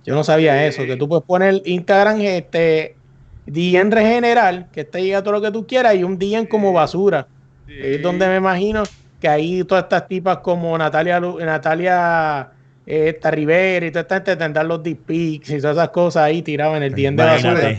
[0.04, 2.96] Yo no sabía eso, que tú puedes poner Instagram este
[3.46, 7.28] en general, que te llega todo lo que tú quieras, y un día como basura.
[7.68, 8.82] Es donde me imagino
[9.20, 12.50] que ahí todas estas tipas como Natalia, Natalia
[12.88, 16.40] esta Rivera y toda esta gente tendrán los deep pics y todas esas cosas ahí
[16.40, 17.76] tiradas en el día de basura.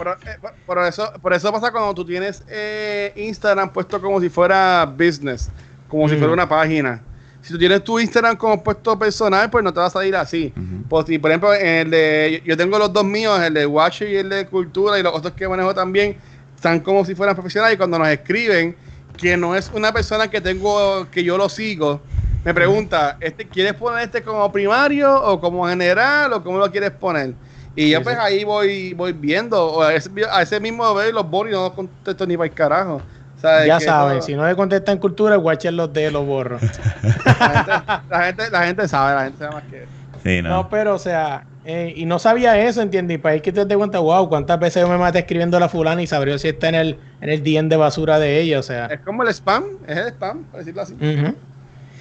[0.67, 5.49] Por, eso, por eso pasa cuando tú tienes eh, Instagram puesto como si fuera business,
[5.87, 7.01] como si fuera una página.
[7.41, 10.53] Si tú tienes tu Instagram como puesto personal, pues no te va a salir así.
[10.87, 14.15] pues, por ejemplo, en el de, yo tengo los dos míos, el de Watch y
[14.15, 16.17] el de Cultura, y los otros que manejo también,
[16.55, 17.75] están como si fueran profesionales.
[17.75, 18.75] Y cuando nos escriben,
[19.17, 22.01] que no es una persona que tengo, que yo lo sigo,
[22.43, 26.91] me pregunta, este, ¿quieres poner este como primario o como general o cómo lo quieres
[26.91, 27.33] poner?
[27.75, 31.73] Y yo pues ahí voy voy viendo, o a, ese, mismo veo los boris no
[31.73, 33.01] contesto ni para el carajo.
[33.41, 36.61] Ya sabes, si no le contesta en cultura, watcher los de los borros.
[37.25, 39.85] la, gente, la, gente, sabe, la gente sabe más que
[40.23, 40.49] sí, no.
[40.49, 40.69] no.
[40.69, 43.15] pero o sea, eh, y no sabía eso, ¿entiendes?
[43.15, 45.59] Y para ahí que te des cuenta, wow, cuántas veces yo me maté escribiendo a
[45.59, 48.59] la fulana y sabría si está en el, en el DM de basura de ella,
[48.59, 48.87] o sea.
[48.87, 50.95] Es como el spam, es el spam, por decirlo así.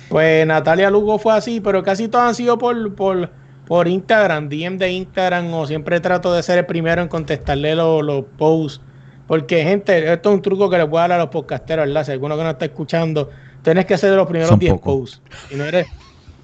[0.08, 3.30] Pues Natalia Lugo fue así, pero casi todos han sido por, por,
[3.66, 8.24] por Instagram, DM de Instagram, o siempre trato de ser el primero en contestarle los,
[8.38, 8.80] posts.
[9.26, 12.04] Porque, gente, esto es un truco que les voy a dar a los podcasteros, ¿verdad?
[12.04, 13.28] Si alguno que no está escuchando,
[13.62, 15.20] tienes que ser de los primeros 10 posts.
[15.50, 15.86] Y no eres.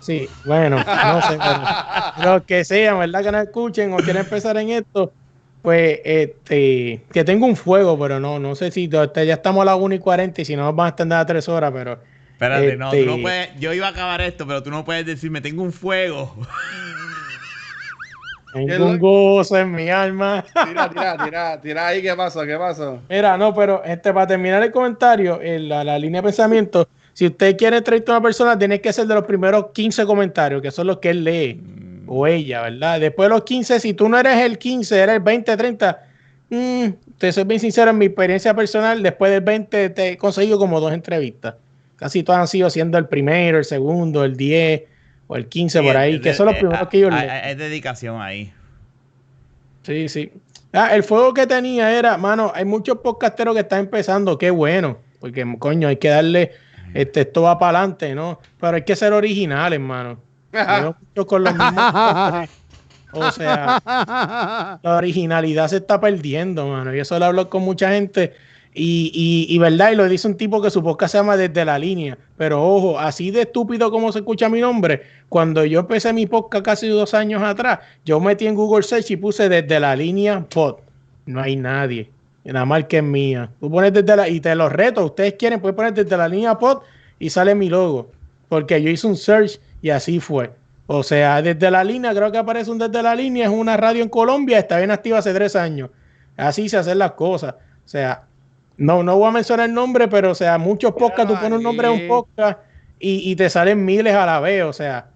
[0.01, 3.23] Sí, bueno, no sé, pero los que sean, ¿verdad?
[3.23, 5.11] Que no escuchen o quieren empezar en esto,
[5.63, 9.79] pues, este, que tengo un fuego, pero no, no sé si ya estamos a las
[9.79, 11.99] 1 y 40 y si no nos van a extender a 3 horas, pero
[12.45, 13.61] Espérate, no, tú no este, puedes.
[13.61, 16.35] Yo iba a acabar esto, pero tú no puedes decirme, tengo un fuego.
[18.55, 20.45] Tengo un gozo en mi alma.
[20.53, 22.45] Tira, tira, tira, tira ahí, ¿qué pasó?
[22.45, 23.01] ¿Qué pasó?
[23.09, 27.57] Mira, no, pero este, para terminar el comentario, en la, línea de pensamiento, si usted
[27.57, 30.87] quiere entrevistar a una persona, tiene que ser de los primeros 15 comentarios, que son
[30.87, 32.05] los que él lee, mm.
[32.07, 33.01] o ella, ¿verdad?
[33.01, 36.03] Después de los 15, si tú no eres el 15, eres el 20, 30,
[36.51, 36.87] mm,
[37.19, 40.79] te soy bien sincero, en mi experiencia personal, después del 20 te he conseguido como
[40.81, 41.55] dos entrevistas.
[41.97, 44.83] Casi todos han sido siendo el primero, el segundo, el 10
[45.27, 47.51] o el 15 por ahí, que son los primeros que yo le...
[47.51, 48.53] Es dedicación ahí.
[49.83, 50.33] Sí, sí.
[50.73, 54.99] Ah, el fuego que tenía era, mano, hay muchos podcasteros que están empezando, qué bueno,
[55.21, 56.53] porque coño, hay que darle,
[56.95, 58.41] este, esto va para adelante, ¿no?
[58.61, 60.19] Pero hay que ser original, hermano.
[61.27, 62.49] con los mismos
[63.15, 63.81] o sea,
[64.83, 66.95] la originalidad se está perdiendo, mano.
[66.95, 68.35] Y eso lo hablo con mucha gente
[68.75, 71.79] y, y, verdad, y lo dice un tipo que su podcast se llama Desde la
[71.79, 72.19] Línea.
[72.37, 76.65] Pero ojo, así de estúpido como se escucha mi nombre, cuando yo empecé mi podcast
[76.65, 80.77] casi dos años atrás, yo metí en Google Search y puse Desde la Línea Pod.
[81.27, 82.11] No hay nadie.
[82.45, 83.51] Más que es mía.
[83.59, 86.59] Tú pones desde la, y te lo reto, ustedes quieren, pueden poner desde la línea
[86.59, 86.83] pod
[87.19, 88.11] y sale mi logo.
[88.49, 90.53] Porque yo hice un search y así fue.
[90.87, 94.03] O sea, desde la línea, creo que aparece un desde la línea, es una radio
[94.03, 95.89] en Colombia, está bien activa hace tres años.
[96.37, 97.55] Así se hacen las cosas.
[97.55, 98.25] O sea,
[98.77, 101.63] no, no voy a mencionar el nombre, pero o sea, muchos podcasts, tú pones un
[101.63, 102.59] nombre de un podcast
[102.99, 105.09] y, te salen miles a la vez, o sea.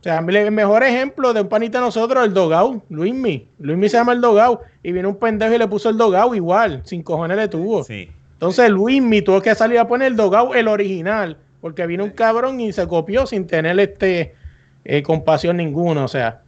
[0.00, 3.46] O sea, el mejor ejemplo de un panita de nosotros, el Dogau, Luismi.
[3.58, 6.82] Luismi se llama el Dogau y viene un pendejo y le puso el Dogau igual,
[6.84, 7.82] sin cojones le tuvo.
[7.84, 8.08] Sí.
[8.34, 12.60] Entonces Luismi tuvo que salir a poner el Dogau, el original, porque vino un cabrón
[12.60, 14.34] y se copió sin tener este
[14.84, 16.42] eh, compasión ninguna, o sea.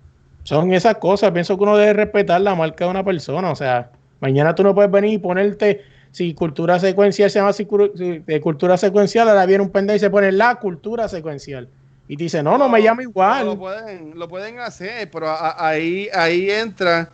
[0.44, 3.90] Son esas cosas, pienso que uno debe respetar la marca de una persona, o sea,
[4.20, 5.82] mañana tú no puedes venir y ponerte
[6.18, 10.32] si cultura secuencial se llama de cultura secuencial, ahora viene un pendejo y se pone
[10.32, 11.68] la cultura secuencial.
[12.08, 13.46] Y dice, no, no me llama igual.
[13.46, 17.08] Lo pueden, lo pueden hacer, pero ahí, ahí entra,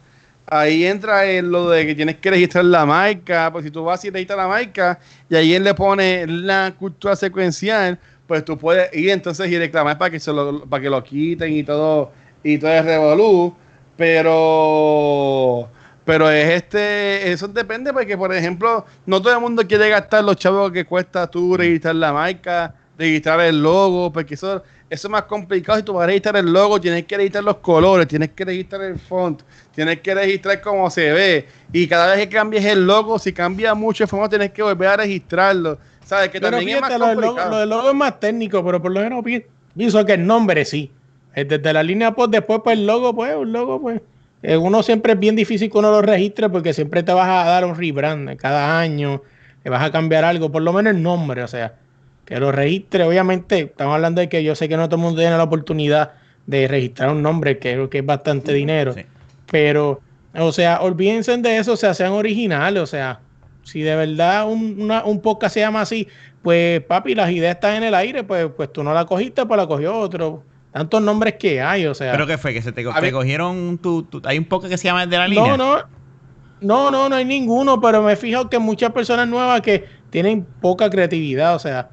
[0.46, 4.02] ahí entra en lo de que tienes que registrar la marca, pues si tú vas
[4.06, 4.98] y registras la marca
[5.28, 9.98] y ahí él le pone la cultura secuencial, pues tú puedes ir entonces y reclamar
[9.98, 12.10] para que se lo, para que lo quiten y todo,
[12.42, 13.54] y todo es revolú,
[13.98, 15.68] pero
[16.04, 20.36] pero es este, eso depende porque, por ejemplo, no todo el mundo quiere gastar los
[20.36, 25.22] chavos que cuesta tú registrar la marca, registrar el logo, porque eso, eso es más
[25.22, 25.78] complicado.
[25.78, 28.82] Si tú vas a registrar el logo, tienes que registrar los colores, tienes que registrar
[28.82, 29.42] el font,
[29.74, 31.48] tienes que registrar cómo se ve.
[31.72, 34.88] Y cada vez que cambies el logo, si cambia mucho el formato, tienes que volver
[34.88, 35.78] a registrarlo.
[36.04, 36.28] ¿Sabes?
[36.28, 37.50] Que también es más complicado.
[37.50, 39.24] Lo del, logo, es más técnico, pero por lo menos
[39.74, 40.90] pienso que el nombre sí.
[41.34, 44.00] Desde la línea post, después pues el logo, pues, un logo, pues
[44.46, 47.48] eh, uno siempre es bien difícil que uno lo registre porque siempre te vas a
[47.48, 49.22] dar un rebrand cada año,
[49.62, 51.76] te vas a cambiar algo, por lo menos el nombre, o sea,
[52.26, 53.04] que lo registre.
[53.04, 56.12] Obviamente, estamos hablando de que yo sé que no todo el mundo tiene la oportunidad
[56.44, 58.94] de registrar un nombre, que que es bastante dinero,
[59.50, 60.02] pero,
[60.34, 63.20] o sea, olvídense de eso, o sea, sean originales, o sea,
[63.62, 66.06] si de verdad un, un podcast se llama así,
[66.42, 69.56] pues papi, las ideas están en el aire, pues, pues tú no la cogiste, pues
[69.56, 70.42] la cogió otro
[70.74, 72.10] tantos nombres que hay, o sea.
[72.10, 72.52] ¿Pero qué fue?
[72.52, 75.56] ¿Que se te, cogieron tu, Hay un poco que se llama de la línea?
[75.56, 75.94] No, no.
[76.60, 80.90] No, no, no hay ninguno, pero me fijo que muchas personas nuevas que tienen poca
[80.90, 81.90] creatividad, o sea.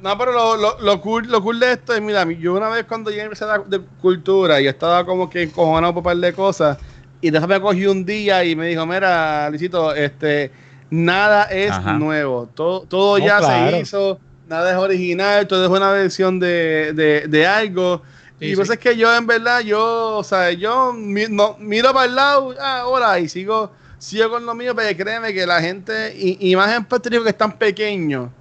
[0.00, 2.86] No, pero lo, lo, lo, cool, lo cool de esto es, mira, yo una vez
[2.86, 6.32] cuando llegué a la de cultura, yo estaba como que encojonado por un par de
[6.32, 6.78] cosas,
[7.20, 10.50] y después me cogí un día y me dijo, mira, Luisito, este,
[10.90, 14.18] nada es nuevo, todo, todo ya se hizo,
[14.48, 18.02] nada es original, todo es una versión de, de, de algo.
[18.40, 22.54] y pues es que yo, en verdad, yo, o sea, yo miro para el lado,
[22.60, 26.56] ah, ahora, y sigo, sigo con lo mío, pero créeme que la gente, y, y
[26.56, 28.32] más en Puerto que es tan pequeño,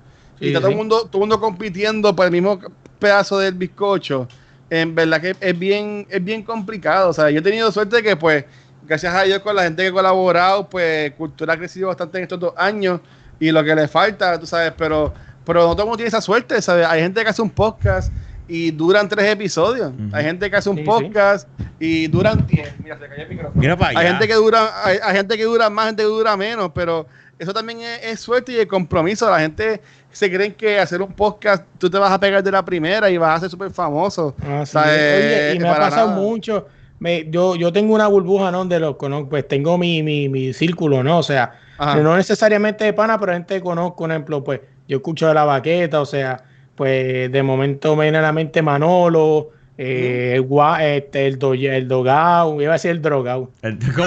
[0.42, 2.60] y está todo el mundo, todo mundo compitiendo por el mismo
[2.98, 4.28] pedazo del bizcocho.
[4.70, 7.10] En verdad que es bien, es bien complicado.
[7.10, 8.46] O sea, yo he tenido suerte de que, pues,
[8.88, 12.24] gracias a Dios con la gente que ha colaborado, pues, Cultura ha crecido bastante en
[12.24, 13.02] estos dos años.
[13.40, 15.14] Y lo que le falta, tú sabes, pero,
[15.52, 16.88] pero no todo el mundo tiene esa suerte, ¿sabes?
[16.88, 18.10] Hay gente que hace un podcast
[18.48, 19.92] y duran tres episodios.
[20.14, 21.46] Hay gente que hace un podcast
[21.78, 22.74] y duran diez.
[22.82, 23.60] Mira, se cayó el micrófono.
[23.60, 24.00] Mira para allá.
[24.00, 27.06] Hay gente que dura, hay, gente que dura más, gente que dura menos, pero
[27.38, 29.30] eso también es, suerte y el compromiso.
[29.30, 32.64] La gente se creen que hacer un podcast tú te vas a pegar de la
[32.64, 34.34] primera y vas a ser súper famoso.
[34.42, 36.66] Ah, Oye, y me ha pasado mucho.
[37.00, 38.64] Me, yo, yo tengo una burbuja, ¿no?
[38.64, 41.18] De los conozco, pues tengo mi, mi, mi círculo, ¿no?
[41.18, 44.62] O sea, no necesariamente de pana, pero gente que conozco, por ejemplo, pues
[44.92, 46.44] yo escucho de la baqueta, o sea,
[46.76, 50.46] pues de momento me viene a la mente Manolo, eh, el,
[50.82, 53.50] este, el, do, el dogao, iba a decir el drogao.
[53.62, 54.06] El, ¿cómo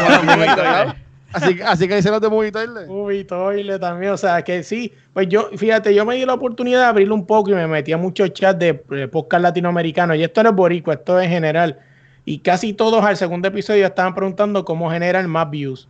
[1.33, 3.81] Así, así que dicen los de Movie Toilet.
[3.81, 4.93] también, o sea, que sí.
[5.15, 7.91] Pues yo, fíjate, yo me di la oportunidad de abrirlo un poco y me metí
[7.91, 8.75] a muchos chats de,
[9.11, 10.19] podcast latinoamericanos.
[10.19, 11.79] Y esto no es boricua, esto es en general.
[12.27, 15.89] Y casi todos al segundo episodio estaban preguntando cómo generan más views.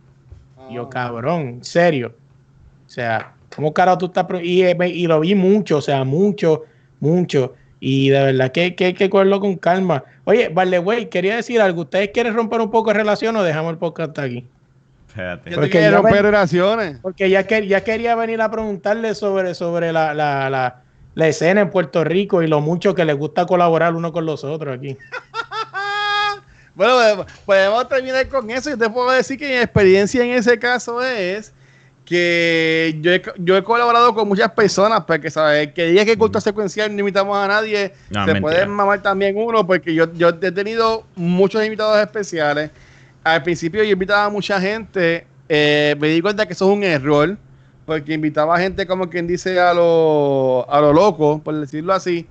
[0.71, 0.89] yo, ah.
[0.89, 2.15] cabrón, en serio.
[2.87, 4.25] O sea, ¿cómo carajo tú estás?
[4.43, 6.63] Y, eh, y lo vi mucho, o sea, mucho,
[6.99, 7.53] mucho.
[7.79, 10.03] Y de verdad que, que hay que cogerlo con calma.
[10.23, 11.81] Oye, vale, güey, quería decir algo.
[11.81, 14.47] ¿Ustedes quieren romper un poco de relación o dejamos el podcast aquí?
[15.53, 16.97] Porque ya romper relaciones.
[17.01, 20.81] Porque ya, que, ya quería venir a preguntarle sobre, sobre la, la, la,
[21.13, 24.43] la, escena en Puerto Rico y lo mucho que les gusta colaborar uno con los
[24.43, 24.97] otros aquí.
[26.75, 28.71] bueno, pues, podemos terminar con eso.
[28.71, 31.53] y te puedo decir que mi experiencia en ese caso es
[32.05, 36.39] que yo he, yo he colaborado con muchas personas, porque sabes que día que culto
[36.39, 37.93] secuencial no invitamos a nadie,
[38.25, 42.69] se puede mamar también uno, porque yo, yo he tenido muchos invitados especiales
[43.25, 46.83] al principio yo invitaba a mucha gente, eh, me di cuenta que eso es un
[46.83, 47.35] error,
[47.85, 52.27] porque invitaba a gente como quien dice a lo, a lo loco, por decirlo así.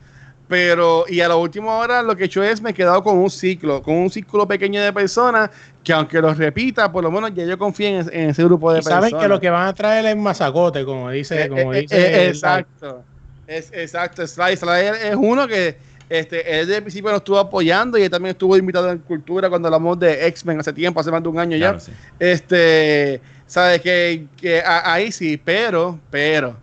[0.55, 3.19] Pero, y a la última hora lo que he hecho es me he quedado con
[3.19, 5.51] un ciclo, con un círculo pequeño de personas
[5.83, 9.11] que aunque lo repita, por lo menos ya yo confío en, ese grupo de personas.
[9.11, 12.29] Saben que lo que van a traer es masacote, como dice, eh, como eh, dice.
[12.29, 13.03] exacto.
[13.49, 14.65] Es, exacto, Slice.
[15.09, 15.77] es uno que
[16.09, 19.49] este, él desde el principio nos estuvo apoyando y él también estuvo invitado en Cultura
[19.49, 21.77] cuando hablamos de X-Men hace tiempo, hace más de un año ya.
[22.21, 24.29] Este, sabes que,
[24.65, 26.57] ahí sí, pero, pero,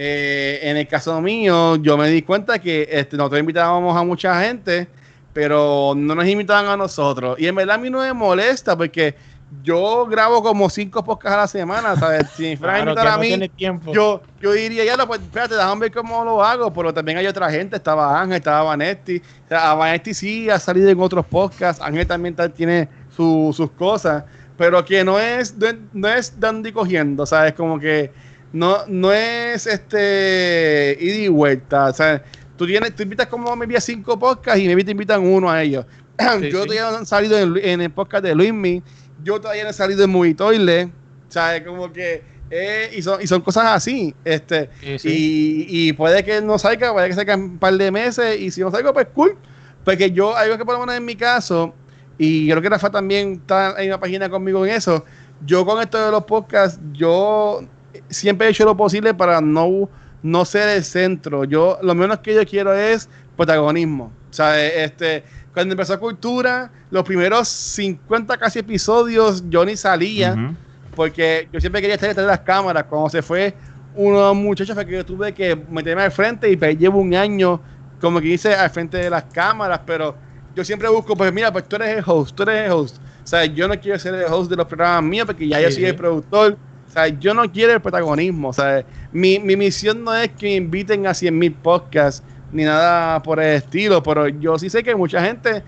[0.00, 4.40] eh, en el caso mío, yo me di cuenta que este, nosotros invitábamos a mucha
[4.44, 4.86] gente,
[5.32, 7.36] pero no nos invitaban a nosotros.
[7.36, 9.16] Y en verdad a mí no me molesta porque
[9.64, 12.28] yo grabo como cinco podcasts a la semana, ¿sabes?
[12.36, 13.50] Si Frank claro, a mí,
[13.92, 17.50] yo, yo diría, ya, pues, espérate, déjame ver cómo lo hago, pero también hay otra
[17.50, 19.20] gente, estaba Ángel, estaba Vanetti,
[19.50, 24.22] a Vanetti sí ha salido en otros podcasts, Ángel también tiene sus cosas,
[24.56, 25.56] pero que no es,
[25.92, 27.54] no es dando y cogiendo, ¿sabes?
[27.54, 28.12] Como que
[28.52, 32.22] no, no es este ida y vuelta, o sea,
[32.56, 35.62] tú tienes, tú invitas como me a cinco podcasts y me te invitan uno a
[35.62, 35.84] ellos.
[36.42, 38.82] yo todavía no he salido en, en, el podcast de Luismi,
[39.22, 40.90] yo todavía no he salido en Movie Toilet,
[41.28, 41.62] ¿sabes?
[41.62, 46.58] Como que, eh, y, son, y son cosas así, este, Y, y, puede que no
[46.58, 49.36] salga, puede que salga un par de meses, y si no salga, pues cool,
[49.84, 51.74] porque yo, algo que por lo menos en mi caso,
[52.16, 55.04] y creo que Rafa también está en una página conmigo en eso,
[55.44, 57.60] yo con esto de los podcasts, yo
[58.08, 59.88] siempre he hecho lo posible para no,
[60.22, 65.24] no ser el centro, yo, lo menos que yo quiero es protagonismo, o sea, este
[65.58, 70.54] cuando empezó Cultura, los primeros 50 casi episodios yo ni salía,
[70.94, 72.84] porque yo siempre quería estar detrás de las cámaras.
[72.84, 73.54] Cuando se fue
[73.96, 77.00] uno de los muchachos fue que yo tuve que meterme al frente y pues, llevo
[77.00, 77.60] un año,
[78.00, 80.14] como que hice al frente de las cámaras, pero
[80.54, 82.98] yo siempre busco, pues mira, pues tú eres el host, tú eres el host.
[83.24, 85.72] O sea, yo no quiero ser el host de los programas míos porque ya yo
[85.72, 86.56] soy el productor.
[86.88, 88.48] O sea, yo no quiero el protagonismo.
[88.48, 92.64] O sea, mi, mi misión no es que me inviten a 100 mil podcasts ni
[92.64, 95.62] nada por el estilo, pero yo sí sé que mucha gente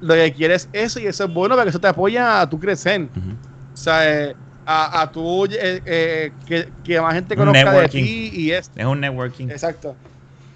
[0.00, 2.58] lo que quiere es eso y eso es bueno porque eso te apoya a tu
[2.58, 3.08] crecer.
[3.72, 4.36] O sea, eh,
[4.66, 8.70] a, a tu eh, eh, que, que, más gente conozca de ti y es.
[8.74, 9.48] Es un networking.
[9.48, 9.94] Exacto.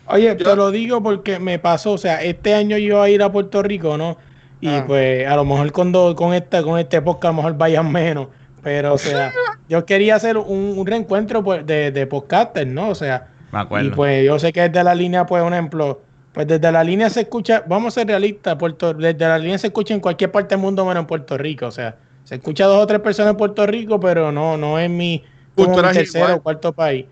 [0.07, 3.23] Oye, te lo digo porque me pasó, o sea, este año yo iba a ir
[3.23, 4.16] a Puerto Rico, ¿no?
[4.61, 4.85] Y ah.
[4.86, 8.28] pues a lo mejor con, con, esta, con este podcast a lo mejor vayan menos.
[8.62, 9.32] Pero, o sea,
[9.69, 12.89] yo quería hacer un, reencuentro pues, de, de podcasters, ¿no?
[12.89, 13.89] O sea, Me acuerdo.
[13.89, 16.01] Y pues yo sé que desde la línea, pues, un ejemplo,
[16.32, 19.69] pues desde la línea se escucha, vamos a ser realistas, Puerto, desde la línea se
[19.69, 21.66] escucha en cualquier parte del mundo menos en Puerto Rico.
[21.66, 24.90] O sea, se escucha dos o tres personas en Puerto Rico, pero no, no es
[24.90, 25.23] mi
[25.57, 27.07] tercero o cuarto país.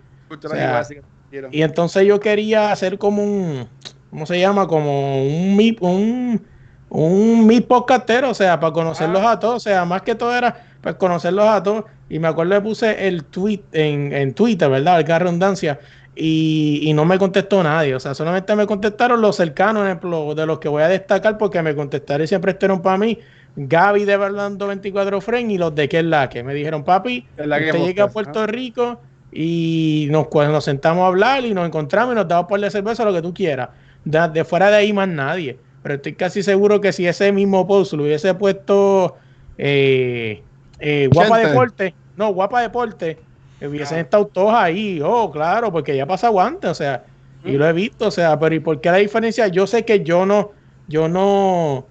[1.51, 3.67] y entonces yo quería hacer como un,
[4.09, 4.67] ¿cómo se llama?
[4.67, 6.45] Como un un,
[6.89, 9.31] un mi podcastero, o sea, para conocerlos ah.
[9.31, 11.85] a todos, o sea, más que todo era para conocerlos a todos.
[12.09, 14.93] Y me acuerdo que puse el tweet en, en Twitter, ¿verdad?
[14.93, 15.79] Valga redundancia.
[16.15, 17.93] Y, y, no me contestó nadie.
[17.93, 21.61] O sea, solamente me contestaron los cercanos, ejemplo, de los que voy a destacar, porque
[21.61, 23.19] me contestaron y siempre estuvieron para mí.
[23.57, 27.27] Gaby de Berlando 24 Fren y los de que es la que me dijeron, papi,
[27.37, 29.01] usted llega a Puerto Rico
[29.31, 33.03] y nos, nos sentamos a hablar y nos encontramos y nos damos por de cerveza
[33.03, 33.69] lo que tú quieras.
[34.05, 35.57] De, fuera de ahí más nadie.
[35.81, 39.15] Pero estoy casi seguro que si ese mismo post lo hubiese puesto
[39.57, 40.43] eh,
[40.79, 43.19] eh, Guapa Deporte, no, Guapa Deporte,
[43.61, 45.01] hubiesen estado todos ahí.
[45.03, 47.03] Oh, claro, porque ya pasa aguante, o sea,
[47.43, 49.47] y lo he visto, o sea, pero ¿y por qué la diferencia?
[49.47, 50.51] Yo sé que yo no,
[50.87, 51.87] yo no,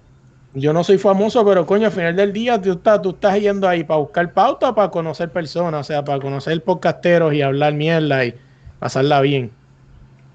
[0.53, 3.67] yo no soy famoso, pero coño, al final del día tú estás, tú estás yendo
[3.67, 8.25] ahí para buscar pauta, para conocer personas, o sea, para conocer podcasteros y hablar mierda
[8.25, 8.35] y
[8.79, 9.51] pasarla bien.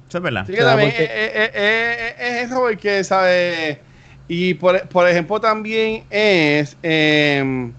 [0.08, 0.44] Eso es verdad.
[0.46, 1.50] Sí, que también es,
[2.44, 3.78] eso porque, ¿sabes?
[4.28, 7.72] Y por, por ejemplo, también es, eh,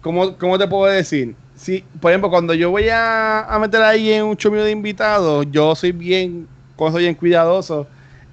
[0.00, 1.34] ¿cómo, ¿cómo, te puedo decir?
[1.56, 5.46] Sí, por ejemplo, cuando yo voy a, a meter ahí en un chumio de invitados,
[5.50, 7.86] yo soy bien, soy bien cuidadoso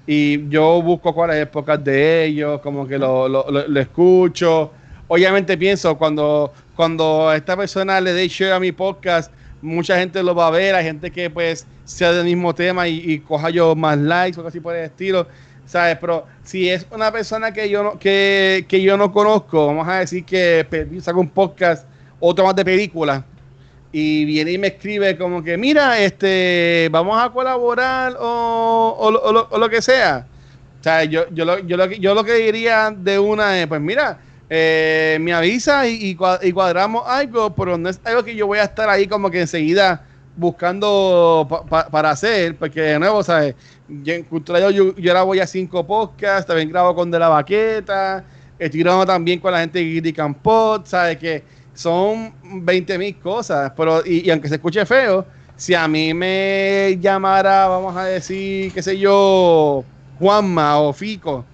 [0.06, 4.72] y yo busco cuáles épocas de ellos, como que lo, lo, lo, escucho.
[5.06, 9.30] Obviamente pienso, cuando, cuando esta persona le dé share a mi podcast,
[9.60, 13.18] mucha gente lo va a ver, hay gente que pues sea del mismo tema y,
[13.20, 15.26] coja yo más likes o así por el estilo,
[15.68, 15.98] ¿sabes?
[16.00, 20.00] Pero si es una persona que yo no, que, que yo no conozco, vamos a
[20.00, 20.66] decir que
[21.00, 21.86] saca un podcast,
[22.18, 23.24] otro más de película,
[23.92, 29.70] y viene y me escribe como que, mira, este, vamos a colaborar o, o, lo,
[29.70, 30.26] que sea.
[30.80, 33.80] O sea, yo, yo, lo, yo, lo, yo lo que diría de una es, pues
[33.80, 34.18] mira,
[34.50, 38.64] eh, me avisa y, y, cuadramos algo, pero no es algo que yo voy a
[38.64, 40.04] estar ahí como que enseguida
[40.36, 41.46] buscando
[41.90, 43.54] para hacer, porque de nuevo, ¿sabes?
[43.88, 48.22] Yo, yo, yo ahora voy a cinco podcasts, también grabo con De La Baqueta,
[48.58, 51.16] estoy grabando también con la gente de Critican Pod, ¿sabes?
[51.16, 51.42] Que
[51.72, 57.66] son 20 mil cosas, pero y, aunque se escuche feo, si a mí me llamara,
[57.66, 59.86] vamos a decir, qué sé yo,
[60.18, 61.46] Juanma o Fico,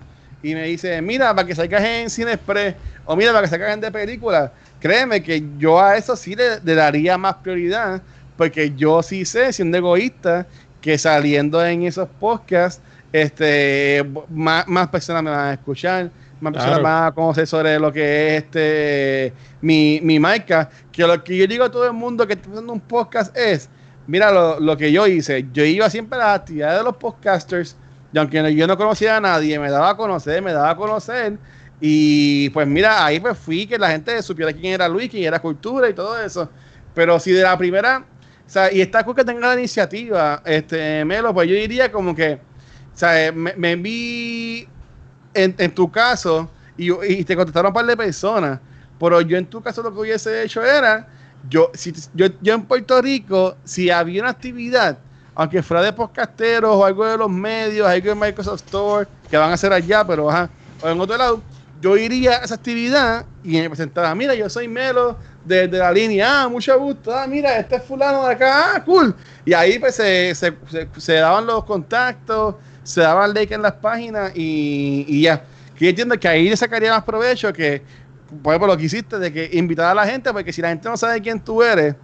[0.42, 2.74] y me dice, mira, para que salgas en Cine Express,
[3.04, 6.58] o mira, para que salgas en de película, créeme que yo a eso sí le,
[6.60, 8.02] daría más prioridad,
[8.36, 10.48] porque yo sí sé, siendo egoísta,
[10.84, 16.10] que saliendo en esos podcasts, este, más, más personas me van a escuchar,
[16.42, 19.32] más personas van a conocer sobre lo que es este
[19.62, 20.68] mi, mi marca.
[20.92, 23.70] Que lo que yo digo a todo el mundo que está haciendo un podcast es,
[24.06, 25.46] mira lo, lo, que yo hice.
[25.54, 27.78] Yo iba siempre a las actividades de los podcasters,
[28.12, 31.38] y aunque yo no conocía a nadie, me daba a conocer, me daba a conocer.
[31.80, 35.40] Y pues mira, ahí pues fui que la gente supiera quién era Luis, quién era
[35.40, 36.50] Cultura y todo eso.
[36.94, 38.04] Pero si de la primera,
[38.46, 42.14] o sea, y está cool que tenga la iniciativa, este, Melo, pues yo diría como
[42.14, 44.68] que, o sea, me, me
[45.34, 48.60] en, tu caso, y, y, te contestaron un par de personas,
[48.98, 51.08] pero yo en tu caso lo que hubiese hecho era,
[51.48, 54.98] yo, si, yo, yo en Puerto Rico, si había una actividad,
[55.34, 59.50] aunque fuera de podcasteros o algo de los medios, algo de Microsoft Store, que van
[59.50, 60.48] a hacer allá, pero ajá,
[60.82, 61.42] o en otro lado,
[61.80, 66.42] yo iría a esa actividad y me presentaba, mira, yo soy Melo de, la línea,
[66.42, 69.14] ah, mucho gusto, ah, mira, este es fulano de acá, ah, cool.
[69.44, 70.56] Y ahí pues se, se,
[70.96, 75.42] se daban los contactos, se daba el like en las páginas y, ya.
[75.76, 77.82] Que yo entiendo que ahí le sacaría más provecho que,
[78.42, 80.88] por ejemplo, lo que hiciste de que invitar a la gente, porque si la gente
[80.88, 81.96] no sabe quién tú eres,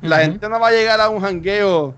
[0.00, 1.94] la gente no va a llegar a un jangueo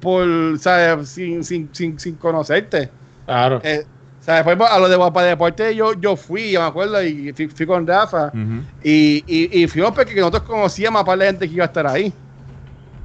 [0.00, 0.26] por,
[0.60, 1.08] ¿sabes?
[1.08, 2.88] Sin, sin, sin, sin conocerte.
[3.26, 3.60] Claro.
[3.64, 3.84] Eh,
[4.28, 7.86] Por ejemplo, a lo de Guapa Deporte yo, yo fui, me acuerdo, y fui, con
[7.86, 8.30] Rafa,
[8.84, 11.86] y, y, y fuimos porque nosotros conocíamos a par de gente que iba a estar
[11.86, 12.12] ahí.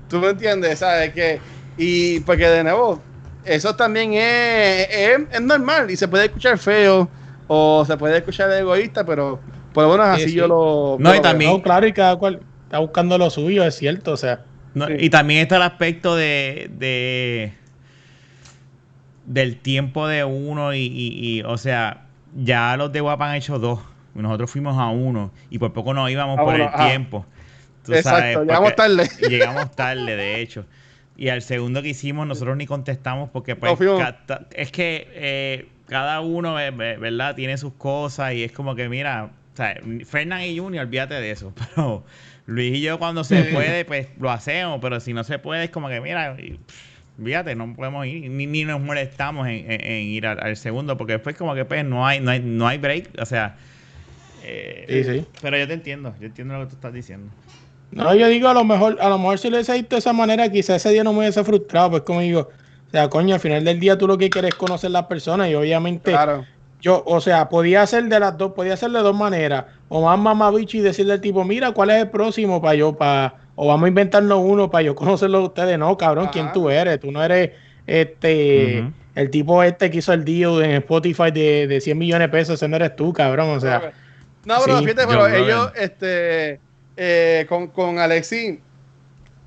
[0.10, 0.80] ¿Tú me entiendes?
[0.80, 1.14] ¿Sabes?
[1.14, 1.40] Que,
[1.78, 3.02] y porque de nuevo,
[3.46, 4.88] eso también es,
[5.32, 7.08] es, normal y se puede escuchar feo
[7.48, 9.40] o se puede escuchar egoísta, pero
[9.74, 10.98] por lo menos así yo lo.
[11.00, 11.62] No, y también.
[11.62, 14.42] claro, y cada cual está buscando lo suyo, es cierto, o sea.
[14.98, 17.54] Y también está el aspecto de, de
[19.26, 22.06] del tiempo de uno y, o sea,
[22.36, 23.80] ya los de Guapa han hecho dos.
[24.14, 27.26] Nosotros fuimos a uno y por poco nos íbamos por el tiempo.
[27.88, 29.10] Exacto, llegamos tarde.
[29.30, 30.66] Llegamos tarde, de hecho.
[31.18, 33.78] Y al segundo que hicimos, nosotros ni contestamos porque pues,
[34.52, 37.36] es que eh, cada uno, ¿verdad?
[37.36, 39.76] Tiene sus cosas y es como que, mira, o sea,
[40.06, 41.54] Fernán y Junior, olvídate de eso.
[41.76, 42.04] Pero
[42.46, 45.70] Luis y yo cuando se puede, pues lo hacemos, pero si no se puede, es
[45.70, 46.36] como que, mira,
[47.22, 51.54] Fíjate, no podemos ir, ni, ni nos molestamos en, ir al, segundo, porque después como
[51.54, 53.56] que pues no hay, no hay, no hay break, o sea...
[54.46, 55.26] Eh, sí, sí.
[55.42, 57.32] Pero yo te entiendo, yo entiendo lo que tú estás diciendo.
[57.92, 60.14] No, yo digo a lo mejor, a lo mejor si lo hubiese visto de esa
[60.14, 62.50] manera, quizás ese día no me hubiese frustrado, pues como digo,
[62.88, 65.50] o sea, coño, al final del día tú lo que quieres es conocer las personas
[65.50, 66.46] y obviamente claro.
[66.82, 70.18] yo, o sea, podía ser de las dos, podía ser de dos maneras, o más
[70.20, 73.86] mamabicho y decirle al tipo, mira, ¿cuál es el próximo para yo, para, o vamos
[73.86, 77.00] a inventarnos uno para yo conocerlo a ustedes, no, cabrón, ¿quién tú eres?
[77.00, 77.52] Tú no eres
[77.86, 78.86] este,
[79.16, 82.56] el tipo este que hizo el deal en Spotify de, de 100 millones de pesos,
[82.56, 83.94] ese no eres tú, cabrón, o sea.
[84.46, 86.60] No, bro, fíjate, pero ellos, este
[86.96, 88.60] eh, con, con Alexi,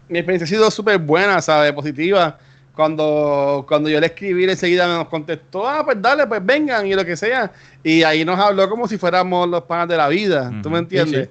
[0.08, 1.72] mi experiencia ha sido súper buena, ¿sabes?
[1.72, 2.38] Positiva.
[2.74, 7.04] Cuando, cuando yo le escribí, enseguida nos contestó, ah, pues dale, pues vengan y lo
[7.06, 7.50] que sea.
[7.82, 11.30] Y ahí nos habló como si fuéramos los panas de la vida, ¿tú me entiendes?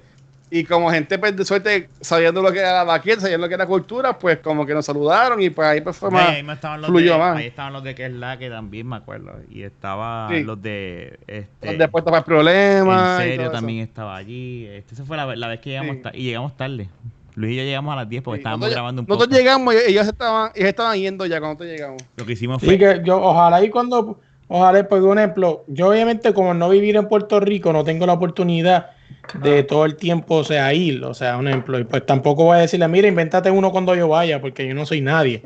[0.56, 3.54] Y como gente pues, de suerte, sabiendo lo que era la vaqueta, sabiendo lo que
[3.54, 6.80] era cultura, pues como que nos saludaron y pues ahí pues fue más, ahí, estaban
[6.80, 7.36] los de, más.
[7.36, 9.32] Ahí estaban los de que es la que también me acuerdo.
[9.50, 11.18] Y estaba los de...
[11.26, 13.20] Este, los de Puerto para Problemas.
[13.20, 14.64] En serio, también estaba allí.
[14.66, 16.88] Este, esa fue la, la vez que llegamos y llegamos tarde.
[17.34, 19.18] Luis y yo llegamos a las 10 porque estábamos grabando un poco.
[19.18, 22.02] Nosotros llegamos y ellos estaban, ellos estaban yendo ya cuando llegamos.
[22.16, 22.70] Lo que hicimos fue...
[22.70, 24.18] Sí, que yo, ojalá y cuando...
[24.48, 28.90] Ojalá, por ejemplo, yo obviamente como no vivir en Puerto Rico, no tengo la oportunidad
[29.34, 32.58] de todo el tiempo, o sea, ir, o sea, un ejemplo, y pues tampoco voy
[32.58, 35.42] a decirle, mira, invéntate uno cuando yo vaya, porque yo no soy nadie.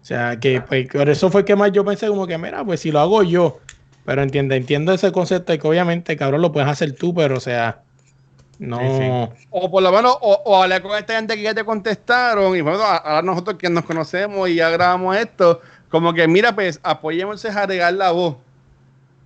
[0.00, 2.80] O sea, que pues, por eso fue que más yo pensé como que, mira, pues
[2.80, 3.58] si lo hago yo,
[4.04, 7.40] pero entiende, entiendo ese concepto de que obviamente, cabrón, lo puedes hacer tú, pero o
[7.40, 7.80] sea,
[8.58, 9.32] no.
[9.50, 12.60] O por lo menos, o, o hablar con esta gente que ya te contestaron, y
[12.60, 15.60] bueno, ahora nosotros que nos conocemos y ya grabamos esto,
[15.90, 18.36] como que, mira, pues apoyemos a regar la voz.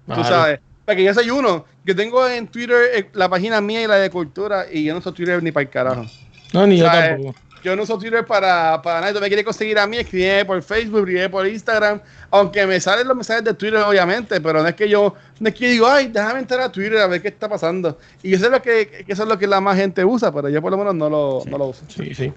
[0.07, 0.61] Tú sabes
[0.97, 1.65] que yo soy uno.
[1.85, 5.01] que tengo en Twitter eh, la página mía y la de cultura y yo no
[5.01, 6.07] uso Twitter ni para el carajo.
[6.53, 7.35] No, ni yo tampoco.
[7.63, 9.13] Yo no uso Twitter para, para nada.
[9.13, 12.01] Tú me quieres conseguir a mí, escribe por Facebook, escribe por Instagram.
[12.31, 15.55] Aunque me salen los mensajes de Twitter, obviamente, pero no es que yo, no es
[15.55, 17.99] que digo, ay, déjame entrar a Twitter a ver qué está pasando.
[18.23, 20.63] Y yo sé lo que, eso es lo que la más gente usa, pero yo
[20.63, 21.85] por lo menos no lo, no lo uso.
[21.89, 22.33] Sí, sí.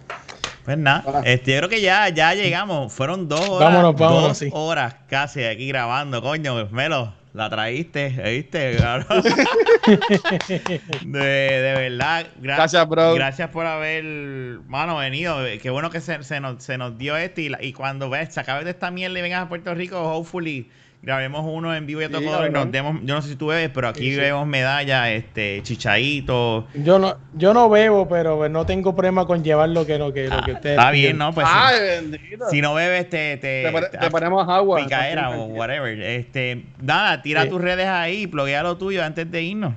[0.65, 2.91] Pues nada, este, yo creo que ya, ya llegamos.
[2.91, 7.13] Fueron dos horas, vámonos, vámonos, dos horas casi aquí grabando, coño, Melo.
[7.33, 8.75] La traíste, ¿viste?
[8.77, 9.05] Claro.
[11.01, 12.27] de, de, verdad.
[12.39, 13.15] gracias, bro.
[13.15, 14.03] Gracias por haber,
[14.67, 15.39] mano, venido.
[15.59, 17.41] Qué bueno que se, se, nos, se nos dio esto.
[17.41, 20.69] Y, y cuando ves, se acabe de esta mierda y vengas a Puerto Rico, hopefully
[21.03, 23.47] grabemos uno en vivo y a todo y nos demos, yo no sé si tú
[23.47, 26.65] bebes, pero aquí vemos medallas, este, chichadito.
[26.73, 30.29] Yo no, yo no bebo, pero no tengo problema con llevar lo que, lo que,
[30.29, 30.77] lo que ah, ustedes.
[30.77, 31.33] Está bien, ¿no?
[31.33, 32.09] Pues Ay,
[32.49, 33.69] si, no bebes, te, te,
[33.99, 34.79] te, ponemos agua.
[34.81, 36.01] Picaera o whatever.
[36.01, 39.73] Este, nada, tira tus redes ahí, pluguea lo tuyo antes de irnos.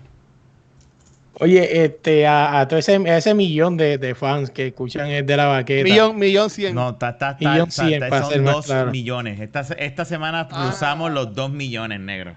[1.38, 5.36] Oye, este, a, a todo ese, ese millón de, de, fans que escuchan es de
[5.36, 5.84] la vaqueta.
[5.84, 6.74] Millón, millón cien.
[6.74, 9.40] No, está, está, millón cien, está, son dos millones.
[9.40, 10.68] Esta, esta semana ah.
[10.68, 12.32] cruzamos los dos millones, negro.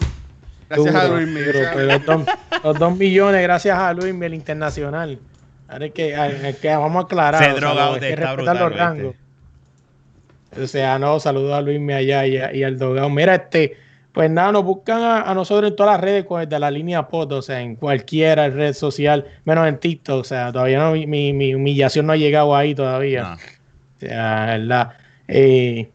[0.67, 2.01] Gracias a Luis Miguel.
[2.63, 5.17] Los, dos, millones, gracias a Luis Miguel Internacional.
[5.69, 7.43] Ahora que, que vamos a aclarar.
[7.43, 9.15] Se drogado de esta brutal, los rangos.
[10.61, 13.09] O sea, no, saludos a Luis Miguel allá y, y al Dogado.
[13.09, 13.77] Mira, este
[14.13, 17.31] pues nada, nos buscan a, nosotros en todas las redes pues, de la línea pod,
[17.31, 21.53] o sea, en cualquier red social, menos en TikTok, o sea, todavía no, mi, mi
[21.53, 23.37] humillación no ha llegado ahí todavía.
[23.97, 24.93] O sea, verdad.
[25.27, 25.91] Eh,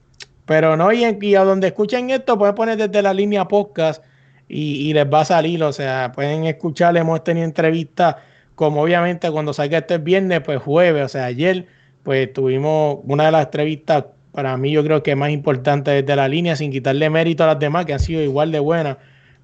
[0.46, 1.04] pero no, y,
[1.34, 4.04] a donde escuchen esto, pueden poner desde la línea podcast
[4.48, 8.16] y, les va a salir, o sea, pueden escuchar, hemos tenido entrevistas,
[8.54, 11.66] como obviamente cuando salga este viernes, pues jueves, o sea, ayer,
[12.02, 14.04] pues tuvimos una de las entrevistas
[14.34, 17.46] para mí yo creo que es más importante desde la línea, sin quitarle mérito a
[17.46, 18.96] las demás, que han sido igual de buenas,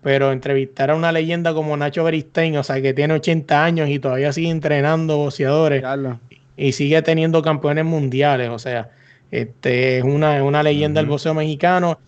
[0.03, 4.01] pero entrevistar a una leyenda como Nacho Beristain, o sea, que tiene 80 años y
[4.01, 5.85] todavía sigue entrenando boxeadores
[6.57, 8.91] y sigue teniendo campeones mundiales, o sea,
[9.31, 12.01] este es una, una leyenda del boxeo mexicano.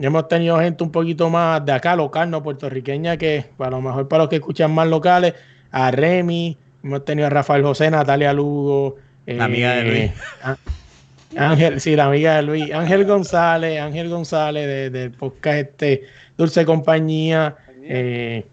[0.00, 4.06] Hemos tenido gente un poquito más de acá, local, no puertorriqueña, que a lo mejor
[4.06, 5.34] para los que escuchan más locales,
[5.72, 8.94] a Remy, hemos tenido a Rafael José, Natalia Lugo.
[9.26, 10.00] La amiga de Luis.
[10.04, 10.14] Eh,
[11.36, 12.72] Ángel, sí, la amiga de Luis.
[12.72, 16.04] Ángel González, Ángel González del podcast este,
[16.36, 17.56] Dulce Compañía.
[17.82, 18.44] Eh,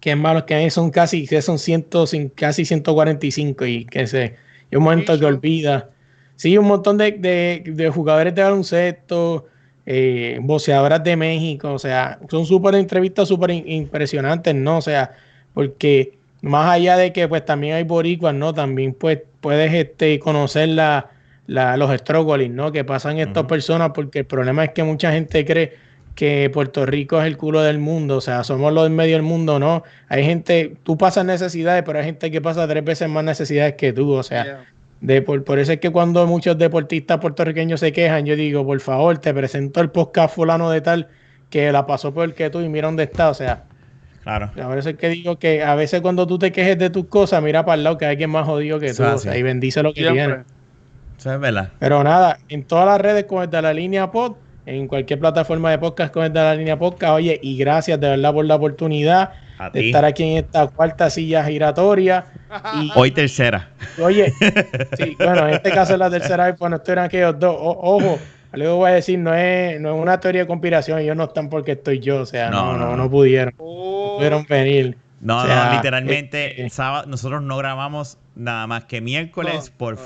[0.00, 4.36] que malos que son casi, que son ciento, casi 145 y que se,
[4.70, 5.90] y un momento que olvida.
[6.36, 9.46] Sí, un montón de, jugadores de baloncesto,
[9.86, 14.78] eh, boxeadoras de México, o sea, son súper entrevistas súper impresionantes, ¿no?
[14.78, 15.16] O sea,
[15.52, 18.54] porque más allá de que pues también hay boricuas, ¿no?
[18.54, 21.10] También pues puedes este, conocer la,
[21.48, 22.70] los struggling, ¿no?
[22.70, 25.72] Que pasan estas personas porque el problema es que mucha gente cree
[26.14, 29.22] que Puerto Rico es el culo del mundo, o sea, somos los en medio del
[29.22, 29.82] mundo, ¿no?
[30.08, 33.92] Hay gente, tú pasas necesidades, pero hay gente que pasa tres veces más necesidades que
[33.92, 34.64] tú, o sea,
[35.00, 38.80] De por, por eso es que cuando muchos deportistas puertorriqueños se quejan, yo digo, por
[38.80, 41.06] favor, te presento el podcast fulano de tal
[41.50, 43.30] que la pasó por el que tú y mira dónde está.
[43.30, 43.62] O sea,
[44.24, 44.50] Claro.
[44.60, 47.64] a veces que digo que a veces cuando tú te quejes de tus cosas, mira
[47.64, 49.08] para el lado que hay alguien más jodido que Eso tú.
[49.10, 50.24] es o sea, y bendice lo que Siempre.
[50.26, 50.44] tiene.
[51.18, 51.70] Eso es verdad.
[51.78, 54.36] Pero nada, en todas las redes con el de la línea pod,
[54.66, 57.12] en cualquier plataforma de podcast con el de la línea podcast.
[57.14, 59.86] Oye, y gracias de verdad por la oportunidad A de ti.
[59.86, 62.26] estar aquí en esta cuarta silla giratoria.
[62.80, 63.70] Y, Hoy tercera.
[64.00, 64.32] Oye,
[64.98, 67.56] sí, bueno, en este caso es la tercera vez, pues no estuvieron aquellos dos.
[67.58, 68.18] O- ojo,
[68.52, 71.48] algo voy a decir, no es, no es una teoría de conspiración, ellos no están
[71.48, 73.10] porque estoy yo, o sea, No, no, no, no, no, no.
[73.10, 74.96] pudieron, no Oh, pudieron venir.
[75.20, 79.78] No, O sea, no, literalmente, este- sábado, nosotros no grabamos nada más que miércoles No,
[79.78, 80.00] por no.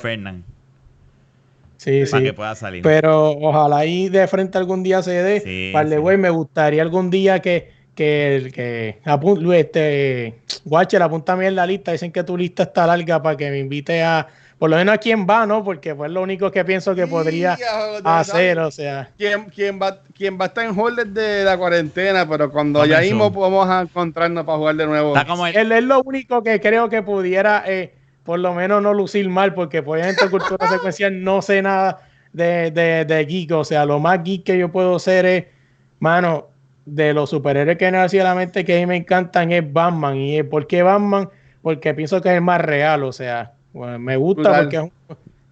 [1.83, 2.25] Sí, Para sí.
[2.29, 2.83] que pueda salir.
[2.83, 5.41] Pero ojalá ahí de frente algún día se dé.
[5.41, 6.01] Sí, Par de sí.
[6.01, 10.35] güey, me gustaría algún día que, que, el- que apun- este,
[10.65, 11.91] Watcher, apúntame en la lista.
[11.91, 14.29] Dicen que tu lista está larga para que me invite a,
[14.61, 15.65] por lo menos a quién va, ¿no?
[15.65, 19.11] Porque fue lo único que pienso que podría sí, joder, hacer, o sea.
[19.19, 22.29] ¿Quién, quién va, quién va a estar en hold desde la cuarentena?
[22.29, 25.17] Pero cuando ya mismo vamos a encontrarnos para jugar de nuevo.
[25.17, 27.93] Está como el, Él es lo único que creo que pudiera, eh,
[28.24, 31.99] por lo menos, no lucir mal, porque pues, obviamente cultura secuencial no sé nada
[32.32, 33.53] de, de, de geek.
[33.53, 35.44] O sea, lo más geek que yo puedo ser es,
[36.01, 36.47] mano,
[36.85, 40.16] de los superhéroes que nació a la mente que a mí me encantan es Batman.
[40.16, 41.28] ¿Y por qué Batman?
[41.62, 43.05] Porque pienso que es el más real.
[43.05, 44.93] O sea, bueno, me gusta porque es, un-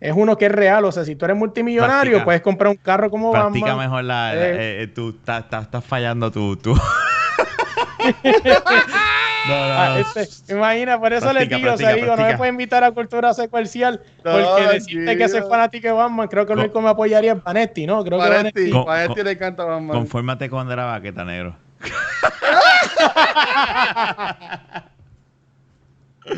[0.01, 0.85] es uno que es real.
[0.85, 2.25] O sea, si tú eres multimillonario, Practica.
[2.25, 3.85] puedes comprar un carro como practica Batman.
[3.87, 4.35] mejor la.
[4.35, 4.39] Eh.
[4.39, 6.57] eh, eh, tú estás fallando tú.
[6.57, 6.75] tú.
[9.49, 12.27] no, no, Ah, este, imagina, por eso Practica, les digo, o sea, practica, digo, no
[12.29, 16.47] me puede invitar a cultura secuencial No, porque decirte que soy fanático de Batman, creo
[16.47, 18.05] que el Co- único que me apoyaría es Vanetti, ¿no?
[18.05, 19.97] Creo que Vanetti, le encanta Batman.
[19.97, 21.57] Confórmate con de la baqueta, negro.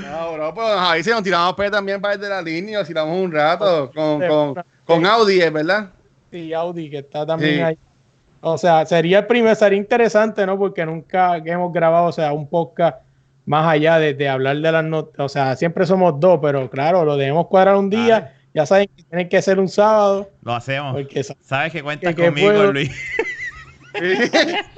[0.00, 3.16] No, bro, pues ahí se nos tiramos pe también para desde la línea, nos tiramos
[3.18, 5.90] un rato con, Sí, con, una- con Audi, ¿es ¿verdad?
[6.30, 7.62] Y Audi, que está también Sí.
[7.62, 7.78] ahí.
[8.44, 10.58] O sea, sería el primer, sería interesante, ¿no?
[10.58, 12.98] Porque nunca hemos grabado, o sea, un podcast
[13.46, 15.24] más allá de, de hablar de las notas.
[15.24, 18.34] O sea, siempre somos dos, pero claro, lo debemos cuadrar un día.
[18.54, 20.92] Ya saben que tiene que ser un sábado, Lo hacemos.
[20.92, 22.72] porque sa- Sabes que cuentas Que- conmigo, puedo.
[22.72, 22.90] Luis.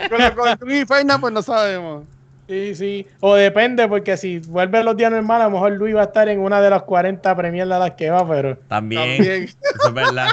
[0.09, 2.05] con con tú y Fernan, pues no sabemos.
[2.49, 3.07] Sí, sí.
[3.21, 6.29] O depende, porque si vuelve los días normales, a lo mejor Luis va a estar
[6.29, 8.57] en una de las 40 premiers a las que va, pero.
[8.69, 9.17] También.
[9.17, 9.45] También.
[9.45, 10.29] Eso es verdad.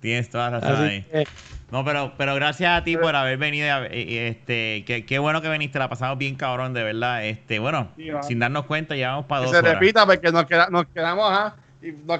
[0.00, 1.02] Tienes toda la razón Así ahí.
[1.02, 1.24] que,
[1.70, 3.72] No, pero, pero gracias a ti por haber venido.
[3.72, 7.24] a- este, qué, qué bueno que viniste, la pasamos bien cabrón, de verdad.
[7.24, 9.74] Este, bueno, Sí, sin darnos cuenta, llevamos para Que dos se horas.
[9.74, 11.52] repita porque nos, queda- nos quedamos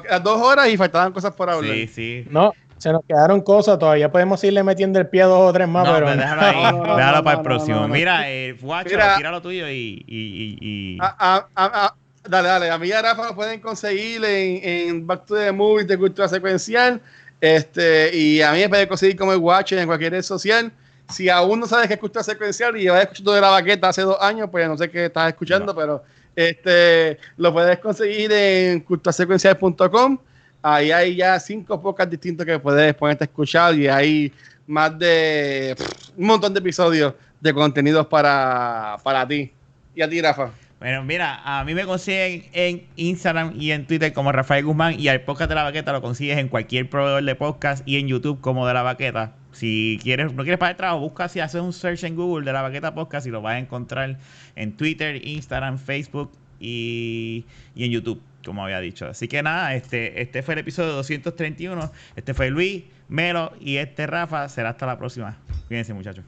[0.03, 1.75] quedan dos horas y faltaban cosas por hablar.
[1.75, 2.25] Sí, sí.
[2.31, 5.69] no, se nos quedaron cosas, todavía podemos irle metiendo el pie a dos o tres
[5.69, 6.11] más, no, pero.
[6.17, 6.55] déjalo ahí.
[6.63, 7.77] No, no, no, déjalo para no, el próximo.
[7.77, 7.95] no, no.
[7.95, 9.17] Mira, eh, guacho, Mira.
[9.17, 10.03] tira lo tuyo y.
[10.07, 11.95] y, y, y- A- a- a- a-
[12.27, 12.71] dale, dale.
[12.71, 15.99] A mí y a Rafa nos pueden conseguir en, en Back to the Movies de
[15.99, 17.01] Cultura Secuencial.
[17.41, 20.71] Este, y a mí me pueden conseguir como el Watcher en cualquier red social.
[21.09, 24.03] Si aún no sabes qué es Cultura Secuencial y llevas escuchando de la baqueta hace
[24.03, 25.75] dos años, pues no sé qué estás escuchando, No.
[25.75, 26.05] pero
[26.37, 30.19] este, lo puedes conseguir en culturasecuencial.com.
[30.63, 34.33] Ahí hay ya cinco podcasts distintos que puedes ponerte a escuchar y hay
[34.67, 39.53] más de pff, un montón de episodios de contenidos para, para ti.
[39.95, 40.51] Y a ti, Rafa.
[40.81, 45.09] Bueno, mira, a mí me consiguen en Instagram y en Twitter como Rafael Guzmán y
[45.09, 48.41] al podcast de la baqueta lo consigues en cualquier proveedor de podcast y en YouTube
[48.41, 49.35] como de la baqueta.
[49.53, 52.55] Si quieres, no quieres para el trabajo, busca si haces un search en Google de
[52.55, 54.17] la baqueta podcast y lo vas a encontrar
[54.57, 57.45] en Twitter, Instagram, Facebook y,
[57.75, 59.07] y en YouTube, como había dicho.
[59.07, 61.93] Así que nada, este, este fue el episodio 231.
[62.17, 64.49] Este fue Luis, Melo y este Rafa.
[64.49, 65.37] Será hasta la próxima.
[65.69, 66.25] Cuídense, muchachos.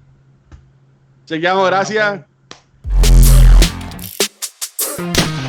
[1.25, 2.32] Chequeamos, gracias.
[4.95, 5.42] Thank you.